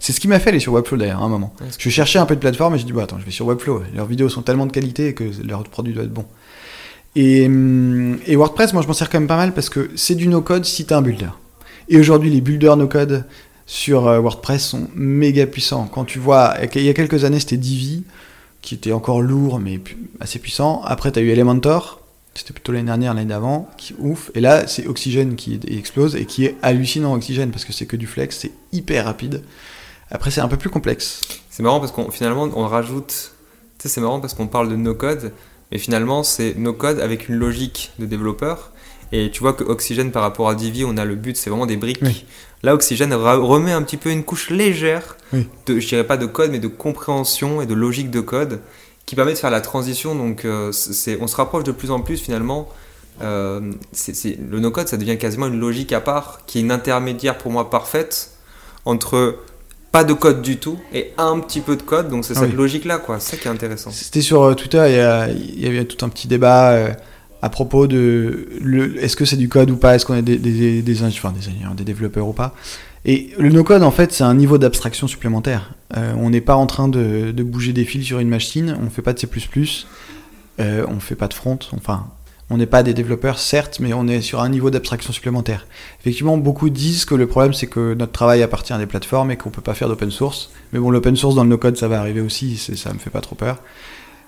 c'est 0.00 0.12
ce 0.12 0.18
qui 0.18 0.26
m'a 0.26 0.40
fait 0.40 0.50
aller 0.50 0.58
sur 0.58 0.72
Webflow 0.72 0.96
d'ailleurs 0.98 1.22
à 1.22 1.24
un 1.24 1.28
moment. 1.28 1.54
Je 1.78 1.90
cherchais 1.90 2.18
un 2.18 2.26
peu 2.26 2.34
de 2.34 2.40
plateforme 2.40 2.74
et 2.74 2.78
j'ai 2.78 2.84
dit 2.84 2.92
bah 2.92 3.04
attends, 3.04 3.20
je 3.20 3.24
vais 3.24 3.30
sur 3.30 3.46
Webflow. 3.46 3.82
Leurs 3.94 4.06
vidéos 4.06 4.28
sont 4.28 4.42
tellement 4.42 4.66
de 4.66 4.72
qualité 4.72 5.14
que 5.14 5.24
leur 5.46 5.62
produit 5.64 5.92
doit 5.94 6.02
être 6.02 6.12
bon. 6.12 6.24
Et, 7.16 7.46
hum, 7.46 8.18
et 8.26 8.36
WordPress, 8.36 8.74
moi 8.74 8.82
je 8.82 8.86
m'en 8.86 8.92
sers 8.92 9.10
quand 9.10 9.18
même 9.18 9.26
pas 9.26 9.36
mal 9.36 9.54
parce 9.54 9.70
que 9.70 9.90
c'est 9.96 10.14
du 10.14 10.28
no-code 10.28 10.64
si 10.64 10.84
t'es 10.84 10.94
un 10.94 11.02
builder. 11.02 11.30
Et 11.88 11.98
aujourd'hui, 11.98 12.30
les 12.30 12.42
builders 12.42 12.76
no-code 12.76 13.24
sur 13.64 14.06
euh, 14.06 14.20
WordPress 14.20 14.64
sont 14.64 14.88
méga 14.94 15.46
puissants. 15.46 15.88
Quand 15.92 16.04
tu 16.04 16.18
vois, 16.18 16.54
il 16.74 16.82
y 16.82 16.88
a 16.90 16.94
quelques 16.94 17.24
années, 17.24 17.40
c'était 17.40 17.56
Divi, 17.56 18.04
qui 18.60 18.74
était 18.74 18.92
encore 18.92 19.22
lourd 19.22 19.58
mais 19.58 19.80
assez 20.20 20.38
puissant. 20.38 20.82
Après, 20.84 21.10
tu 21.10 21.18
as 21.18 21.22
eu 21.22 21.30
Elementor, 21.30 22.02
c'était 22.34 22.52
plutôt 22.52 22.72
l'année 22.72 22.86
dernière, 22.86 23.14
l'année 23.14 23.28
d'avant, 23.28 23.70
qui 23.78 23.94
ouf. 23.98 24.30
Et 24.34 24.40
là, 24.40 24.66
c'est 24.66 24.86
Oxygen 24.86 25.36
qui 25.36 25.58
explose 25.68 26.16
et 26.16 26.26
qui 26.26 26.44
est 26.44 26.56
hallucinant, 26.60 27.14
Oxygen, 27.14 27.50
parce 27.50 27.64
que 27.64 27.72
c'est 27.72 27.86
que 27.86 27.96
du 27.96 28.06
flex, 28.06 28.38
c'est 28.38 28.52
hyper 28.72 29.06
rapide. 29.06 29.42
Après, 30.10 30.30
c'est 30.30 30.42
un 30.42 30.48
peu 30.48 30.58
plus 30.58 30.70
complexe. 30.70 31.22
C'est 31.48 31.62
marrant 31.62 31.80
parce 31.80 31.92
qu'on 31.92 32.10
finalement 32.10 32.48
on 32.54 32.66
rajoute. 32.68 33.32
Tu 33.78 33.82
sais, 33.82 33.88
c'est 33.88 34.00
marrant 34.02 34.20
parce 34.20 34.34
qu'on 34.34 34.48
parle 34.48 34.68
de 34.68 34.76
no 34.76 34.94
code, 34.94 35.32
mais 35.72 35.78
finalement 35.78 36.22
c'est 36.22 36.54
no 36.56 36.72
code 36.72 37.00
avec 37.00 37.28
une 37.28 37.36
logique 37.36 37.92
de 37.98 38.06
développeur. 38.06 38.70
Et 39.12 39.30
tu 39.30 39.40
vois 39.40 39.52
que 39.52 39.62
Oxygen 39.62 40.10
par 40.10 40.22
rapport 40.22 40.48
à 40.48 40.56
Divi, 40.56 40.84
on 40.84 40.96
a 40.96 41.04
le 41.04 41.14
but, 41.14 41.36
c'est 41.36 41.48
vraiment 41.48 41.66
des 41.66 41.76
briques. 41.76 42.00
Oui. 42.02 42.24
Là, 42.64 42.74
Oxygen 42.74 43.12
ra- 43.14 43.36
remet 43.36 43.70
un 43.70 43.82
petit 43.82 43.96
peu 43.98 44.10
une 44.10 44.24
couche 44.24 44.50
légère, 44.50 45.16
Oui. 45.32 45.46
de, 45.66 45.78
je 45.78 45.86
dirais 45.86 46.02
pas 46.04 46.16
de 46.16 46.26
code, 46.26 46.50
mais 46.50 46.58
de 46.58 46.66
compréhension 46.66 47.62
et 47.62 47.66
de 47.66 47.74
logique 47.74 48.10
de 48.10 48.18
code, 48.20 48.58
qui 49.04 49.14
permet 49.14 49.32
de 49.34 49.38
faire 49.38 49.52
la 49.52 49.60
transition. 49.60 50.16
Donc, 50.16 50.44
euh, 50.44 50.72
on 51.20 51.26
se 51.28 51.36
rapproche 51.36 51.62
de 51.62 51.70
plus 51.70 51.92
en 51.92 52.00
plus 52.00 52.16
finalement. 52.20 52.68
Euh, 53.22 53.60
le 54.50 54.58
no-code, 54.58 54.88
ça 54.88 54.96
devient 54.96 55.18
quasiment 55.18 55.46
une 55.46 55.60
logique 55.60 55.92
à 55.92 56.00
part, 56.00 56.40
qui 56.46 56.58
est 56.58 56.62
une 56.62 56.72
intermédiaire 56.72 57.38
pour 57.38 57.52
moi 57.52 57.70
parfaite 57.70 58.32
entre 58.84 59.36
pas 59.96 60.04
de 60.04 60.12
code 60.12 60.42
du 60.42 60.56
tout 60.58 60.78
et 60.92 61.12
un 61.16 61.38
petit 61.40 61.60
peu 61.60 61.74
de 61.76 61.82
code. 61.82 62.08
Donc, 62.10 62.24
c'est 62.24 62.34
Ah 62.36 62.40
cette 62.40 62.50
oui. 62.50 62.56
logique-là, 62.56 62.98
quoi. 62.98 63.18
C'est 63.20 63.36
ça 63.36 63.36
qui 63.42 63.48
est 63.48 63.50
intéressant. 63.50 63.90
C'était 63.90 64.20
sur 64.20 64.42
euh, 64.42 64.54
Twitter, 64.54 64.82
il 64.88 64.94
y, 64.96 64.98
a- 64.98 65.28
il 65.30 65.60
y 65.64 65.66
avait 65.66 65.84
tout 65.86 66.04
un 66.04 66.08
petit 66.10 66.28
débat 66.28 66.72
euh, 66.72 66.92
à 67.40 67.48
propos 67.48 67.86
de 67.86 68.48
est-ce 69.00 69.16
que 69.16 69.24
c'est 69.24 69.36
du 69.36 69.48
code 69.48 69.70
ou 69.70 69.76
pas, 69.76 69.94
est-ce 69.94 70.04
qu'on 70.04 70.14
est 70.16 70.22
des, 70.22 70.36
des, 70.36 70.82
des, 70.82 71.02
enfin, 71.04 71.32
des 71.76 71.84
développeurs 71.84 72.28
ou 72.28 72.32
pas? 72.32 72.54
Et 73.04 73.30
le 73.38 73.50
no-code, 73.50 73.82
en 73.84 73.90
fait, 73.92 74.12
c'est 74.12 74.24
un 74.24 74.34
niveau 74.34 74.58
d'abstraction 74.58 75.06
supplémentaire. 75.06 75.72
Euh, 75.96 76.12
on 76.18 76.30
n'est 76.30 76.40
pas 76.40 76.56
en 76.56 76.66
train 76.66 76.88
de, 76.88 77.30
de 77.30 77.42
bouger 77.42 77.72
des 77.72 77.84
fils 77.84 78.04
sur 78.04 78.18
une 78.18 78.28
machine, 78.28 78.76
on 78.84 78.90
fait 78.90 79.02
pas 79.02 79.12
de 79.12 79.18
C++, 79.20 79.28
euh, 80.60 80.84
on 80.88 80.98
fait 81.00 81.14
pas 81.14 81.28
de 81.28 81.34
front, 81.34 81.58
enfin, 81.72 82.06
on 82.48 82.58
n'est 82.58 82.66
pas 82.66 82.82
des 82.82 82.94
développeurs, 82.94 83.38
certes, 83.38 83.80
mais 83.80 83.92
on 83.92 84.06
est 84.06 84.20
sur 84.20 84.40
un 84.40 84.48
niveau 84.48 84.70
d'abstraction 84.70 85.12
supplémentaire. 85.12 85.66
Effectivement, 86.00 86.38
beaucoup 86.38 86.70
disent 86.70 87.04
que 87.04 87.16
le 87.16 87.26
problème, 87.26 87.52
c'est 87.52 87.66
que 87.66 87.94
notre 87.94 88.12
travail 88.12 88.42
appartient 88.42 88.72
à 88.72 88.78
des 88.78 88.86
plateformes 88.86 89.32
et 89.32 89.36
qu'on 89.36 89.50
peut 89.50 89.62
pas 89.62 89.74
faire 89.74 89.88
d'open 89.88 90.10
source. 90.10 90.50
Mais 90.72 90.78
bon, 90.78 90.90
l'open 90.90 91.16
source 91.16 91.34
dans 91.34 91.42
le 91.42 91.50
no-code, 91.50 91.76
ça 91.76 91.88
va 91.88 91.98
arriver 91.98 92.20
aussi, 92.20 92.56
ça 92.56 92.92
me 92.92 92.98
fait 92.98 93.10
pas 93.10 93.20
trop 93.20 93.34
peur. 93.34 93.58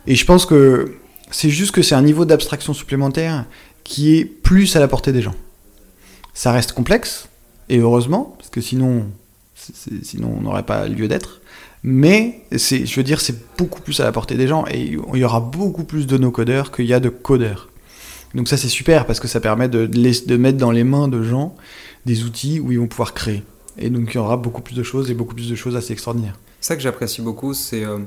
Et 0.09 0.17
je 0.17 0.25
pense 0.25 0.47
que 0.47 0.97
c'est 1.31 1.51
juste 1.51 1.73
que 1.73 1.83
c'est 1.83 1.95
un 1.95 2.03
niveau 2.03 2.25
d'abstraction 2.25 2.75
supplémentaire 2.75 3.45
qui 3.85 4.17
est 4.17 4.25
plus 4.25 4.75
à 4.75 4.81
la 4.81 4.89
portée 4.89 5.13
des 5.13 5.23
gens. 5.23 5.35
Ça 6.35 6.51
reste 6.51 6.73
complexe, 6.73 7.29
et 7.69 7.79
heureusement, 7.79 8.35
parce 8.39 8.51
que 8.51 8.61
sinon, 8.61 9.07
sinon 10.03 10.35
on 10.39 10.41
n'aurait 10.41 10.65
pas 10.65 10.89
lieu 10.89 11.07
d'être. 11.07 11.41
Mais 11.85 12.43
je 12.51 12.95
veux 12.97 13.05
dire, 13.05 13.21
c'est 13.21 13.57
beaucoup 13.57 13.81
plus 13.81 14.01
à 14.01 14.05
la 14.05 14.11
portée 14.11 14.35
des 14.35 14.49
gens, 14.49 14.65
et 14.69 14.81
il 14.81 15.19
y 15.19 15.25
aura 15.25 15.41
beaucoup 15.41 15.85
plus 15.85 16.09
de 16.09 16.19
no-codeurs 16.19 16.73
qu'il 16.73 16.87
y 16.87 16.95
a 16.95 17.01
de 17.01 17.09
codeurs. 17.09 17.68
Donc 18.35 18.49
ça 18.49 18.57
c'est 18.57 18.69
super 18.69 19.07
parce 19.07 19.21
que 19.21 19.29
ça 19.29 19.41
permet 19.41 19.69
de, 19.69 19.87
de 19.87 19.99
les- 19.99 20.21
de 20.21 20.37
mettre 20.37 20.59
dans 20.59 20.71
les 20.71 20.85
mains 20.85 21.09
de 21.09 21.23
gens 21.23 21.55
des 22.07 22.25
outils 22.25 22.61
où 22.61 22.73
ils 22.73 22.79
vont 22.79 22.87
pouvoir 22.87 23.15
créer. 23.15 23.43
Et 23.79 23.91
donc 23.91 24.11
il 24.13 24.17
y 24.17 24.19
aura 24.19 24.37
beaucoup 24.37 24.61
plus 24.63 24.75
de 24.75 24.83
choses 24.83 25.11
et 25.11 25.15
beaucoup 25.15 25.35
plus 25.35 25.49
de 25.51 25.55
choses 25.55 25.77
assez 25.77 25.93
extraordinaires. 25.93 26.39
Ça 26.61 26.75
que 26.77 26.83
j'apprécie 26.83 27.23
beaucoup, 27.23 27.55
c'est 27.55 27.85
euh, 27.85 27.99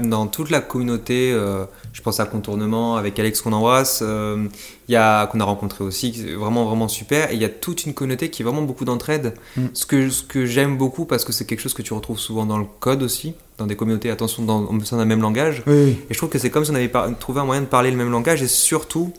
dans 0.00 0.26
toute 0.28 0.50
la 0.50 0.60
communauté, 0.60 1.32
euh, 1.32 1.64
je 1.92 2.02
pense 2.02 2.20
à 2.20 2.26
Contournement 2.26 2.96
avec 2.96 3.18
Alex 3.18 3.40
qu'on 3.40 3.52
embrasse, 3.52 4.00
euh, 4.02 4.46
il 4.88 4.92
y 4.92 4.96
a 4.96 5.26
qu'on 5.26 5.40
a 5.40 5.44
rencontré 5.44 5.82
aussi, 5.82 6.12
vraiment 6.38 6.64
vraiment 6.66 6.86
super, 6.86 7.30
et 7.30 7.34
il 7.34 7.40
y 7.40 7.44
a 7.44 7.48
toute 7.48 7.86
une 7.86 7.94
communauté 7.94 8.28
qui 8.30 8.42
est 8.42 8.44
vraiment 8.44 8.62
beaucoup 8.62 8.84
d'entraide. 8.84 9.34
Mm. 9.56 9.66
Ce 9.72 9.86
que 9.86 10.10
ce 10.10 10.22
que 10.22 10.46
j'aime 10.46 10.76
beaucoup 10.76 11.06
parce 11.06 11.24
que 11.24 11.32
c'est 11.32 11.44
quelque 11.46 11.60
chose 11.60 11.74
que 11.74 11.82
tu 11.82 11.92
retrouves 11.94 12.18
souvent 12.20 12.46
dans 12.46 12.58
le 12.58 12.66
code 12.78 13.02
aussi, 13.02 13.34
dans 13.58 13.66
des 13.66 13.76
communautés, 13.76 14.10
attention, 14.10 14.44
dans, 14.44 14.64
au 14.66 14.80
sein 14.84 14.98
d'un 14.98 15.06
même 15.06 15.22
langage. 15.22 15.62
Oui, 15.66 15.74
oui. 15.74 15.96
Et 16.10 16.14
je 16.14 16.18
trouve 16.18 16.28
que 16.28 16.38
c'est 16.38 16.50
comme 16.50 16.64
si 16.64 16.70
on 16.70 16.74
avait 16.74 16.92
trouvé 17.18 17.40
un 17.40 17.44
moyen 17.44 17.62
de 17.62 17.66
parler 17.66 17.90
le 17.90 17.96
même 17.96 18.10
langage 18.10 18.42
et 18.42 18.48
surtout, 18.48 19.12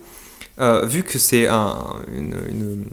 euh, 0.60 0.86
vu 0.86 1.04
que 1.04 1.20
c'est 1.20 1.48
un 1.48 1.76
une, 2.14 2.36
une- 2.50 2.86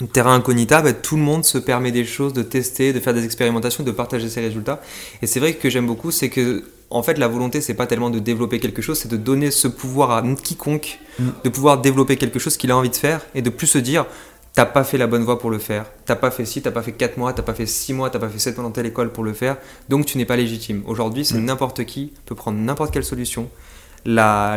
un 0.00 0.06
terrain 0.06 0.34
incognita, 0.34 0.80
bah, 0.80 0.92
tout 0.92 1.16
le 1.16 1.22
monde 1.22 1.44
se 1.44 1.58
permet 1.58 1.90
des 1.90 2.04
choses, 2.04 2.32
de 2.32 2.42
tester, 2.42 2.92
de 2.92 3.00
faire 3.00 3.14
des 3.14 3.24
expérimentations, 3.24 3.82
de 3.82 3.90
partager 3.90 4.28
ses 4.28 4.40
résultats. 4.40 4.80
Et 5.22 5.26
c'est 5.26 5.40
vrai 5.40 5.54
que 5.54 5.68
j'aime 5.70 5.88
beaucoup, 5.88 6.12
c'est 6.12 6.28
que 6.28 6.62
en 6.90 7.02
fait 7.02 7.18
la 7.18 7.26
volonté 7.28 7.60
c'est 7.60 7.74
pas 7.74 7.86
tellement 7.88 8.08
de 8.08 8.18
développer 8.20 8.60
quelque 8.60 8.80
chose, 8.80 8.98
c'est 8.98 9.08
de 9.10 9.16
donner 9.16 9.50
ce 9.50 9.66
pouvoir 9.68 10.10
à 10.12 10.22
quiconque 10.42 10.98
Mm. 11.18 11.30
de 11.42 11.48
pouvoir 11.48 11.80
développer 11.80 12.16
quelque 12.16 12.38
chose 12.38 12.56
qu'il 12.56 12.70
a 12.70 12.76
envie 12.76 12.90
de 12.90 12.94
faire 12.96 13.22
et 13.34 13.42
de 13.42 13.50
plus 13.50 13.66
se 13.66 13.78
dire 13.78 14.06
t'as 14.54 14.64
pas 14.66 14.84
fait 14.84 14.98
la 14.98 15.08
bonne 15.08 15.24
voie 15.24 15.36
pour 15.40 15.50
le 15.50 15.58
faire, 15.58 15.84
t'as 16.06 16.14
pas 16.14 16.30
fait 16.30 16.44
ci, 16.44 16.62
t'as 16.62 16.70
pas 16.70 16.82
fait 16.82 16.92
4 16.92 17.16
mois, 17.16 17.32
t'as 17.32 17.42
pas 17.42 17.54
fait 17.54 17.66
6 17.66 17.92
mois, 17.92 18.08
t'as 18.08 18.20
pas 18.20 18.28
fait 18.28 18.38
7 18.38 18.56
mois 18.56 18.64
dans 18.66 18.70
telle 18.70 18.86
école 18.86 19.10
pour 19.10 19.24
le 19.24 19.32
faire, 19.32 19.56
donc 19.88 20.06
tu 20.06 20.16
n'es 20.16 20.24
pas 20.24 20.36
légitime. 20.36 20.82
Aujourd'hui, 20.86 21.24
c'est 21.24 21.34
Mm. 21.38 21.44
n'importe 21.46 21.84
qui 21.86 22.12
peut 22.24 22.36
prendre 22.36 22.56
n'importe 22.58 22.92
quelle 22.92 23.04
solution, 23.04 23.50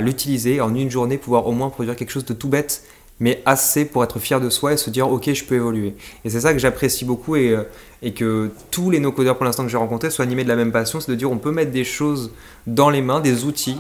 l'utiliser 0.01 0.61
en 0.61 0.73
une 0.75 0.89
journée, 0.89 1.17
pouvoir 1.17 1.47
au 1.47 1.51
moins 1.51 1.69
produire 1.69 1.95
quelque 1.95 2.11
chose 2.11 2.25
de 2.25 2.33
tout 2.33 2.47
bête, 2.47 2.83
mais 3.19 3.41
assez 3.45 3.85
pour 3.85 4.03
être 4.03 4.19
fier 4.19 4.39
de 4.41 4.49
soi 4.49 4.73
et 4.73 4.77
se 4.77 4.89
dire 4.89 5.09
ok, 5.11 5.31
je 5.33 5.43
peux 5.43 5.55
évoluer. 5.55 5.93
Et 6.25 6.29
c'est 6.29 6.41
ça 6.41 6.53
que 6.53 6.59
j'apprécie 6.59 7.05
beaucoup 7.05 7.35
et, 7.35 7.49
euh, 7.51 7.63
et 8.01 8.13
que 8.13 8.49
tous 8.71 8.89
les 8.89 8.99
no-codeurs 8.99 9.35
pour 9.37 9.45
l'instant 9.45 9.63
que 9.63 9.69
j'ai 9.69 9.77
rencontrés 9.77 10.09
soient 10.09 10.23
animés 10.25 10.43
de 10.43 10.49
la 10.49 10.55
même 10.55 10.71
passion, 10.71 10.99
c'est 10.99 11.11
de 11.11 11.15
dire 11.15 11.29
on 11.31 11.37
peut 11.37 11.51
mettre 11.51 11.71
des 11.71 11.83
choses 11.83 12.31
dans 12.65 12.89
les 12.89 13.01
mains, 13.01 13.19
des 13.19 13.43
outils. 13.43 13.77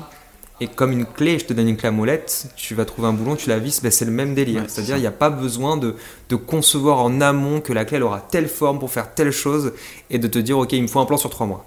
Et 0.59 0.67
comme 0.67 0.91
une 0.91 1.05
clé, 1.07 1.39
je 1.39 1.45
te 1.45 1.53
donne 1.53 1.67
une 1.69 1.75
clé 1.77 1.87
à 1.87 1.91
molette, 1.91 2.45
tu 2.55 2.75
vas 2.75 2.85
trouver 2.85 3.07
un 3.07 3.13
boulon, 3.13 3.35
tu 3.35 3.49
la 3.49 3.57
visses, 3.57 3.81
ben 3.81 3.91
c'est 3.91 4.05
le 4.05 4.11
même 4.11 4.35
délire. 4.35 4.61
Ouais, 4.61 4.67
C'est-à-dire, 4.69 4.95
il 4.97 5.01
n'y 5.01 5.07
a 5.07 5.11
pas 5.11 5.31
besoin 5.31 5.75
de, 5.75 5.95
de 6.29 6.35
concevoir 6.35 6.99
en 6.99 7.19
amont 7.19 7.61
que 7.61 7.73
la 7.73 7.83
clé 7.83 7.97
elle 7.97 8.03
aura 8.03 8.19
telle 8.21 8.47
forme 8.47 8.77
pour 8.77 8.91
faire 8.91 9.11
telle 9.15 9.31
chose 9.31 9.73
et 10.11 10.19
de 10.19 10.27
te 10.27 10.37
dire, 10.37 10.59
ok, 10.59 10.71
il 10.73 10.83
me 10.83 10.87
faut 10.87 10.99
un 10.99 11.05
plan 11.05 11.17
sur 11.17 11.31
trois 11.31 11.47
mois. 11.47 11.65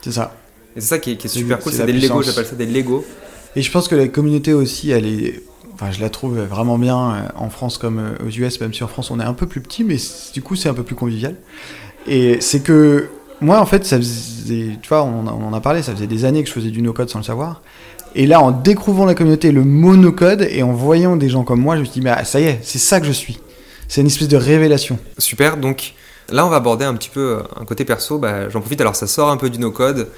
C'est 0.00 0.12
ça. 0.12 0.32
Et 0.76 0.80
c'est 0.80 0.86
ça 0.86 0.98
qui 1.00 1.10
est, 1.10 1.16
qui 1.16 1.26
est 1.26 1.30
C'est- 1.30 1.40
super 1.40 1.58
cool, 1.58 1.72
c'est 1.72 1.86
des 1.86 1.92
Lego, 1.92 2.22
j'appelle 2.22 2.46
ça 2.46 2.54
des 2.54 2.66
Lego. 2.66 3.04
Et 3.56 3.62
je 3.62 3.70
pense 3.72 3.88
que 3.88 3.94
la 3.96 4.06
communauté 4.08 4.52
aussi, 4.52 4.90
elle 4.90 5.06
est. 5.06 5.42
Enfin, 5.74 5.90
je 5.90 6.00
la 6.00 6.08
trouve 6.08 6.38
vraiment 6.38 6.78
bien 6.78 6.98
euh, 6.98 7.28
en 7.36 7.50
France 7.50 7.76
comme 7.76 7.98
euh, 7.98 8.26
aux 8.26 8.30
US, 8.30 8.60
même 8.60 8.72
si 8.72 8.82
en 8.82 8.88
France 8.88 9.10
on 9.10 9.20
est 9.20 9.24
un 9.24 9.34
peu 9.34 9.46
plus 9.46 9.60
petit, 9.60 9.84
mais 9.84 9.96
du 10.32 10.40
coup 10.40 10.56
c'est 10.56 10.70
un 10.70 10.74
peu 10.74 10.84
plus 10.84 10.94
convivial. 10.94 11.34
Et 12.06 12.40
c'est 12.40 12.60
que 12.60 13.08
moi 13.40 13.60
en 13.60 13.66
fait, 13.66 13.84
ça 13.84 13.96
faisait. 13.98 14.78
Tu 14.80 14.88
vois, 14.88 15.02
on, 15.04 15.26
en 15.26 15.52
a- 15.52 15.60
parlé, 15.60 15.82
ça 15.82 15.92
faisait 15.92 16.06
des 16.06 16.24
années 16.24 16.42
que 16.42 16.48
je 16.48 16.54
faisais 16.54 16.70
du 16.70 16.80
no-code 16.80 17.10
sans 17.10 17.18
le 17.18 17.24
savoir. 17.24 17.62
Et 18.14 18.26
là, 18.26 18.40
en 18.40 18.50
découvrant 18.52 19.04
la 19.04 19.14
communauté, 19.14 19.52
le 19.52 19.64
mot 19.64 19.96
no-code, 19.96 20.46
et 20.50 20.62
en 20.62 20.72
voyant 20.72 21.16
des 21.16 21.28
gens 21.28 21.44
comme 21.44 21.60
moi, 21.60 21.74
je 21.76 21.80
me 21.80 21.84
suis 21.84 21.94
dit, 21.94 22.00
mais 22.00 22.10
ah, 22.10 22.24
ça 22.24 22.40
y 22.40 22.44
est, 22.44 22.60
c'est 22.62 22.78
ça 22.78 23.00
que 23.00 23.06
je 23.06 23.12
suis. 23.12 23.38
C'est 23.88 24.00
une 24.00 24.06
espèce 24.06 24.28
de 24.28 24.38
révélation. 24.38 24.98
Super, 25.18 25.58
donc 25.58 25.92
là 26.30 26.44
on 26.46 26.48
va 26.48 26.56
aborder 26.56 26.84
un 26.84 26.94
petit 26.94 27.10
peu 27.10 27.20
euh, 27.20 27.42
un 27.60 27.64
côté 27.64 27.84
perso, 27.84 28.18
bah, 28.18 28.48
j'en 28.48 28.60
profite, 28.60 28.80
alors 28.80 28.96
ça 28.96 29.06
sort 29.06 29.28
un 29.30 29.36
peu 29.36 29.50
du 29.50 29.58
no-code, 29.58 30.08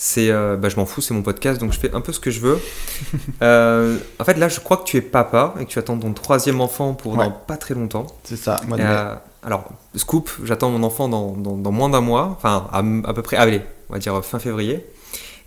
c'est, 0.00 0.30
euh, 0.30 0.56
bah, 0.56 0.68
je 0.68 0.76
m'en 0.76 0.86
fous, 0.86 1.00
c'est 1.00 1.12
mon 1.12 1.22
podcast, 1.22 1.60
donc 1.60 1.72
je 1.72 1.78
fais 1.80 1.92
un 1.92 2.00
peu 2.00 2.12
ce 2.12 2.20
que 2.20 2.30
je 2.30 2.40
veux. 2.40 2.58
Euh, 3.42 3.98
en 4.18 4.24
fait 4.24 4.34
là 4.36 4.48
je 4.48 4.58
crois 4.60 4.76
que 4.78 4.84
tu 4.84 4.96
es 4.96 5.00
papa 5.00 5.54
et 5.60 5.64
que 5.64 5.70
tu 5.70 5.78
attends 5.78 5.96
ton 5.98 6.12
troisième 6.12 6.60
enfant 6.60 6.94
pour 6.94 7.12
Ouais. 7.16 7.26
dans 7.26 7.30
pas 7.30 7.56
très 7.56 7.74
longtemps. 7.74 8.06
C'est 8.24 8.36
ça, 8.36 8.60
moi 8.66 8.76
euh, 8.80 9.14
alors, 9.44 9.64
scoop, 9.94 10.30
j'attends 10.44 10.70
mon 10.70 10.82
enfant 10.82 11.08
dans, 11.08 11.32
dans- 11.32 11.56
dans 11.56 11.70
moins 11.72 11.88
d'un 11.88 12.00
mois, 12.00 12.34
enfin 12.36 12.66
à, 12.72 12.78
à 13.08 13.14
peu 13.14 13.22
près, 13.22 13.36
allez, 13.36 13.62
on 13.88 13.92
va 13.92 13.98
dire 14.00 14.24
fin 14.24 14.38
février. 14.40 14.84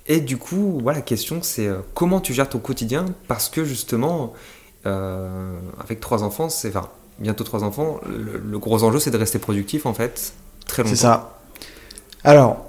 Et 0.07 0.19
du 0.21 0.37
coup, 0.37 0.79
voilà, 0.81 0.99
la 0.99 1.03
question 1.03 1.39
c'est 1.41 1.67
euh, 1.67 1.79
comment 1.93 2.19
tu 2.21 2.33
gères 2.33 2.47
ton 2.49 2.59
quotidien 2.59 3.05
Parce 3.27 3.49
que 3.49 3.65
justement, 3.65 4.33
euh, 4.85 5.53
avec 5.83 5.99
trois 5.99 6.23
enfants, 6.23 6.49
c'est, 6.49 6.69
enfin, 6.69 6.87
bientôt 7.19 7.43
trois 7.43 7.63
enfants, 7.63 7.99
le, 8.07 8.37
le 8.37 8.59
gros 8.59 8.83
enjeu 8.83 8.99
c'est 8.99 9.11
de 9.11 9.17
rester 9.17 9.37
productif 9.39 9.85
en 9.85 9.93
fait, 9.93 10.33
très 10.65 10.83
longtemps. 10.83 10.95
C'est 10.95 11.01
ça. 11.01 11.37
Alors, 12.23 12.65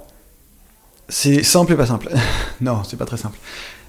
c'est 1.12 1.42
simple 1.42 1.74
et 1.74 1.76
pas 1.76 1.84
simple. 1.84 2.08
non, 2.62 2.82
c'est 2.84 2.96
pas 2.96 3.04
très 3.04 3.18
simple. 3.18 3.38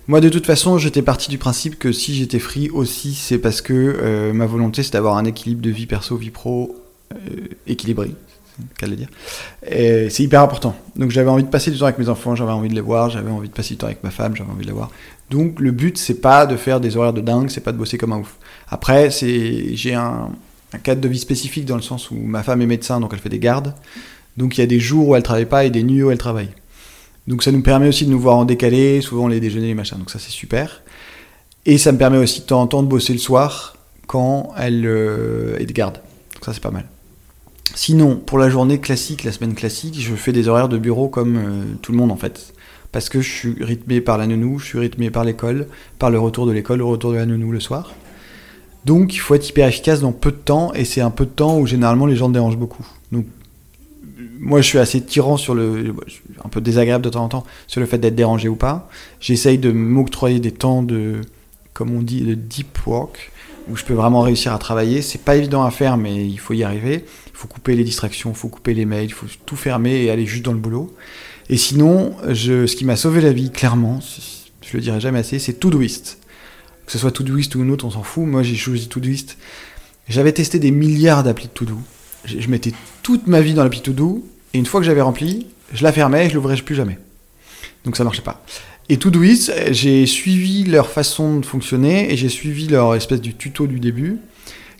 Moi, 0.07 0.19
de 0.19 0.27
toute 0.27 0.45
façon, 0.45 0.77
j'étais 0.77 1.01
parti 1.01 1.29
du 1.29 1.37
principe 1.37 1.79
que 1.79 1.93
si 1.93 2.13
j'étais 2.13 2.39
free 2.39 2.69
aussi, 2.69 3.13
c'est 3.13 3.37
parce 3.37 3.61
que 3.61 3.73
euh, 3.73 4.33
ma 4.33 4.45
volonté, 4.45 4.83
c'est 4.83 4.91
d'avoir 4.91 5.15
un 5.15 5.23
équilibre 5.23 5.61
de 5.61 5.69
vie 5.69 5.85
perso, 5.85 6.17
vie 6.17 6.31
pro 6.31 6.75
euh, 7.13 7.17
équilibré. 7.65 8.11
c'est 8.77 8.87
le 8.87 8.97
dire. 8.97 9.07
C'est 9.65 10.19
hyper 10.19 10.41
important. 10.41 10.75
Donc 10.97 11.11
j'avais 11.11 11.29
envie 11.29 11.45
de 11.45 11.49
passer 11.49 11.71
du 11.71 11.79
temps 11.79 11.85
avec 11.85 11.97
mes 11.97 12.09
enfants, 12.09 12.35
j'avais 12.35 12.51
envie 12.51 12.67
de 12.67 12.75
les 12.75 12.81
voir, 12.81 13.09
j'avais 13.09 13.31
envie 13.31 13.47
de 13.47 13.53
passer 13.53 13.75
du 13.75 13.77
temps 13.77 13.87
avec 13.87 14.03
ma 14.03 14.11
femme, 14.11 14.35
j'avais 14.35 14.51
envie 14.51 14.63
de 14.63 14.67
les 14.67 14.73
voir. 14.73 14.91
Donc 15.29 15.61
le 15.61 15.71
but, 15.71 15.97
c'est 15.97 16.19
pas 16.19 16.45
de 16.45 16.57
faire 16.57 16.81
des 16.81 16.97
horaires 16.97 17.13
de 17.13 17.21
dingue, 17.21 17.49
c'est 17.49 17.61
pas 17.61 17.71
de 17.71 17.77
bosser 17.77 17.97
comme 17.97 18.11
un 18.11 18.19
ouf. 18.19 18.35
Après, 18.67 19.09
j'ai 19.11 19.93
un, 19.93 20.29
un 20.73 20.77
cadre 20.77 20.99
de 20.99 21.07
vie 21.07 21.19
spécifique 21.19 21.63
dans 21.63 21.77
le 21.77 21.81
sens 21.81 22.11
où 22.11 22.15
ma 22.15 22.43
femme 22.43 22.61
est 22.61 22.67
médecin, 22.67 22.99
donc 22.99 23.11
elle 23.13 23.19
fait 23.19 23.29
des 23.29 23.39
gardes. 23.39 23.73
Donc 24.35 24.57
il 24.57 24.59
y 24.59 24.63
a 24.63 24.67
des 24.67 24.81
jours 24.81 25.07
où 25.07 25.15
elle 25.15 25.23
travaille 25.23 25.45
pas 25.45 25.63
et 25.63 25.69
des 25.69 25.83
nuits 25.83 26.03
où 26.03 26.11
elle 26.11 26.17
travaille. 26.17 26.49
Donc 27.27 27.43
ça 27.43 27.51
nous 27.51 27.61
permet 27.61 27.87
aussi 27.87 28.05
de 28.05 28.11
nous 28.11 28.19
voir 28.19 28.37
en 28.37 28.45
décalé, 28.45 29.01
souvent 29.01 29.27
les 29.27 29.39
déjeuners, 29.39 29.67
les 29.67 29.73
machins. 29.73 29.97
Donc 29.97 30.09
ça 30.09 30.19
c'est 30.19 30.31
super. 30.31 30.81
Et 31.65 31.77
ça 31.77 31.91
me 31.91 31.97
permet 31.97 32.17
aussi 32.17 32.41
de 32.41 32.45
temps 32.45 32.61
en 32.61 32.67
temps 32.67 32.83
de 32.83 32.87
bosser 32.87 33.13
le 33.13 33.19
soir 33.19 33.77
quand 34.07 34.51
elle 34.57 34.85
euh, 34.85 35.57
est 35.59 35.65
de 35.65 35.71
garde. 35.71 36.01
Donc 36.33 36.45
ça 36.45 36.53
c'est 36.53 36.63
pas 36.63 36.71
mal. 36.71 36.85
Sinon, 37.75 38.17
pour 38.17 38.37
la 38.37 38.49
journée 38.49 38.79
classique, 38.79 39.23
la 39.23 39.31
semaine 39.31 39.55
classique, 39.55 39.99
je 39.99 40.13
fais 40.15 40.31
des 40.31 40.47
horaires 40.47 40.69
de 40.69 40.77
bureau 40.77 41.07
comme 41.07 41.37
euh, 41.37 41.63
tout 41.81 41.91
le 41.91 41.97
monde 41.97 42.11
en 42.11 42.17
fait. 42.17 42.53
Parce 42.91 43.09
que 43.09 43.21
je 43.21 43.31
suis 43.31 43.63
rythmé 43.63 44.01
par 44.01 44.17
la 44.17 44.27
nounou, 44.27 44.59
je 44.59 44.65
suis 44.65 44.79
rythmé 44.79 45.09
par 45.09 45.23
l'école, 45.23 45.67
par 45.97 46.11
le 46.11 46.19
retour 46.19 46.45
de 46.45 46.51
l'école, 46.51 46.79
le 46.79 46.85
retour 46.85 47.11
de 47.11 47.17
la 47.17 47.25
nounou 47.25 47.51
le 47.51 47.59
soir. 47.59 47.93
Donc 48.85 49.15
il 49.15 49.17
faut 49.17 49.33
être 49.33 49.47
hyper 49.49 49.67
efficace 49.67 50.01
dans 50.01 50.11
peu 50.11 50.31
de 50.31 50.37
temps, 50.37 50.73
et 50.73 50.85
c'est 50.85 51.01
un 51.01 51.09
peu 51.09 51.25
de 51.25 51.31
temps 51.31 51.57
où 51.57 51.65
généralement 51.65 52.05
les 52.05 52.15
gens 52.15 52.29
dérangent 52.29 52.57
beaucoup. 52.57 52.85
Donc 53.11 53.25
moi 54.43 54.61
je 54.61 54.67
suis 54.67 54.77
assez 54.77 55.01
tyran 55.01 55.37
sur 55.37 55.55
le. 55.55 55.95
un 56.43 56.49
peu 56.49 56.59
désagréable 56.59 57.03
de 57.03 57.09
temps 57.09 57.23
en 57.23 57.29
temps 57.29 57.43
sur 57.67 57.79
le 57.79 57.87
fait 57.87 57.97
d'être 57.97 58.15
dérangé 58.15 58.49
ou 58.49 58.55
pas. 58.55 58.89
J'essaye 59.19 59.57
de 59.57 59.71
m'octroyer 59.71 60.39
des 60.39 60.51
temps 60.51 60.83
de. 60.83 61.21
comme 61.73 61.95
on 61.95 62.01
dit, 62.01 62.21
de 62.21 62.33
deep 62.33 62.85
work, 62.85 63.31
où 63.69 63.77
je 63.77 63.85
peux 63.85 63.93
vraiment 63.93 64.21
réussir 64.21 64.53
à 64.53 64.57
travailler. 64.57 65.01
C'est 65.01 65.21
pas 65.21 65.37
évident 65.37 65.63
à 65.63 65.71
faire, 65.71 65.95
mais 65.97 66.27
il 66.27 66.39
faut 66.39 66.53
y 66.53 66.63
arriver. 66.63 67.05
Il 67.27 67.37
faut 67.37 67.47
couper 67.47 67.75
les 67.75 67.85
distractions, 67.85 68.31
il 68.31 68.35
faut 68.35 68.49
couper 68.49 68.73
les 68.73 68.85
mails, 68.85 69.05
il 69.05 69.13
faut 69.13 69.27
tout 69.45 69.55
fermer 69.55 70.03
et 70.03 70.11
aller 70.11 70.25
juste 70.25 70.43
dans 70.43 70.53
le 70.53 70.59
boulot. 70.59 70.93
Et 71.49 71.57
sinon, 71.57 72.15
ce 72.33 72.75
qui 72.75 72.83
m'a 72.83 72.97
sauvé 72.97 73.21
la 73.21 73.31
vie, 73.31 73.49
clairement, 73.49 73.99
je 74.61 74.77
le 74.77 74.81
dirai 74.81 74.99
jamais 74.99 75.19
assez, 75.19 75.39
c'est 75.39 75.53
Todoist. 75.53 76.19
Que 76.85 76.91
ce 76.91 76.97
soit 76.97 77.11
Todoist 77.11 77.55
ou 77.55 77.63
une 77.63 77.71
autre, 77.71 77.85
on 77.85 77.91
s'en 77.91 78.03
fout. 78.03 78.25
Moi, 78.25 78.43
j'ai 78.43 78.55
choisi 78.55 78.89
Todoist. 78.89 79.37
J'avais 80.09 80.33
testé 80.33 80.59
des 80.59 80.71
milliards 80.71 81.23
d'applis 81.23 81.47
de 81.47 81.51
Todo. 81.53 81.77
Je, 82.25 82.41
je 82.41 82.49
mettais 82.49 82.73
toute 83.03 83.27
ma 83.27 83.39
vie 83.39 83.53
dans 83.53 83.63
l'appli 83.63 83.81
Todo, 83.81 84.25
et 84.53 84.57
une 84.57 84.65
fois 84.65 84.79
que 84.79 84.85
j'avais 84.85 85.01
rempli, 85.01 85.47
je 85.73 85.83
la 85.83 85.91
fermais 85.91 86.25
et 86.25 86.29
je 86.29 86.35
l'ouvrais 86.35 86.55
plus 86.57 86.75
jamais. 86.75 86.97
Donc 87.85 87.97
ça 87.97 88.03
marchait 88.03 88.21
pas. 88.21 88.43
Et 88.89 88.97
Todoist, 88.97 89.51
j'ai 89.71 90.05
suivi 90.05 90.65
leur 90.65 90.89
façon 90.89 91.39
de 91.39 91.45
fonctionner 91.45 92.11
et 92.11 92.17
j'ai 92.17 92.29
suivi 92.29 92.67
leur 92.67 92.95
espèce 92.95 93.21
du 93.21 93.33
tuto 93.33 93.65
du 93.65 93.79
début 93.79 94.19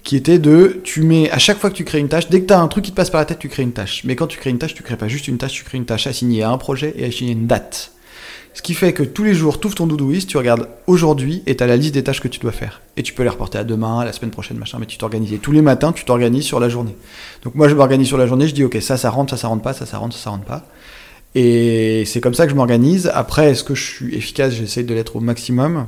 qui 0.04 0.18
était 0.18 0.40
de 0.40 0.82
tu 0.84 1.02
mets 1.02 1.32
à 1.32 1.40
chaque 1.40 1.58
fois 1.58 1.70
que 1.70 1.76
tu 1.76 1.86
crées 1.86 2.00
une 2.00 2.10
tâche, 2.10 2.30
dès 2.30 2.42
que 2.42 2.48
tu 2.48 2.54
as 2.54 2.60
un 2.60 2.68
truc 2.68 2.84
qui 2.84 2.92
te 2.92 2.96
passe 2.96 3.10
par 3.10 3.22
la 3.22 3.26
tête, 3.26 3.40
tu 3.40 3.48
crées 3.48 3.64
une 3.64 3.72
tâche. 3.72 4.04
Mais 4.04 4.16
quand 4.18 4.28
tu 4.28 4.38
crées 4.38 4.50
une 4.50 4.58
tâche, 4.58 4.74
tu 4.74 4.84
crées 4.84 4.98
pas 4.98 5.08
juste 5.08 5.30
une 5.30 5.38
tâche, 5.38 5.54
tu 5.54 5.64
crées 5.64 5.78
une 5.78 5.86
tâche 5.86 6.08
assignée 6.08 6.44
à 6.44 6.50
un 6.50 6.58
projet 6.58 6.94
et 6.98 7.06
assignée 7.06 7.32
à 7.32 7.34
une 7.34 7.48
date. 7.48 7.94
Ce 8.54 8.62
qui 8.62 8.76
fait 8.76 8.93
que 8.93 9.01
tous 9.01 9.24
les 9.24 9.34
jours, 9.34 9.60
tu 9.60 9.66
ouvres 9.66 9.76
ton 9.76 9.88
Todoist, 9.88 10.30
tu 10.30 10.38
regardes 10.38 10.68
aujourd'hui 10.86 11.41
et 11.47 11.56
tu 11.56 11.66
la 11.66 11.76
liste 11.76 11.95
des 11.95 12.04
tâches 12.04 12.22
que 12.22 12.28
tu 12.28 12.39
dois 12.39 12.51
faire. 12.51 12.82
Et 12.97 13.04
tu 13.04 13.14
peux 13.14 13.24
les 13.24 13.30
reporter 13.30 13.58
à 13.58 13.64
demain, 13.64 13.99
à 13.99 14.06
la 14.06 14.14
semaine 14.14 14.30
prochaine, 14.30 14.58
machin, 14.58 14.78
mais 14.80 14.86
tu 14.86 14.97
t'organises. 14.97 15.34
Et 15.34 15.39
tous 15.39 15.51
les 15.51 15.64
matins, 15.64 15.91
tu 15.91 16.06
t'organises 16.06 16.45
sur 16.45 16.60
la 16.60 16.70
journée. 16.70 16.95
Donc 17.43 17.56
moi, 17.56 17.68
je 17.68 17.74
m'organise 17.74 18.08
sur 18.08 18.18
la 18.18 18.28
journée, 18.28 18.47
je 18.47 18.54
dis 18.54 18.64
ok, 18.64 18.78
ça, 18.80 18.95
ça 18.95 19.10
rentre, 19.10 19.32
ça, 19.32 19.38
ça 19.38 19.47
rentre 19.47 19.64
pas, 19.64 19.74
ça, 19.74 19.88
ça 19.88 19.97
rentre, 19.97 20.16
ça, 20.16 20.24
ça 20.26 20.30
rentre 20.30 20.45
pas. 20.45 20.68
Et 21.34 22.04
c'est 22.06 22.22
comme 22.22 22.36
ça 22.36 22.45
que 22.45 22.51
je 22.51 22.56
m'organise. 22.56 23.12
Après, 23.14 23.49
est-ce 23.49 23.64
que 23.64 23.74
je 23.74 23.84
suis 23.84 24.16
efficace? 24.16 24.54
J'essaie 24.54 24.84
de 24.84 24.93
l'être 24.93 25.16
au 25.16 25.20
maximum. 25.20 25.88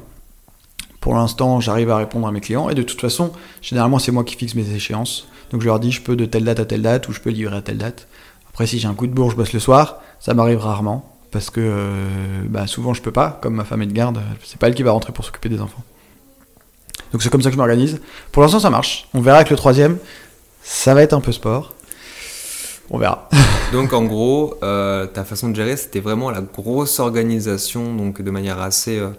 Pour 1.02 1.14
l'instant, 1.14 1.60
j'arrive 1.60 1.92
à 1.92 1.98
répondre 1.98 2.26
à 2.28 2.32
mes 2.32 2.42
clients. 2.42 2.70
Et 2.70 2.74
de 2.74 2.82
toute 2.82 3.00
façon, 3.00 3.32
généralement, 3.62 4.00
c'est 4.00 4.12
moi 4.12 4.24
qui 4.24 4.36
fixe 4.36 4.56
mes 4.56 4.68
échéances. 4.74 5.28
Donc 5.52 5.62
je 5.62 5.68
leur 5.68 5.80
dis, 5.80 5.92
je 5.92 6.02
peux 6.02 6.16
de 6.16 6.26
telle 6.26 6.46
date 6.46 6.60
à 6.60 6.66
telle 6.66 6.82
date, 6.82 7.08
ou 7.08 7.14
je 7.14 7.20
peux 7.20 7.30
livrer 7.30 7.58
à 7.58 7.62
telle 7.62 7.78
date. 7.78 8.08
Après, 8.50 8.66
si 8.66 8.80
j'ai 8.80 8.88
un 8.88 8.96
coup 8.96 9.06
de 9.06 9.14
bourre, 9.14 9.30
je 9.30 9.36
bosse 9.36 9.54
le 9.54 9.60
soir. 9.60 10.02
Ça 10.20 10.34
m'arrive 10.34 10.58
rarement. 10.58 11.15
Parce 11.32 11.50
que 11.50 11.60
euh, 11.60 12.44
bah, 12.46 12.68
souvent, 12.68 12.94
je 12.94 13.02
peux 13.02 13.12
pas. 13.12 13.40
Comme 13.42 13.56
ma 13.56 13.66
femme 13.66 13.82
est 13.82 13.88
de 13.88 13.94
garde, 13.94 14.22
c'est 14.44 14.60
pas 14.60 14.68
elle 14.68 14.76
qui 14.76 14.84
va 14.84 14.92
rentrer 14.92 15.12
pour 15.14 15.26
s'occuper 15.26 15.50
des 15.50 15.62
enfants. 15.62 15.84
Donc 17.12 17.24
c'est 17.24 17.30
comme 17.30 17.42
ça 17.42 17.50
que 17.50 17.54
je 17.54 17.58
m'organise. 17.58 18.00
Pour 18.32 18.44
l'instant, 18.44 18.60
ça 18.60 18.70
marche. 18.70 19.08
On 19.14 19.22
verra 19.22 19.38
avec 19.38 19.50
le 19.50 19.56
troisième. 19.56 19.98
Ça 20.64 20.94
va 20.94 21.02
être 21.02 21.14
un 21.14 21.22
peu 21.22 21.32
sport. 21.32 21.74
On 22.90 22.98
verra. 22.98 23.30
Donc 23.72 23.94
en 23.94 24.04
gros, 24.04 24.58
euh, 24.64 25.08
ta 25.08 25.24
façon 25.24 25.50
de 25.50 25.56
gérer, 25.56 25.78
c'était 25.78 26.00
vraiment 26.00 26.30
la 26.30 26.42
grosse 26.42 27.00
organisation, 27.00 27.96
donc 27.96 28.22
de 28.22 28.32
manière 28.32 28.62
assez, 28.62 29.00
euh, 29.00 29.10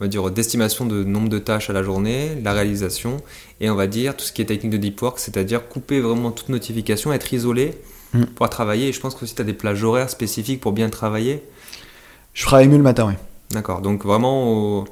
on 0.00 0.04
va 0.04 0.08
dire, 0.08 0.28
d'estimation 0.30 0.86
de 0.86 1.04
nombre 1.04 1.28
de 1.28 1.38
tâches 1.38 1.70
à 1.70 1.72
la 1.72 1.82
journée, 1.82 2.36
la 2.42 2.52
réalisation, 2.52 3.18
et 3.60 3.70
on 3.70 3.76
va 3.76 3.86
dire 3.86 4.16
tout 4.16 4.24
ce 4.24 4.32
qui 4.32 4.42
est 4.42 4.46
technique 4.46 4.72
de 4.72 4.76
deep 4.76 5.00
work, 5.00 5.20
c'est-à-dire 5.20 5.68
couper 5.68 6.00
vraiment 6.00 6.32
toute 6.32 6.48
notification, 6.48 7.12
être 7.12 7.32
isolé 7.32 7.80
Mm. 8.14 8.24
pour 8.34 8.48
travailler. 8.50 8.88
Et 8.88 8.92
je 8.92 9.00
pense 9.00 9.14
que 9.14 9.24
tu 9.24 9.40
as 9.40 9.44
des 9.44 9.52
plages 9.52 9.82
horaires 9.84 10.10
spécifiques 10.10 10.60
pour 10.60 10.72
bien 10.72 10.88
travailler. 10.88 11.42
Je 12.34 12.44
travaille 12.44 12.68
mieux 12.68 12.76
le 12.76 12.82
matin, 12.82 13.06
oui. 13.08 13.14
D'accord, 13.50 13.80
donc 13.80 14.04
vraiment, 14.04 14.78
au, 14.80 14.84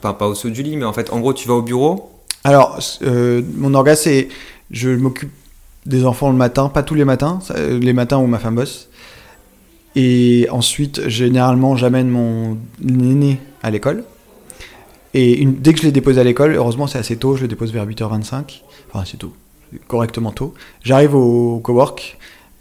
pas, 0.00 0.12
pas 0.14 0.26
au 0.28 0.34
saut 0.34 0.50
du 0.50 0.62
lit, 0.62 0.76
mais 0.76 0.84
en 0.84 0.92
fait, 0.92 1.10
en 1.12 1.20
gros, 1.20 1.32
tu 1.34 1.46
vas 1.48 1.54
au 1.54 1.62
bureau. 1.62 2.10
Alors, 2.44 2.78
euh, 3.02 3.42
mon 3.56 3.74
orga, 3.74 3.96
c'est. 3.96 4.28
Je 4.70 4.90
m'occupe 4.90 5.30
des 5.86 6.04
enfants 6.04 6.30
le 6.30 6.36
matin, 6.36 6.68
pas 6.68 6.82
tous 6.82 6.94
les 6.94 7.04
matins, 7.04 7.40
euh, 7.50 7.78
les 7.78 7.92
matins 7.92 8.18
où 8.18 8.26
ma 8.26 8.38
femme 8.38 8.54
bosse. 8.54 8.88
Et 9.96 10.46
ensuite, 10.50 11.08
généralement, 11.08 11.76
j'amène 11.76 12.08
mon 12.08 12.56
aîné 12.86 13.40
à 13.62 13.70
l'école. 13.70 14.04
Et 15.14 15.38
une- 15.40 15.56
dès 15.56 15.72
que 15.72 15.80
je 15.80 15.84
l'ai 15.86 15.92
déposé 15.92 16.20
à 16.20 16.24
l'école, 16.24 16.54
heureusement, 16.54 16.86
c'est 16.86 16.98
assez 16.98 17.16
tôt, 17.16 17.34
je 17.34 17.42
le 17.42 17.48
dépose 17.48 17.72
vers 17.72 17.84
8h25. 17.86 18.62
Enfin, 18.92 19.04
c'est 19.10 19.16
tôt, 19.16 19.32
correctement 19.88 20.30
tôt. 20.30 20.54
J'arrive 20.84 21.16
au 21.16 21.58
cowork, 21.58 22.16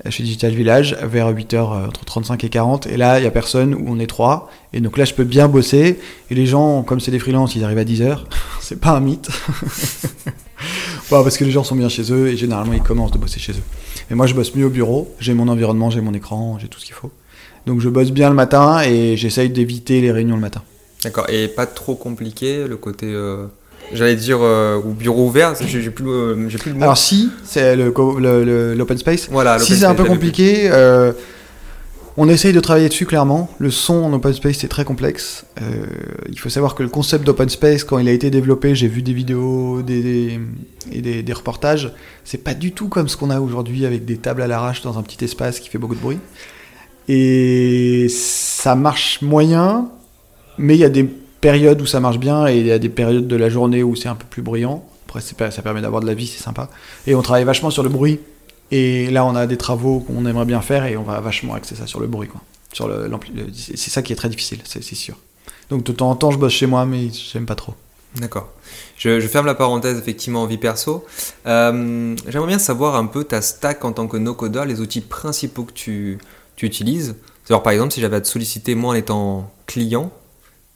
chez 0.10 0.24
Digital 0.24 0.54
Village, 0.54 0.98
vers 1.04 1.32
8h, 1.32 1.88
entre 1.88 2.06
35 2.06 2.44
et 2.44 2.50
40. 2.50 2.88
Et 2.88 2.98
là, 2.98 3.20
il 3.20 3.22
n'y 3.22 3.28
a 3.28 3.32
personne, 3.32 3.74
où 3.76 3.86
on 3.88 4.00
est 4.00 4.08
trois. 4.08 4.50
Et 4.74 4.80
donc 4.80 4.98
là, 4.98 5.06
je 5.06 5.14
peux 5.14 5.24
bien 5.26 5.48
bosser. 5.48 6.00
Et 6.30 6.36
les 6.36 6.46
gens, 6.46 6.84
comme 6.84 7.00
c'est 7.00 7.12
des 7.12 7.20
freelances, 7.20 7.56
ils 7.56 7.64
arrivent 7.64 7.78
à 7.78 7.84
10h. 7.84 8.20
c'est 8.62 8.80
pas 8.80 8.92
un 8.92 9.00
mythe. 9.02 9.30
Parce 11.10 11.38
que 11.38 11.44
les 11.44 11.52
gens 11.52 11.64
sont 11.64 11.76
bien 11.76 11.90
chez 11.90 12.12
eux 12.14 12.28
et 12.28 12.38
généralement 12.38 12.74
ils 12.74 12.84
commencent 12.84 13.12
de 13.12 13.18
bosser 13.18 13.40
chez 13.40 13.54
eux. 13.54 13.64
Et 14.12 14.16
moi 14.16 14.28
je 14.28 14.36
bosse 14.36 14.54
mieux 14.56 14.66
au 14.66 14.70
bureau, 14.70 15.14
j'ai 15.20 15.34
mon 15.34 15.48
environnement, 15.48 15.90
j'ai 15.90 16.02
mon 16.02 16.14
écran, 16.14 16.58
j'ai 16.60 16.68
tout 16.68 16.80
ce 16.80 16.86
qu'il 16.86 16.94
faut. 16.94 17.12
Donc 17.66 17.80
je 17.80 17.90
bosse 17.90 18.12
bien 18.12 18.30
le 18.30 18.36
matin 18.36 18.82
et 18.84 19.18
j'essaye 19.18 19.50
d'éviter 19.50 20.02
les 20.02 20.12
réunions 20.12 20.36
le 20.36 20.42
matin. 20.42 20.62
D'accord, 21.04 21.28
et 21.30 21.48
pas 21.48 21.66
trop 21.66 21.96
compliqué, 21.96 22.68
le 22.68 22.78
côté. 22.78 23.08
euh, 23.08 23.48
J'allais 23.94 24.16
dire 24.16 24.38
euh, 24.42 24.76
au 24.78 24.92
bureau 24.94 25.28
ouvert, 25.28 25.54
j'ai 25.60 25.90
plus, 25.90 26.06
le- 26.06 26.48
j'ai 26.50 26.58
plus 26.58 26.72
le 26.72 26.78
mot. 26.78 26.84
Alors 26.84 26.98
si, 26.98 27.32
c'est 27.44 27.76
le 27.76 27.92
co- 27.92 28.20
le- 28.20 28.44
le- 28.44 28.74
l'open 28.76 28.98
space. 28.98 29.28
voilà, 29.32 29.58
Si 29.60 29.72
l'open 29.72 29.80
c'est 29.80 29.86
un 29.86 29.96
peu 29.96 30.04
compliqué, 30.06 30.70
euh, 30.72 31.12
on 32.18 32.28
essaye 32.30 32.52
de 32.54 32.60
travailler 32.60 32.90
dessus 32.90 33.06
clairement. 33.06 33.50
Le 33.60 33.72
son 33.72 33.96
en 34.04 34.14
open 34.14 34.34
space 34.34 34.58
c'est 34.58 34.68
très 34.68 34.84
complexe. 34.86 35.46
Euh, 35.62 35.86
il 36.30 36.38
faut 36.38 36.50
savoir 36.50 36.76
que 36.76 36.84
le 36.84 36.90
concept 36.90 37.26
d'open 37.26 37.50
space, 37.50 37.84
quand 37.84 37.98
il 37.98 38.08
a 38.08 38.12
été 38.12 38.30
développé, 38.30 38.76
j'ai 38.76 38.88
vu 38.88 39.02
des 39.02 39.14
vidéos 39.14 39.82
des, 39.82 40.02
des- 40.04 40.40
et 40.92 41.02
des, 41.02 41.24
des 41.24 41.34
reportages, 41.34 41.94
c'est 42.26 42.44
pas 42.44 42.54
du 42.54 42.72
tout 42.74 42.90
comme 42.90 43.08
ce 43.08 43.18
qu'on 43.18 43.30
a 43.30 43.40
aujourd'hui 43.40 43.86
avec 43.86 44.06
des 44.06 44.18
tables 44.18 44.42
à 44.42 44.48
l'arrache 44.48 44.82
dans 44.82 44.98
un 45.00 45.02
petit 45.04 45.24
espace 45.24 45.60
qui 45.60 45.70
fait 45.70 45.78
beaucoup 45.78 45.96
de 45.96 46.02
bruit. 46.02 46.20
Et 47.08 48.08
ça 48.10 48.76
marche 48.76 49.22
moyen, 49.22 49.90
mais 50.60 50.76
il 50.76 50.80
y 50.80 50.84
a 50.84 50.90
des 50.90 51.10
périodes 51.42 51.82
où 51.82 51.86
ça 51.86 52.00
marche 52.00 52.20
bien 52.20 52.48
et 52.48 52.58
il 52.58 52.66
y 52.66 52.72
a 52.72 52.80
des 52.80 52.90
périodes 52.90 53.28
de 53.28 53.36
la 53.36 53.50
journée 53.50 53.84
où 53.84 53.96
c'est 53.96 54.10
un 54.10 54.16
peu 54.16 54.26
plus 54.30 54.42
bruyant. 54.42 54.86
Après, 55.08 55.22
ça 55.22 55.62
permet 55.62 55.82
d'avoir 55.82 56.02
de 56.02 56.08
la 56.08 56.14
vie, 56.14 56.28
c'est 56.28 56.44
sympa. 56.44 56.70
Et 57.08 57.16
on 57.16 57.22
travaille 57.22 57.44
vachement 57.44 57.72
sur 57.72 57.84
le 57.84 57.90
bruit. 57.90 58.20
Et 58.72 59.10
là, 59.10 59.26
on 59.26 59.36
a 59.36 59.48
des 59.48 59.58
travaux 59.58 60.00
qu'on 60.02 60.26
aimerait 60.28 60.46
bien 60.46 60.62
faire 60.62 60.86
et 60.86 60.96
on 60.96 61.04
va 61.04 61.20
vachement 61.20 61.56
axer 61.56 61.76
ça 61.76 61.88
sur 61.88 62.00
le 62.00 62.06
bruit. 62.06 62.28
Quoi. 62.28 62.42
Sur 62.74 62.88
le, 62.88 63.10
c'est 63.56 63.90
ça 63.90 64.04
qui 64.04 64.14
est 64.14 64.16
très 64.16 64.30
difficile, 64.30 64.60
c'est 64.64 64.84
sûr. 64.84 65.16
Donc 65.72 65.84
de 65.84 65.92
temps 65.92 66.10
en 66.12 66.16
temps, 66.16 66.30
je 66.30 66.38
bosse 66.38 66.54
chez 66.54 66.68
moi, 66.68 66.86
mais 66.86 67.10
j'aime 67.12 67.48
pas 67.48 67.56
trop. 67.56 67.74
D'accord. 68.16 68.50
Je, 68.98 69.20
je 69.20 69.28
ferme 69.28 69.46
la 69.46 69.56
parenthèse 69.56 69.98
effectivement 69.98 70.44
en 70.44 70.46
vie 70.46 70.58
perso. 70.58 71.06
Euh, 71.46 72.16
J'aimerais 72.28 72.48
bien 72.48 72.60
savoir 72.60 72.96
un 72.96 73.06
peu 73.06 73.24
ta 73.24 73.42
stack 73.42 73.86
en 73.86 73.92
tant 73.92 74.08
que 74.08 74.18
no-codeur, 74.18 74.66
les 74.66 74.82
outils 74.82 75.02
principaux 75.02 75.64
que 75.64 75.74
tu, 75.74 76.20
tu 76.56 76.66
utilises. 76.66 77.16
Alors 77.50 77.64
par 77.64 77.74
exemple, 77.74 77.94
si 77.94 78.02
j'avais 78.02 78.18
à 78.18 78.22
te 78.22 78.28
solliciter 78.28 78.76
moi 78.76 78.92
en 78.92 78.96
étant 78.96 79.52
client, 79.66 80.12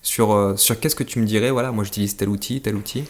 sur, 0.04 0.34
euh, 0.34 0.56
sur 0.56 0.80
qu'est-ce 0.80 0.96
que 0.96 1.04
tu 1.04 1.20
me 1.20 1.26
dirais 1.26 1.50
Voilà, 1.50 1.72
moi 1.72 1.84
j'utilise 1.84 2.16
tel 2.16 2.30
outil, 2.30 2.62
tel 2.62 2.76
outil. 2.76 3.06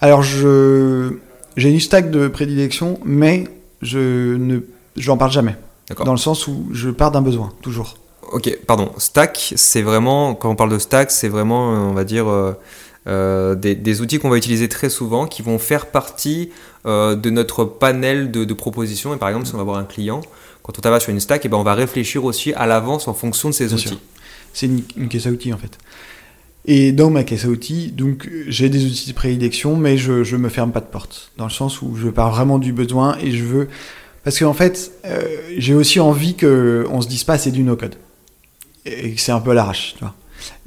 Alors, 0.00 0.22
je 0.22 1.16
j'ai 1.56 1.70
une 1.70 1.80
stack 1.80 2.10
de 2.10 2.28
prédilection, 2.28 3.00
mais 3.04 3.48
je 3.82 4.36
ne 4.36 4.60
j'en 4.96 5.16
parle 5.16 5.32
jamais. 5.32 5.56
D'accord. 5.88 6.06
Dans 6.06 6.12
le 6.12 6.18
sens 6.18 6.46
où 6.46 6.68
je 6.72 6.90
pars 6.90 7.10
d'un 7.10 7.22
besoin, 7.22 7.52
toujours. 7.62 7.96
Ok, 8.32 8.58
pardon. 8.66 8.90
Stack, 8.98 9.54
c'est 9.56 9.82
vraiment, 9.82 10.34
quand 10.34 10.50
on 10.50 10.56
parle 10.56 10.70
de 10.72 10.78
stack, 10.78 11.10
c'est 11.10 11.28
vraiment, 11.28 11.70
on 11.70 11.92
va 11.92 12.04
dire, 12.04 12.28
euh, 12.28 12.52
euh, 13.06 13.54
des, 13.54 13.74
des 13.74 14.00
outils 14.00 14.18
qu'on 14.18 14.30
va 14.30 14.36
utiliser 14.36 14.68
très 14.68 14.90
souvent, 14.90 15.26
qui 15.26 15.42
vont 15.42 15.58
faire 15.58 15.86
partie 15.86 16.50
euh, 16.86 17.14
de 17.14 17.30
notre 17.30 17.64
panel 17.64 18.30
de, 18.30 18.44
de 18.44 18.54
propositions. 18.54 19.14
Et 19.14 19.16
par 19.16 19.28
exemple, 19.28 19.46
si 19.46 19.54
on 19.54 19.58
va 19.58 19.62
avoir 19.62 19.78
un 19.78 19.84
client, 19.84 20.22
quand 20.62 20.76
on 20.76 20.80
travaille 20.80 21.00
sur 21.00 21.10
une 21.10 21.20
stack, 21.20 21.44
et 21.46 21.48
ben 21.48 21.56
on 21.56 21.62
va 21.62 21.74
réfléchir 21.74 22.24
aussi 22.24 22.52
à 22.54 22.66
l'avance 22.66 23.06
en 23.06 23.14
fonction 23.14 23.48
de 23.48 23.54
ces 23.54 23.66
Bien 23.66 23.76
outils. 23.76 23.98
C'est 24.52 24.66
une, 24.66 24.82
une 24.96 25.08
caisse 25.08 25.26
à 25.26 25.30
outils 25.30 25.52
en 25.52 25.58
fait. 25.58 25.78
Et 26.68 26.90
dans 26.90 27.10
ma 27.10 27.22
caisse 27.22 27.44
à 27.44 27.48
outils, 27.48 27.92
donc 27.92 28.28
j'ai 28.48 28.68
des 28.68 28.84
outils 28.84 29.08
de 29.08 29.14
prédilection, 29.14 29.76
mais 29.76 29.96
je, 29.96 30.24
je 30.24 30.36
me 30.36 30.48
ferme 30.48 30.72
pas 30.72 30.80
de 30.80 30.86
porte. 30.86 31.30
Dans 31.36 31.44
le 31.44 31.50
sens 31.50 31.80
où 31.80 31.94
je 31.94 32.08
pars 32.08 32.32
vraiment 32.32 32.58
du 32.58 32.72
besoin 32.72 33.16
et 33.22 33.30
je 33.30 33.44
veux. 33.44 33.68
Parce 34.24 34.40
qu'en 34.40 34.52
fait, 34.52 34.90
euh, 35.04 35.22
j'ai 35.56 35.74
aussi 35.74 36.00
envie 36.00 36.34
qu'on 36.34 37.00
se 37.00 37.06
dise 37.06 37.22
pas 37.22 37.38
c'est 37.38 37.52
du 37.52 37.62
no-code. 37.62 37.94
Et 38.84 39.12
que 39.12 39.20
c'est 39.20 39.30
un 39.30 39.40
peu 39.40 39.52
l'arrache, 39.54 39.94
tu 39.96 40.00
vois. 40.00 40.14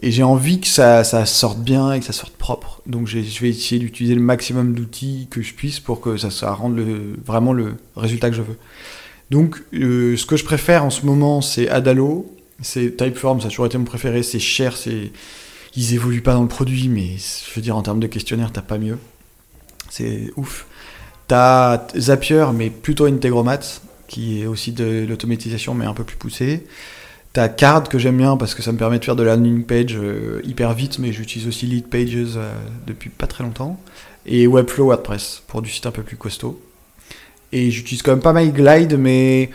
Et 0.02 0.12
j'ai 0.12 0.24
envie 0.24 0.62
que 0.62 0.68
ça, 0.68 1.04
ça, 1.04 1.26
sorte 1.26 1.60
bien 1.60 1.92
et 1.92 2.00
que 2.00 2.06
ça 2.06 2.14
sorte 2.14 2.34
propre. 2.34 2.82
Donc 2.86 3.08
je 3.08 3.20
vais 3.20 3.50
essayer 3.50 3.80
d'utiliser 3.80 4.16
le 4.16 4.22
maximum 4.22 4.74
d'outils 4.74 5.28
que 5.30 5.42
je 5.42 5.54
puisse 5.54 5.82
pour 5.82 6.00
que 6.00 6.16
ça, 6.16 6.32
ça 6.32 6.54
rende 6.54 6.78
le, 6.78 7.18
vraiment 7.26 7.52
le 7.52 7.76
résultat 7.98 8.30
que 8.30 8.36
je 8.38 8.42
veux. 8.42 8.58
Donc 9.30 9.62
euh, 9.74 10.16
ce 10.16 10.26
que 10.26 10.38
je 10.38 10.46
préfère 10.46 10.86
en 10.86 10.90
ce 10.90 11.06
moment, 11.06 11.42
c'est 11.42 11.68
Adalo. 11.68 12.34
C'est 12.62 12.98
Typeform, 12.98 13.40
ça 13.42 13.48
a 13.48 13.50
toujours 13.50 13.66
été 13.66 13.78
mon 13.78 13.84
préféré. 13.84 14.24
C'est 14.24 14.40
cher, 14.40 14.76
c'est 14.78 15.12
ils 15.76 15.94
évoluent 15.94 16.22
pas 16.22 16.34
dans 16.34 16.42
le 16.42 16.48
produit, 16.48 16.90
mais 16.90 17.16
je 17.18 17.54
veux 17.56 17.62
dire 17.62 17.76
en 17.76 17.82
termes 17.82 18.00
de 18.00 18.08
questionnaire, 18.08 18.52
t'as 18.52 18.62
pas 18.62 18.78
mieux. 18.78 18.98
C'est 19.90 20.32
ouf. 20.36 20.66
T'as 21.28 21.88
Zapier, 21.98 22.46
mais 22.54 22.70
plutôt 22.70 23.06
Integromat, 23.06 23.60
qui 24.08 24.42
est 24.42 24.46
aussi 24.46 24.72
de 24.72 25.06
l'automatisation, 25.08 25.74
mais 25.74 25.86
un 25.86 25.94
peu 25.94 26.04
plus 26.04 26.18
poussé. 26.18 26.66
T'as 27.32 27.48
Card 27.48 27.90
que 27.90 28.00
j'aime 28.00 28.18
bien 28.18 28.38
parce 28.38 28.56
que 28.56 28.64
ça 28.64 28.72
me 28.72 28.78
permet 28.78 28.98
de 28.98 29.06
faire 29.06 29.16
de 29.16 29.22
la 29.22 29.36
landing 29.36 29.64
page 29.64 29.96
euh, 29.96 30.42
hyper 30.44 30.74
vite, 30.74 30.98
mais 30.98 31.14
j'utilise 31.14 31.48
aussi 31.48 31.68
Lead 31.68 31.88
Pages 31.88 32.16
euh, 32.16 32.52
depuis 32.88 33.12
pas 33.12 33.28
très 33.28 33.44
longtemps. 33.44 33.80
Et 34.26 34.48
Webflow 34.48 34.86
WordPress 34.86 35.44
pour 35.48 35.62
du 35.62 35.70
site 35.70 35.86
un 35.86 35.92
peu 35.92 36.02
plus 36.02 36.18
costaud. 36.18 36.60
Et 37.52 37.70
j'utilise 37.70 38.02
quand 38.02 38.12
même 38.12 38.22
pas 38.22 38.34
mal 38.34 38.52
Glide, 38.52 38.98
mais 38.98 39.52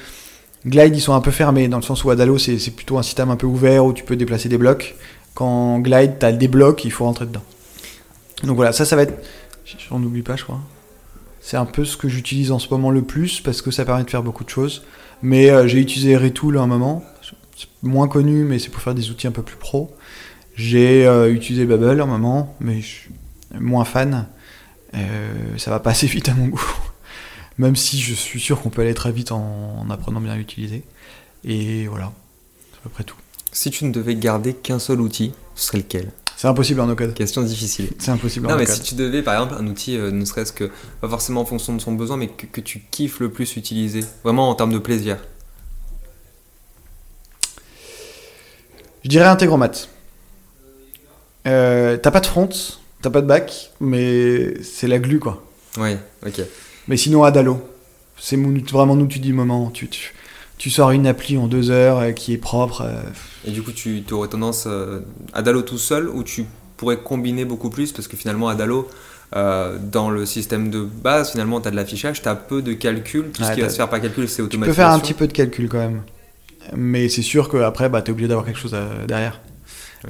Glide 0.64 0.94
ils 0.94 1.00
sont 1.00 1.14
un 1.14 1.20
peu 1.20 1.32
fermés 1.32 1.66
dans 1.66 1.76
le 1.78 1.82
sens 1.82 2.04
où 2.04 2.10
Adalo 2.10 2.38
c'est 2.38 2.74
plutôt 2.74 2.98
un 2.98 3.02
système 3.02 3.30
un 3.30 3.36
peu 3.36 3.46
ouvert 3.46 3.84
où 3.84 3.92
tu 3.92 4.04
peux 4.04 4.16
déplacer 4.16 4.48
des 4.48 4.58
blocs. 4.58 4.94
Quand 5.34 5.80
Glide 5.80 6.14
t'as 6.18 6.32
des 6.32 6.48
blocs, 6.48 6.84
il 6.84 6.92
faut 6.92 7.04
rentrer 7.04 7.26
dedans. 7.26 7.42
Donc 8.44 8.56
voilà, 8.56 8.72
ça 8.72 8.84
ça 8.84 8.96
va 8.96 9.02
être. 9.02 9.24
J'en 9.88 10.02
oublie 10.02 10.22
pas, 10.22 10.36
je 10.36 10.44
crois. 10.44 10.60
C'est 11.40 11.56
un 11.56 11.66
peu 11.66 11.84
ce 11.84 11.96
que 11.96 12.08
j'utilise 12.08 12.52
en 12.52 12.58
ce 12.58 12.68
moment 12.70 12.90
le 12.90 13.02
plus 13.02 13.40
parce 13.40 13.60
que 13.62 13.70
ça 13.70 13.84
permet 13.84 14.04
de 14.04 14.10
faire 14.10 14.22
beaucoup 14.22 14.44
de 14.44 14.50
choses. 14.50 14.82
Mais 15.22 15.50
euh, 15.50 15.66
j'ai 15.66 15.78
utilisé 15.78 16.16
Retool 16.16 16.58
à 16.58 16.62
un 16.62 16.66
moment 16.66 17.04
c'est 17.56 17.68
moins 17.82 18.08
connu, 18.08 18.44
mais 18.44 18.58
c'est 18.58 18.70
pour 18.70 18.82
faire 18.82 18.94
des 18.94 19.10
outils 19.10 19.26
un 19.26 19.32
peu 19.32 19.42
plus 19.42 19.56
pro. 19.56 19.94
J'ai 20.54 21.06
euh, 21.06 21.32
utilisé 21.32 21.64
Babel 21.66 22.00
un 22.00 22.06
moment, 22.06 22.56
mais 22.60 22.80
je 22.80 22.86
suis 22.86 23.10
moins 23.58 23.84
fan. 23.84 24.26
Euh, 24.94 25.58
ça 25.58 25.70
va 25.70 25.80
pas 25.80 25.90
assez 25.90 26.06
vite 26.06 26.28
à 26.28 26.34
mon 26.34 26.48
goût. 26.48 26.64
Même 27.58 27.76
si 27.76 28.00
je 28.00 28.14
suis 28.14 28.40
sûr 28.40 28.60
qu'on 28.60 28.70
peut 28.70 28.82
aller 28.82 28.94
très 28.94 29.12
vite 29.12 29.32
en, 29.32 29.88
apprenant 29.90 30.20
bien 30.20 30.32
à 30.32 30.36
l'utiliser. 30.36 30.84
Et 31.44 31.86
voilà, 31.86 32.12
c'est 32.72 32.78
à 32.78 32.82
peu 32.82 32.90
près 32.90 33.04
tout. 33.04 33.16
Si 33.54 33.70
tu 33.70 33.86
ne 33.86 33.92
devais 33.92 34.16
garder 34.16 34.52
qu'un 34.52 34.78
seul 34.78 35.00
outil, 35.00 35.32
ce 35.54 35.68
serait 35.68 35.78
lequel? 35.78 36.10
C'est 36.36 36.48
impossible 36.48 36.80
en 36.80 36.86
no-code. 36.86 37.14
Question 37.14 37.42
difficile. 37.42 37.88
C'est 37.98 38.10
impossible 38.10 38.48
en. 38.48 38.50
Non, 38.50 38.56
mais 38.56 38.66
si 38.66 38.82
tu 38.82 38.96
devais, 38.96 39.22
par 39.22 39.34
exemple, 39.34 39.54
un 39.58 39.66
outil, 39.68 39.96
euh, 39.96 40.10
ne 40.10 40.24
serait-ce 40.26 40.52
que, 40.52 40.70
pas 41.00 41.08
forcément 41.08 41.40
en 41.40 41.46
fonction 41.46 41.72
de 41.74 41.80
son 41.80 41.92
besoin, 41.92 42.16
mais 42.16 42.26
que, 42.26 42.44
que 42.44 42.60
tu 42.60 42.82
kiffes 42.90 43.20
le 43.20 43.30
plus 43.30 43.56
utiliser, 43.56 44.04
vraiment 44.24 44.50
en 44.50 44.54
termes 44.54 44.72
de 44.72 44.78
plaisir, 44.78 45.18
Je 49.04 49.10
dirais 49.10 49.26
Integromat. 49.26 49.70
Euh, 51.46 51.98
t'as 51.98 52.10
pas 52.10 52.20
de 52.20 52.26
front, 52.26 52.48
t'as 53.02 53.10
pas 53.10 53.20
de 53.20 53.26
back, 53.26 53.70
mais 53.78 54.62
c'est 54.62 54.88
la 54.88 54.98
glu 54.98 55.20
quoi. 55.20 55.44
Oui, 55.76 55.96
ok. 56.26 56.40
Mais 56.88 56.96
sinon 56.96 57.22
Adalo, 57.22 57.60
c'est 58.18 58.38
vraiment 58.72 58.96
nous 58.96 59.06
tu 59.06 59.18
dis 59.18 59.34
moment. 59.34 59.70
Tu, 59.70 59.88
tu, 59.88 60.14
sors 60.70 60.90
une 60.90 61.06
appli 61.06 61.36
en 61.36 61.46
deux 61.46 61.70
heures 61.70 61.98
euh, 61.98 62.12
qui 62.12 62.32
est 62.32 62.38
propre. 62.38 62.82
Euh. 62.82 63.02
Et 63.46 63.50
du 63.50 63.62
coup, 63.62 63.72
tu 63.72 64.04
aurais 64.12 64.28
tendance 64.28 64.68
Adalo 65.32 65.62
tout 65.62 65.78
seul 65.78 66.08
ou 66.08 66.22
tu 66.22 66.46
pourrais 66.76 66.98
combiner 66.98 67.44
beaucoup 67.44 67.70
plus? 67.70 67.92
Parce 67.92 68.08
que 68.08 68.16
finalement 68.16 68.48
Adalo. 68.48 68.88
dans 69.32 70.10
le 70.10 70.24
système 70.26 70.70
de 70.70 70.82
base, 70.82 71.32
finalement, 71.32 71.60
tu 71.60 71.68
as 71.68 71.70
de 71.70 71.76
l'affichage, 71.76 72.22
tu 72.22 72.28
as 72.28 72.34
peu 72.34 72.62
de 72.62 72.72
calcul. 72.72 73.30
Tout 73.32 73.44
ce 73.44 73.52
qui 73.52 73.60
va 73.60 73.68
se 73.68 73.76
faire 73.76 73.88
par 73.90 74.00
calcul, 74.00 74.28
c'est 74.28 74.42
automatique. 74.42 74.64
Tu 74.64 74.68
peux 74.70 74.82
faire 74.82 74.90
un 74.90 74.98
petit 74.98 75.14
peu 75.14 75.26
de 75.26 75.32
calcul 75.32 75.68
quand 75.68 75.78
même. 75.78 76.02
Mais 76.74 77.08
c'est 77.08 77.22
sûr 77.22 77.48
qu'après, 77.48 77.88
bah, 77.88 78.02
tu 78.02 78.10
es 78.10 78.12
obligé 78.12 78.28
d'avoir 78.28 78.46
quelque 78.46 78.58
chose 78.58 78.74
euh, 78.74 79.06
derrière. 79.06 79.40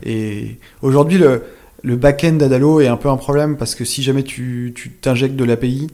Et 0.03 0.59
aujourd'hui, 0.83 1.19
le, 1.19 1.43
le 1.83 1.97
back-end 1.97 2.35
d'Adalo 2.35 2.81
est 2.81 2.89
un 2.89 2.97
peu 2.97 3.09
un 3.09 3.17
problème 3.17 3.57
parce 3.57 3.75
que 3.75 3.85
si 3.85 4.03
jamais 4.03 4.23
tu 4.23 4.75
t'injectes 5.01 5.37
de 5.37 5.45
l'API, 5.45 5.89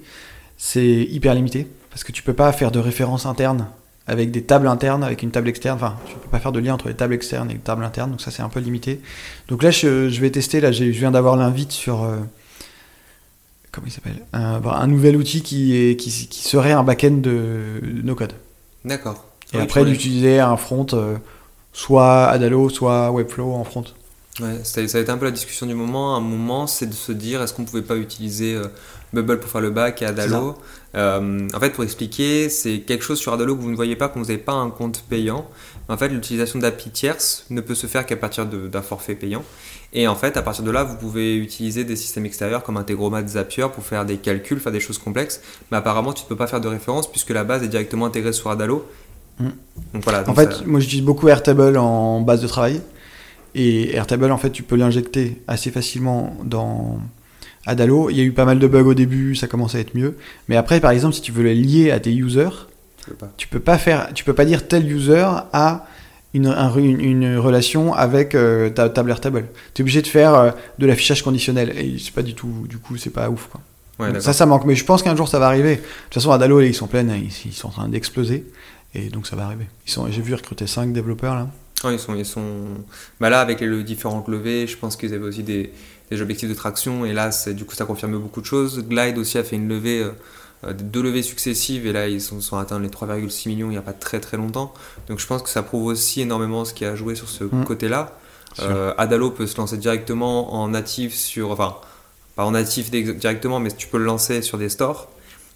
c'est 0.57 1.03
hyper 1.03 1.35
limité. 1.35 1.67
Parce 1.91 2.05
que 2.05 2.13
tu 2.13 2.23
peux 2.23 2.35
pas 2.35 2.53
faire 2.53 2.71
de 2.71 2.79
référence 2.79 3.27
interne 3.27 3.67
avec 4.11 4.33
des 4.33 4.43
tables 4.43 4.67
internes, 4.67 5.05
avec 5.05 5.23
une 5.23 5.31
table 5.31 5.49
externe. 5.49 5.77
Enfin, 5.77 5.95
tu 6.05 6.15
peux 6.15 6.29
pas 6.29 6.41
faire 6.41 6.51
de 6.51 6.59
lien 6.59 6.75
entre 6.75 6.89
les 6.89 6.95
tables 6.95 7.15
externes 7.15 7.49
et 7.49 7.55
les 7.55 7.61
tables 7.61 7.85
internes, 7.85 8.11
donc 8.11 8.21
ça 8.21 8.33
c'est 8.33 8.43
un 8.43 8.49
peu 8.49 8.59
limité. 8.59 9.01
Donc 9.49 9.63
là, 9.63 9.71
je, 9.71 10.09
je 10.09 10.21
vais 10.21 10.31
tester. 10.31 10.61
Là, 10.61 10.73
je 10.73 10.85
viens 10.85 11.13
d'avoir 11.13 11.37
l'invite 11.37 11.71
sur. 11.71 12.03
Euh, 12.03 12.17
comment 13.71 13.87
il 13.87 13.93
s'appelle? 13.93 14.21
Un, 14.33 14.61
un, 14.65 14.87
nouvel 14.89 15.17
outil 15.17 15.43
qui, 15.43 15.77
est, 15.77 15.97
qui, 15.97 16.11
qui 16.29 16.43
serait 16.43 16.73
un 16.73 16.83
back-end 16.83 17.19
de, 17.19 17.81
de 17.83 18.03
no 18.03 18.17
code. 18.17 18.33
D'accord. 18.85 19.25
Et 19.53 19.59
après, 19.61 19.85
d'utiliser 19.85 20.41
un 20.41 20.57
front, 20.57 20.87
euh, 20.93 21.17
soit 21.73 22.27
Adalo, 22.27 22.69
soit 22.69 23.13
Webflow 23.13 23.55
en 23.55 23.65
front. 23.65 23.85
Ouais, 24.41 24.61
ça, 24.65 24.81
a 24.81 25.01
été 25.01 25.11
un 25.11 25.19
peu 25.19 25.25
la 25.25 25.31
discussion 25.31 25.67
du 25.67 25.75
moment. 25.75 26.17
Un 26.17 26.21
moment, 26.21 26.67
c'est 26.67 26.87
de 26.87 26.95
se 26.95 27.13
dire 27.13 27.43
est-ce 27.43 27.53
qu'on 27.53 27.65
pouvait 27.65 27.83
pas 27.83 27.97
utiliser 27.97 28.55
euh, 28.55 28.67
Bubble 29.13 29.41
pour 29.41 29.51
faire 29.51 29.61
le 29.61 29.71
back 29.71 30.03
et 30.03 30.07
Adalo 30.07 30.59
euh, 30.95 31.49
En 31.55 31.61
fait, 31.61 31.71
pour 31.71 31.85
expliquer, 31.85 32.49
c'est 32.49 32.81
quelque 32.81 33.05
chose 33.05 33.19
sur 33.19 33.33
Adalo 33.33 33.57
que 33.57 33.61
vous 33.61 33.71
ne 33.71 33.77
voyez 33.77 33.97
pas 33.97 34.09
quand 34.09 34.21
vous 34.21 34.27
n'avez 34.27 34.39
pas 34.39 34.53
un 34.53 34.71
compte 34.71 35.05
payant. 35.09 35.47
En 35.89 35.97
fait, 35.97 36.09
l'utilisation 36.09 36.59
d'API 36.59 36.91
tierces 36.91 37.47
ne 37.51 37.61
peut 37.61 37.75
se 37.75 37.87
faire 37.87 38.07
qu'à 38.07 38.17
partir 38.17 38.47
d'un 38.47 38.83
forfait 38.83 39.15
payant. 39.15 39.45
Et 39.93 40.07
en 40.07 40.15
fait, 40.15 40.37
à 40.37 40.43
partir 40.43 40.65
de 40.65 40.71
là, 40.71 40.85
vous 40.85 40.97
pouvez 40.97 41.37
utiliser 41.37 41.85
des 41.85 41.97
systèmes 41.97 42.27
extérieurs 42.27 42.63
comme 42.63 42.77
Integromat, 42.77 43.27
Zapier 43.27 43.67
pour 43.75 43.85
faire 43.85 44.05
des 44.05 44.19
calculs, 44.19 44.61
faire 44.61 44.73
des 44.73 44.81
choses 44.81 44.99
complexes. 44.99 45.41
Mais 45.71 45.79
apparemment, 45.79 46.13
tu 46.13 46.23
ne 46.25 46.29
peux 46.29 46.37
pas 46.37 46.47
faire 46.47 46.61
de 46.61 46.69
référence 46.69 47.11
puisque 47.11 47.31
la 47.31 47.43
base 47.43 47.65
est 47.65 47.69
directement 47.69 48.07
intégrée 48.07 48.33
sur 48.33 48.51
Adalo 48.51 48.87
Mm. 49.41 49.49
voilà, 50.03 50.29
en 50.29 50.35
fait, 50.35 50.67
moi 50.67 50.81
j'utilise 50.81 51.05
beaucoup 51.05 51.29
Airtable 51.29 51.77
en 51.77 52.21
base 52.21 52.43
de 52.43 52.47
travail. 52.47 52.81
Et 53.55 53.95
Airtable, 53.95 54.31
en 54.31 54.39
fait, 54.39 54.51
tu 54.51 54.63
peux 54.63 54.77
l'injecter 54.77 55.43
assez 55.49 55.71
facilement 55.71 56.37
dans 56.45 57.01
Adalo. 57.67 58.11
Il 58.11 58.17
y 58.17 58.21
a 58.21 58.25
eu 58.25 58.33
pas 58.33 58.45
mal 58.45 58.59
de 58.59 58.67
bugs 58.67 58.85
au 58.85 58.95
début, 58.95 59.35
ça 59.35 59.47
commence 59.47 59.75
à 59.75 59.81
être 59.81 59.95
mieux. 59.95 60.17
Mais 60.49 60.57
après, 60.57 60.81
par 60.81 60.91
exemple, 60.91 61.15
si 61.15 61.23
tu 61.23 61.33
veux 61.33 61.43
le 61.43 61.53
lier 61.53 61.91
à 61.91 62.01
tes 62.01 62.13
users, 62.13 62.69
tu 62.99 63.11
peux 63.11 63.15
pas, 63.15 63.33
tu 63.37 63.49
peux 63.49 63.61
pas, 63.61 63.79
faire, 63.79 64.11
tu 64.15 64.25
peux 64.25 64.35
pas 64.35 64.45
dire 64.45 64.69
tel 64.69 64.91
user 64.91 65.27
a 65.53 65.87
une, 66.33 66.47
une, 67.01 67.37
relation 67.39 67.93
avec 67.93 68.35
euh, 68.35 68.71
ta 68.71 68.89
table 68.89 69.11
Airtable. 69.11 69.47
Tu 69.75 69.81
es 69.81 69.83
obligé 69.83 70.01
de 70.03 70.07
faire 70.07 70.35
euh, 70.35 70.51
de 70.79 70.87
l'affichage 70.87 71.23
conditionnel. 71.23 71.73
Et 71.77 71.97
c'est 71.99 72.15
pas 72.15 72.23
du 72.23 72.35
tout, 72.35 72.67
du 72.69 72.79
coup, 72.79 72.97
c'est 72.97 73.11
pas 73.11 73.31
ouf. 73.31 73.49
Quoi. 73.51 74.21
ça, 74.21 74.33
ça 74.33 74.47
manque. 74.47 74.65
Mais 74.65 74.77
je 74.77 74.85
pense 74.85 75.03
qu'un 75.03 75.17
jour, 75.17 75.29
ça 75.29 75.41
va 75.41 75.47
arriver. 75.47 75.77
De 75.77 75.81
toute 75.81 76.15
façon, 76.15 76.31
Adalo, 76.31 76.61
ils 76.61 76.75
sont 76.75 76.87
pleins, 76.87 77.07
ils 77.17 77.53
sont 77.53 77.69
en 77.69 77.73
train 77.73 77.89
d'exploser. 77.89 78.47
Et 78.95 79.09
donc 79.09 79.27
ça 79.27 79.37
va 79.37 79.45
arriver. 79.45 79.67
Ils 79.87 79.91
sont, 79.91 80.11
j'ai 80.11 80.23
vu 80.23 80.35
recruter 80.35 80.67
5 80.67 80.93
développeurs 80.93 81.35
là. 81.35 81.49
Ils 81.89 81.99
sont, 81.99 82.15
ils 82.15 82.27
sont. 82.27 82.67
Bah 83.21 83.31
là, 83.31 83.41
avec 83.41 83.61
les 83.61 83.83
différents 83.83 84.23
levées, 84.29 84.67
je 84.67 84.77
pense 84.77 84.97
qu'ils 84.97 85.15
avaient 85.15 85.25
aussi 85.25 85.43
des, 85.43 85.73
des, 86.11 86.21
objectifs 86.21 86.49
de 86.49 86.55
traction. 86.55 87.07
Et 87.07 87.15
là, 87.15 87.31
du 87.55 87.65
coup, 87.65 87.75
ça 87.75 87.87
confirme 87.87 88.19
beaucoup 88.19 88.43
de 88.43 88.47
choses. 88.47 88.85
Glide 88.87 89.17
aussi 89.17 89.39
a 89.39 89.45
fait 89.45 89.57
une 89.57 89.69
levée, 89.69 90.03
euh, 90.03 90.11
euh, 90.65 90.75
deux 90.75 91.03
levées 91.03 91.23
successives. 91.23 91.87
Et 91.87 91.93
là, 91.93 92.09
ils 92.09 92.21
sont, 92.21 92.43
sont 92.43 92.59
atteints 92.59 92.81
les 92.81 92.89
3,6 92.89 93.49
millions 93.49 93.69
il 93.69 93.71
n'y 93.71 93.77
a 93.79 93.83
pas 93.83 93.95
très 93.95 94.21
très 94.21 94.37
longtemps. 94.37 94.75
Donc 95.09 95.21
je 95.21 95.27
pense 95.27 95.43
que 95.43 95.49
ça 95.49 95.63
prouve 95.63 95.87
aussi 95.87 96.21
énormément 96.21 96.67
ce 96.67 96.75
qui 96.75 96.85
a 96.85 96.95
joué 96.95 97.15
sur 97.15 97.29
ce 97.31 97.45
mmh. 97.45 97.65
côté-là. 97.65 98.19
Euh, 98.59 98.93
Adalo 98.99 99.31
peut 99.31 99.47
se 99.47 99.57
lancer 99.57 99.79
directement 99.79 100.55
en 100.55 100.69
natif 100.69 101.15
sur. 101.15 101.53
Enfin, 101.53 101.77
pas 102.37 102.45
en 102.45 102.51
natif 102.51 102.91
directement, 102.91 103.61
mais 103.61 103.71
tu 103.71 103.87
peux 103.87 103.99
le 103.99 104.05
lancer 104.05 104.43
sur 104.43 104.59
des 104.59 104.69
stores. 104.69 105.09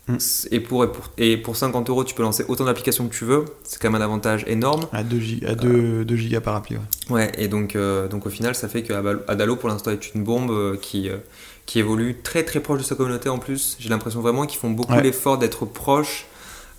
Mm. 0.08 0.16
Et, 0.50 0.60
pour, 0.60 0.86
et, 1.16 1.36
pour, 1.36 1.56
50 1.56 1.88
euros, 1.88 2.04
tu 2.04 2.14
peux 2.14 2.22
lancer 2.22 2.44
autant 2.48 2.64
d'applications 2.64 3.08
que 3.08 3.14
tu 3.14 3.24
veux. 3.24 3.44
C'est 3.62 3.80
quand 3.80 3.90
même 3.90 4.00
un 4.00 4.04
avantage 4.04 4.44
énorme. 4.46 4.86
À 4.92 5.02
2, 5.02 5.18
à 5.46 5.54
2, 5.54 6.04
2 6.04 6.16
gigas 6.16 6.40
par 6.40 6.56
appli. 6.56 6.76
Ouais, 6.76 6.82
ouais 7.10 7.32
et 7.38 7.48
donc, 7.48 7.74
euh, 7.74 8.08
donc 8.08 8.26
au 8.26 8.30
final, 8.30 8.54
ça 8.54 8.68
fait 8.68 8.82
que 8.82 8.92
Adalo 9.28 9.56
pour 9.56 9.68
l'instant 9.68 9.90
est 9.90 10.14
une 10.14 10.24
bombe 10.24 10.50
euh, 10.50 10.76
qui, 10.76 11.08
euh, 11.08 11.16
qui 11.64 11.78
évolue 11.78 12.16
très 12.22 12.42
très 12.42 12.60
proche 12.60 12.80
de 12.80 12.84
sa 12.84 12.94
communauté 12.94 13.28
en 13.28 13.38
plus. 13.38 13.76
J'ai 13.80 13.88
l'impression 13.88 14.20
vraiment 14.20 14.46
qu'ils 14.46 14.60
font 14.60 14.70
beaucoup 14.70 14.98
l'effort 15.00 15.38
d'être 15.38 15.64
proches. 15.64 16.26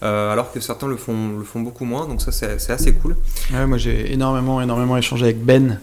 alors 0.01 0.51
que 0.51 0.59
certains 0.59 0.87
le 0.87 0.97
font, 0.97 1.39
le 1.39 1.43
font 1.43 1.61
beaucoup 1.61 1.85
moins, 1.85 2.07
donc 2.07 2.21
ça 2.21 2.31
c'est 2.31 2.69
assez 2.69 2.93
cool. 2.93 3.15
Ouais, 3.51 3.65
moi 3.65 3.79
j'ai 3.79 4.13
énormément, 4.13 4.61
énormément 4.61 4.97
échangé 4.97 5.25
avec 5.25 5.43
Ben, 5.43 5.79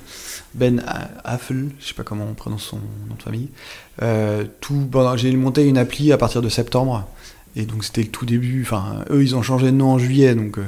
Ben 0.54 0.84
Affel, 1.24 1.70
je 1.80 1.88
sais 1.88 1.94
pas 1.94 2.04
comment 2.04 2.28
on 2.30 2.34
prononce 2.34 2.62
son 2.62 2.76
nom 2.76 3.16
de 3.18 3.22
famille. 3.22 3.48
tout, 4.60 4.88
j'ai 5.16 5.34
monté 5.34 5.64
une 5.64 5.78
appli 5.78 6.12
à 6.12 6.18
partir 6.18 6.40
de 6.40 6.48
septembre 6.48 7.08
et 7.56 7.64
donc 7.64 7.84
c'était 7.84 8.02
le 8.02 8.08
tout 8.08 8.26
début. 8.26 8.62
Enfin, 8.62 9.04
eux, 9.10 9.22
ils 9.22 9.36
ont 9.36 9.42
changé 9.42 9.66
de 9.66 9.76
nom 9.76 9.90
en 9.90 9.98
juillet. 9.98 10.34
Donc, 10.34 10.58
euh, 10.58 10.62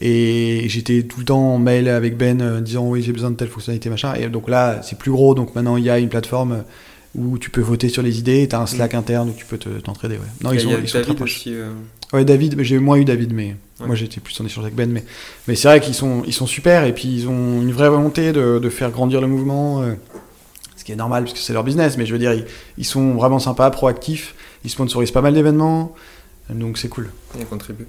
et 0.00 0.68
j'étais 0.68 1.02
tout 1.02 1.20
le 1.20 1.24
temps 1.26 1.54
en 1.54 1.58
mail 1.58 1.88
avec 1.88 2.16
Ben 2.16 2.40
euh, 2.40 2.60
disant 2.60 2.86
oui, 2.88 3.02
j'ai 3.02 3.12
besoin 3.12 3.30
de 3.30 3.36
telle 3.36 3.48
fonctionnalité, 3.48 3.90
machin. 3.90 4.14
Et 4.14 4.28
donc 4.28 4.48
là, 4.48 4.80
c'est 4.82 4.98
plus 4.98 5.10
gros. 5.10 5.34
Donc 5.34 5.54
maintenant, 5.54 5.76
il 5.76 5.84
y 5.84 5.90
a 5.90 5.98
une 5.98 6.08
plateforme 6.08 6.64
où 7.16 7.38
tu 7.38 7.50
peux 7.50 7.60
voter 7.60 7.88
sur 7.88 8.02
les 8.02 8.18
idées. 8.18 8.46
Tu 8.48 8.54
as 8.54 8.60
un 8.60 8.66
Slack 8.66 8.94
mm. 8.94 8.98
interne 8.98 9.28
où 9.30 9.32
tu 9.32 9.44
peux 9.44 9.58
t'entraider. 9.58 10.16
ouais. 10.16 10.22
Non, 10.42 10.52
ils, 10.52 10.60
sont, 10.60 10.70
ils 10.80 10.88
sont 10.88 10.98
David 11.00 11.22
aussi. 11.22 11.54
Euh. 11.54 11.70
Ouais, 12.12 12.24
David, 12.24 12.62
j'ai 12.62 12.78
moins 12.78 12.96
eu 12.96 13.04
David, 13.04 13.32
mais 13.32 13.56
moi 13.80 13.96
j'étais 13.96 14.20
plus 14.20 14.40
en 14.40 14.46
échange 14.46 14.64
avec 14.64 14.76
Ben. 14.76 14.88
Mais, 14.90 15.04
mais 15.48 15.56
c'est 15.56 15.66
vrai 15.66 15.80
qu'ils 15.80 15.94
sont, 15.94 16.22
ils 16.26 16.32
sont 16.32 16.46
super 16.46 16.84
et 16.84 16.92
puis 16.92 17.08
ils 17.08 17.28
ont 17.28 17.60
une 17.60 17.72
vraie 17.72 17.88
volonté 17.88 18.32
de, 18.32 18.60
de 18.60 18.68
faire 18.68 18.92
grandir 18.92 19.20
le 19.20 19.26
mouvement. 19.26 19.82
ce 20.76 20.84
qui 20.84 20.92
est 20.92 20.96
normal 20.96 21.24
parce 21.24 21.34
que 21.34 21.40
c'est 21.40 21.52
leur 21.52 21.64
business, 21.64 21.96
mais 21.98 22.06
je 22.06 22.12
veux 22.12 22.20
dire, 22.20 22.32
ils, 22.34 22.44
ils 22.78 22.84
sont 22.84 23.14
vraiment 23.14 23.40
sympas, 23.40 23.70
proactifs 23.70 24.36
ils 24.64 24.70
sponsorisent 24.70 25.12
pas 25.12 25.22
mal 25.22 25.34
d'événements. 25.34 25.94
Donc 26.50 26.78
c'est 26.78 26.88
cool. 26.88 27.10
Et 27.38 27.44
contribue. 27.44 27.86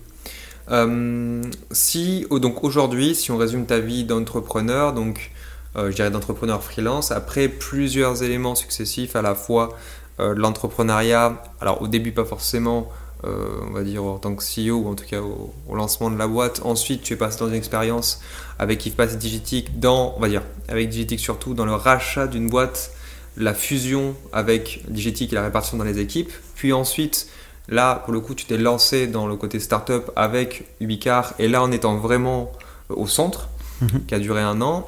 Euh, 0.72 1.44
si, 1.72 2.26
donc 2.32 2.64
aujourd'hui, 2.64 3.16
si 3.16 3.32
on 3.32 3.38
résume 3.38 3.66
ta 3.66 3.80
vie 3.80 4.04
d'entrepreneur, 4.04 4.94
donc 4.94 5.32
euh, 5.76 5.92
je 5.92 5.96
dirais 5.96 6.12
d'entrepreneur 6.12 6.64
freelance, 6.64 7.12
après 7.12 7.48
plusieurs 7.48 8.24
éléments 8.24 8.56
successifs, 8.56 9.16
à 9.16 9.22
la 9.22 9.36
fois 9.36 9.76
euh, 10.20 10.34
l'entrepreneuriat, 10.36 11.44
alors 11.62 11.82
au 11.82 11.88
début 11.88 12.12
pas 12.12 12.26
forcément, 12.26 12.90
on 13.28 13.72
va 13.72 13.82
dire 13.82 14.04
en 14.04 14.20
tant 14.20 14.36
que 14.36 14.44
CEO 14.44 14.84
ou 14.84 14.88
en 14.88 14.94
tout 14.94 15.06
cas 15.06 15.20
au, 15.20 15.52
lancement 15.74 16.12
de 16.12 16.16
la 16.18 16.28
boîte, 16.28 16.62
ensuite 16.64 17.02
tu 17.02 17.14
es 17.14 17.16
passé 17.16 17.40
dans 17.40 17.48
une 17.48 17.56
expérience 17.56 18.22
avec 18.60 18.86
Yves 18.86 18.94
et 19.00 19.16
Digitic, 19.16 19.80
dans, 19.80 20.14
on 20.16 20.20
va 20.20 20.30
dire, 20.30 20.44
avec 20.68 20.90
Digitic 20.90 21.20
surtout, 21.20 21.56
dans 21.56 21.66
le 21.66 21.74
rachat 21.74 22.28
d'une 22.28 22.48
boîte, 22.48 22.92
la 23.38 23.54
fusion 23.54 24.16
avec 24.34 24.84
Digitic 24.88 25.32
et 25.32 25.36
la 25.36 25.44
répartition 25.44 25.78
dans 25.78 25.84
les 25.84 26.00
équipes, 26.00 26.32
puis 26.56 26.74
ensuite 26.74 27.28
Là, 27.68 28.02
pour 28.06 28.14
le 28.14 28.20
coup, 28.20 28.36
tu 28.36 28.46
t'es 28.46 28.58
lancé 28.58 29.08
dans 29.08 29.28
le 29.28 29.36
côté 29.36 29.60
startup 29.60 30.12
avec 30.16 30.66
Ubicar, 30.80 31.34
et 31.40 31.48
là, 31.48 31.64
en 31.64 31.72
étant 31.72 31.98
vraiment 31.98 32.52
au 32.90 33.08
centre, 33.08 33.50
mhm. 33.82 34.06
qui 34.08 34.16
a 34.16 34.20
duré 34.20 34.42
un 34.42 34.62
an. 34.62 34.88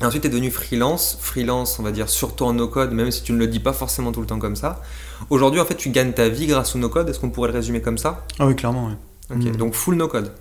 Et 0.00 0.04
ensuite, 0.04 0.22
tu 0.22 0.28
es 0.28 0.30
devenu 0.30 0.52
freelance. 0.52 1.18
Freelance, 1.20 1.78
on 1.80 1.82
va 1.82 1.90
dire, 1.90 2.08
surtout 2.08 2.44
en 2.44 2.52
no-code, 2.52 2.92
même 2.92 3.10
si 3.10 3.24
tu 3.24 3.32
ne 3.32 3.38
le 3.38 3.48
dis 3.48 3.58
pas 3.58 3.72
forcément 3.72 4.12
tout 4.12 4.20
le 4.20 4.26
temps 4.26 4.38
comme 4.38 4.54
ça. 4.54 4.80
Aujourd'hui, 5.28 5.60
en 5.60 5.64
fait, 5.64 5.74
tu 5.74 5.90
gagnes 5.90 6.12
ta 6.12 6.28
vie 6.28 6.46
grâce 6.46 6.76
au 6.76 6.78
no-code. 6.78 7.08
Est-ce 7.08 7.18
qu'on 7.18 7.30
pourrait 7.30 7.48
le 7.48 7.54
résumer 7.54 7.80
comme 7.80 7.98
ça? 7.98 8.24
Ah 8.38 8.46
oui, 8.46 8.54
clairement, 8.54 8.86
oui. 8.86 9.36
Mhm. 9.36 9.56
donc 9.56 9.74
full 9.74 9.96
no-code. 9.96 10.32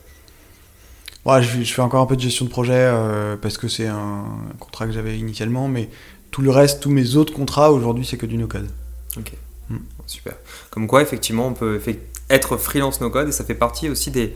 Ouais, 1.26 1.42
je, 1.42 1.62
fais 1.64 1.82
encore 1.82 2.02
un 2.02 2.06
peu 2.06 2.16
de 2.16 2.22
gestion 2.22 2.46
de 2.46 2.50
projet 2.50 2.72
euh, 2.74 3.36
parce 3.36 3.58
que 3.58 3.68
c'est 3.68 3.88
un 3.88 4.24
contrat 4.60 4.86
que 4.86 4.94
j'avais 4.94 5.18
initialement, 5.18 5.68
mais 5.68 5.90
tout 6.32 6.42
le 6.42 6.52
reste, 6.52 6.82
tous 6.82 6.90
mes 6.90 7.16
autres 7.16 7.34
contrats 7.34 7.72
aujourd'hui, 7.72 8.06
c'est 8.06 8.18
que 8.18 8.26
du 8.26 8.38
no-code. 8.38 8.70
Ok. 9.18 9.34
Mm. 9.70 9.78
Super. 10.06 10.36
Comme 10.70 10.88
quoi, 10.88 11.02
effectivement, 11.02 11.48
on 11.48 11.54
peut 11.54 11.82
être 12.30 12.58
freelance 12.58 13.02
no 13.02 13.10
code 13.10 13.30
et 13.30 13.32
ça 13.32 13.44
fait 13.44 13.56
partie 13.56 13.90
aussi 13.90 14.12
des, 14.12 14.34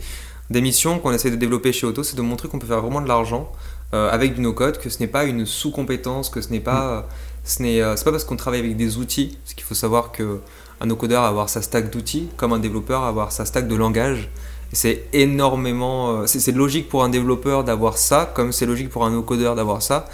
des 0.49 0.61
missions 0.61 0.99
qu'on 0.99 1.11
essaie 1.11 1.31
de 1.31 1.35
développer 1.35 1.71
chez 1.71 1.85
Auto, 1.87 2.03
c'est 2.03 2.15
de 2.15 2.21
montrer 2.21 2.47
qu'on 2.47 2.59
peut 2.59 2.67
faire 2.67 2.81
vraiment 2.81 3.01
de 3.01 3.07
l'argent 3.07 3.51
euh, 3.93 4.09
avec 4.09 4.35
du 4.35 4.41
no 4.41 4.53
code, 4.53 4.79
que 4.79 4.89
ce 4.89 4.99
n'est 4.99 5.07
pas 5.07 5.25
une 5.25 5.45
sous-compétence, 5.45 6.29
que 6.29 6.41
ce 6.41 6.49
n'est 6.49 6.59
pas, 6.59 7.01
mm. 7.01 7.05
ce 7.43 7.61
n'est, 7.61 7.81
euh, 7.81 7.95
pas 7.95 8.11
parce 8.11 8.23
qu'on 8.23 8.37
travaille 8.37 8.59
avec 8.59 8.77
des 8.77 8.97
outils, 8.97 9.37
parce 9.43 9.53
qu'il 9.53 9.63
faut 9.63 9.75
savoir 9.75 10.11
que 10.11 10.39
un 10.79 10.87
no-codeur 10.87 11.23
a 11.23 11.27
avoir 11.27 11.47
sa 11.47 11.61
stack 11.61 11.91
d'outils, 11.91 12.27
comme 12.37 12.53
un 12.53 12.59
développeur 12.59 13.03
a 13.03 13.07
avoir 13.07 13.31
sa 13.31 13.45
stack 13.45 13.67
de 13.67 13.75
langage. 13.75 14.29
C'est 14.73 15.03
énormément, 15.13 16.21
euh, 16.21 16.27
c'est 16.27 16.51
logique 16.51 16.87
pour 16.87 17.03
un 17.03 17.09
développeur 17.09 17.63
d'avoir 17.63 17.97
ça, 17.97 18.31
comme 18.33 18.51
c'est 18.51 18.65
logique 18.65 18.89
pour 18.89 19.05
un 19.05 19.11
no-codeur 19.11 19.55
d'avoir 19.55 19.81
ça 19.81 20.07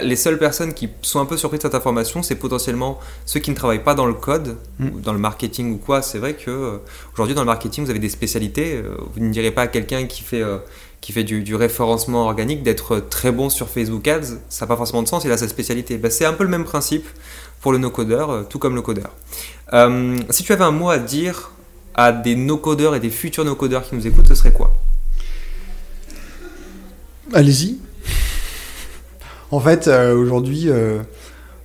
les 0.00 0.16
seules 0.16 0.38
personnes 0.38 0.72
qui 0.72 0.88
sont 1.02 1.20
un 1.20 1.26
peu 1.26 1.36
surprises 1.36 1.60
de 1.60 1.64
cette 1.64 1.74
information, 1.74 2.22
c'est 2.22 2.36
potentiellement 2.36 2.98
ceux 3.26 3.40
qui 3.40 3.50
ne 3.50 3.56
travaillent 3.56 3.82
pas 3.82 3.94
dans 3.94 4.06
le 4.06 4.14
code, 4.14 4.56
mm. 4.78 4.88
ou 4.88 5.00
dans 5.00 5.12
le 5.12 5.18
marketing 5.18 5.74
ou 5.74 5.76
quoi. 5.76 6.02
C'est 6.02 6.18
vrai 6.18 6.34
que 6.34 6.50
euh, 6.50 6.78
aujourd'hui 7.12 7.34
dans 7.34 7.42
le 7.42 7.46
marketing, 7.46 7.84
vous 7.84 7.90
avez 7.90 7.98
des 7.98 8.08
spécialités. 8.08 8.76
Euh, 8.76 8.96
vous 9.14 9.20
ne 9.20 9.30
direz 9.30 9.50
pas 9.50 9.62
à 9.62 9.66
quelqu'un 9.66 10.06
qui 10.06 10.22
fait, 10.22 10.40
euh, 10.40 10.58
qui 11.00 11.12
fait 11.12 11.24
du, 11.24 11.54
référencement 11.54 12.24
organique 12.24 12.62
d'être 12.62 13.00
très 13.00 13.32
bon 13.32 13.50
sur 13.50 13.68
Facebook 13.68 14.06
Ads. 14.08 14.38
Ça 14.48 14.64
n'a 14.64 14.68
pas 14.68 14.76
forcément 14.76 15.02
de 15.02 15.08
sens, 15.08 15.24
il 15.24 15.32
a 15.32 15.36
sa 15.36 15.48
spécialité. 15.48 15.98
Bah, 15.98 16.10
c'est 16.10 16.24
un 16.24 16.32
peu 16.32 16.44
le 16.44 16.50
même 16.50 16.64
principe 16.64 17.06
pour 17.60 17.72
le 17.72 17.78
no-codeur, 17.78 18.48
tout 18.48 18.58
comme 18.58 18.74
le 18.74 18.82
codeur. 18.82 19.10
si 20.30 20.42
tu 20.42 20.52
avais 20.52 20.64
un 20.64 20.72
mot 20.72 20.90
à 20.90 20.98
dire 20.98 21.52
à 21.94 22.12
des 22.12 22.36
no-codeurs 22.36 22.94
et 22.94 23.00
des 23.00 23.10
futurs 23.10 23.44
no-codeurs 23.44 23.88
qui 23.88 23.94
nous 23.94 24.06
écoutent, 24.06 24.28
ce 24.28 24.34
serait 24.34 24.52
quoi 24.52 24.74
Allez-y, 27.32 27.78
en 29.52 29.60
fait, 29.60 29.86
euh, 29.86 30.16
aujourd'hui, 30.16 30.70
euh, 30.70 31.00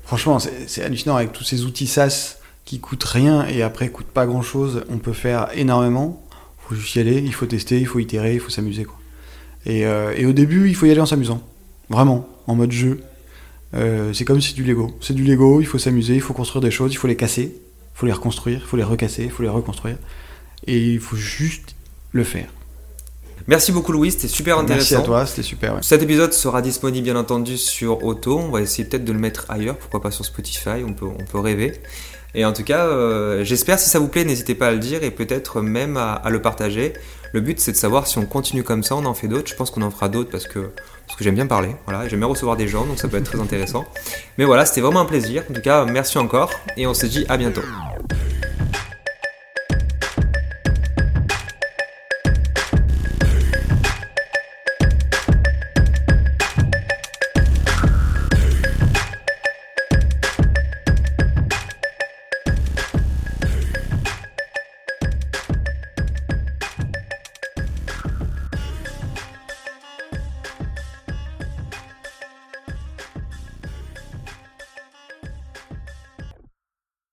franchement, 0.04 0.40
c'est 0.40 0.84
hallucinant 0.84 1.16
avec 1.16 1.32
tous 1.32 1.46
ces 1.46 1.64
outils 1.64 1.88
SaaS 1.88 2.36
qui 2.66 2.80
coûtent 2.80 3.06
rien 3.06 3.48
et 3.48 3.62
après 3.62 3.88
coûtent 3.88 4.08
pas 4.08 4.26
grand 4.26 4.42
chose. 4.42 4.84
On 4.90 4.98
peut 4.98 5.14
faire 5.14 5.48
énormément. 5.56 6.22
Il 6.32 6.68
faut 6.68 6.76
juste 6.76 6.96
y 6.96 7.00
aller, 7.00 7.24
il 7.26 7.34
faut 7.34 7.46
tester, 7.46 7.80
il 7.80 7.88
faut 7.88 8.00
itérer, 8.00 8.34
il 8.34 8.42
faut 8.42 8.50
s'amuser. 8.50 8.86
Et, 9.66 9.86
euh, 9.86 10.14
et, 10.18 10.26
au 10.26 10.34
début, 10.34 10.68
il 10.68 10.76
faut 10.76 10.86
y 10.86 10.92
aller 10.92 11.00
en 11.00 11.06
s'amusant. 11.06 11.42
Vraiment, 11.90 12.28
en 12.46 12.56
mode 12.56 12.74
jeu. 12.74 13.00
c'est 14.12 14.26
comme 14.26 14.42
si 14.42 14.54
du 14.54 14.66
Lego. 14.66 14.92
C'est 15.00 15.14
du 15.14 15.24
Lego, 15.24 15.62
il 15.62 15.66
faut 15.66 15.78
s'amuser, 15.78 16.16
il 16.16 16.22
faut 16.22 16.34
construire 16.34 16.62
des 16.62 16.72
choses, 16.72 16.92
il 16.92 16.98
faut 16.98 17.08
les 17.08 17.16
casser, 17.16 17.56
faut 17.98 18.06
les 18.06 18.14
reconstruire, 18.14 18.60
il 18.62 18.68
faut 18.68 18.78
les 18.78 18.84
recasser, 18.84 19.24
il 19.24 19.32
faut 19.32 19.42
les 19.42 19.50
reconstruire. 19.50 19.98
Et 20.68 20.78
il 20.78 21.00
faut 21.00 21.16
juste 21.16 21.76
le 22.12 22.24
faire. 22.24 22.48
Merci 23.48 23.72
beaucoup 23.72 23.92
Louis, 23.92 24.12
c'était 24.12 24.28
super 24.28 24.60
intéressant. 24.60 24.96
Merci 24.96 24.96
à 24.96 25.02
toi, 25.02 25.26
c'était 25.26 25.42
super. 25.42 25.78
Cet 25.82 26.04
épisode 26.04 26.34
sera 26.34 26.62
disponible 26.62 27.06
bien 27.06 27.16
entendu 27.16 27.58
sur 27.58 28.04
Auto. 28.04 28.38
On 28.38 28.50
va 28.50 28.62
essayer 28.62 28.88
peut-être 28.88 29.06
de 29.06 29.14
le 29.14 29.20
mettre 29.20 29.46
ailleurs, 29.50 29.78
pourquoi 29.78 30.02
pas 30.02 30.12
sur 30.12 30.26
Spotify, 30.26 30.84
on 30.86 30.94
peut, 30.94 31.06
on 31.06 31.24
peut 31.24 31.40
rêver. 31.40 31.74
Et 32.36 32.46
en 32.46 32.54
tout 32.54 32.64
cas, 32.64 32.86
euh, 32.86 33.44
j'espère 33.44 33.80
si 33.80 33.90
ça 33.90 33.98
vous 33.98 34.10
plaît, 34.10 34.26
n'hésitez 34.26 34.54
pas 34.54 34.68
à 34.68 34.72
le 34.72 34.80
dire 34.80 35.04
et 35.04 35.10
peut-être 35.10 35.62
même 35.62 35.98
à, 35.98 36.22
le 36.30 36.40
partager. 36.40 36.94
Le 37.34 37.42
but 37.42 37.60
c'est 37.60 37.72
de 37.72 37.78
savoir 37.78 38.08
si 38.08 38.18
on 38.18 38.26
continue 38.26 38.64
comme 38.64 38.84
ça, 38.84 38.96
on 38.96 39.06
en 39.06 39.14
fait 39.14 39.28
d'autres. 39.28 39.50
Je 39.50 39.56
pense 39.56 39.72
qu'on 39.72 39.82
en 39.82 39.92
fera 39.92 40.10
d'autres 40.10 40.30
parce 40.30 40.48
que, 40.48 40.72
parce 41.06 41.18
que 41.18 41.24
j'aime 41.24 41.36
bien 41.36 41.48
parler. 41.48 41.76
Voilà, 41.86 42.08
j'aime 42.08 42.20
bien 42.20 42.28
recevoir 42.28 42.58
des 42.58 42.68
gens, 42.68 42.86
donc 42.86 43.00
ça 43.00 43.08
peut 43.08 43.18
être 43.18 43.26
très 43.26 43.40
intéressant. 43.40 43.86
Mais 44.38 44.46
voilà, 44.46 44.66
c'était 44.66 44.82
vraiment 44.82 45.02
un 45.02 45.06
plaisir. 45.06 45.44
En 45.50 45.54
tout 45.54 45.62
cas, 45.62 45.86
merci 45.86 46.18
encore 46.18 46.52
et 46.78 46.88
on 46.88 46.94
se 46.94 47.06
dit 47.06 47.26
à 47.30 47.38
bientôt. 47.38 47.64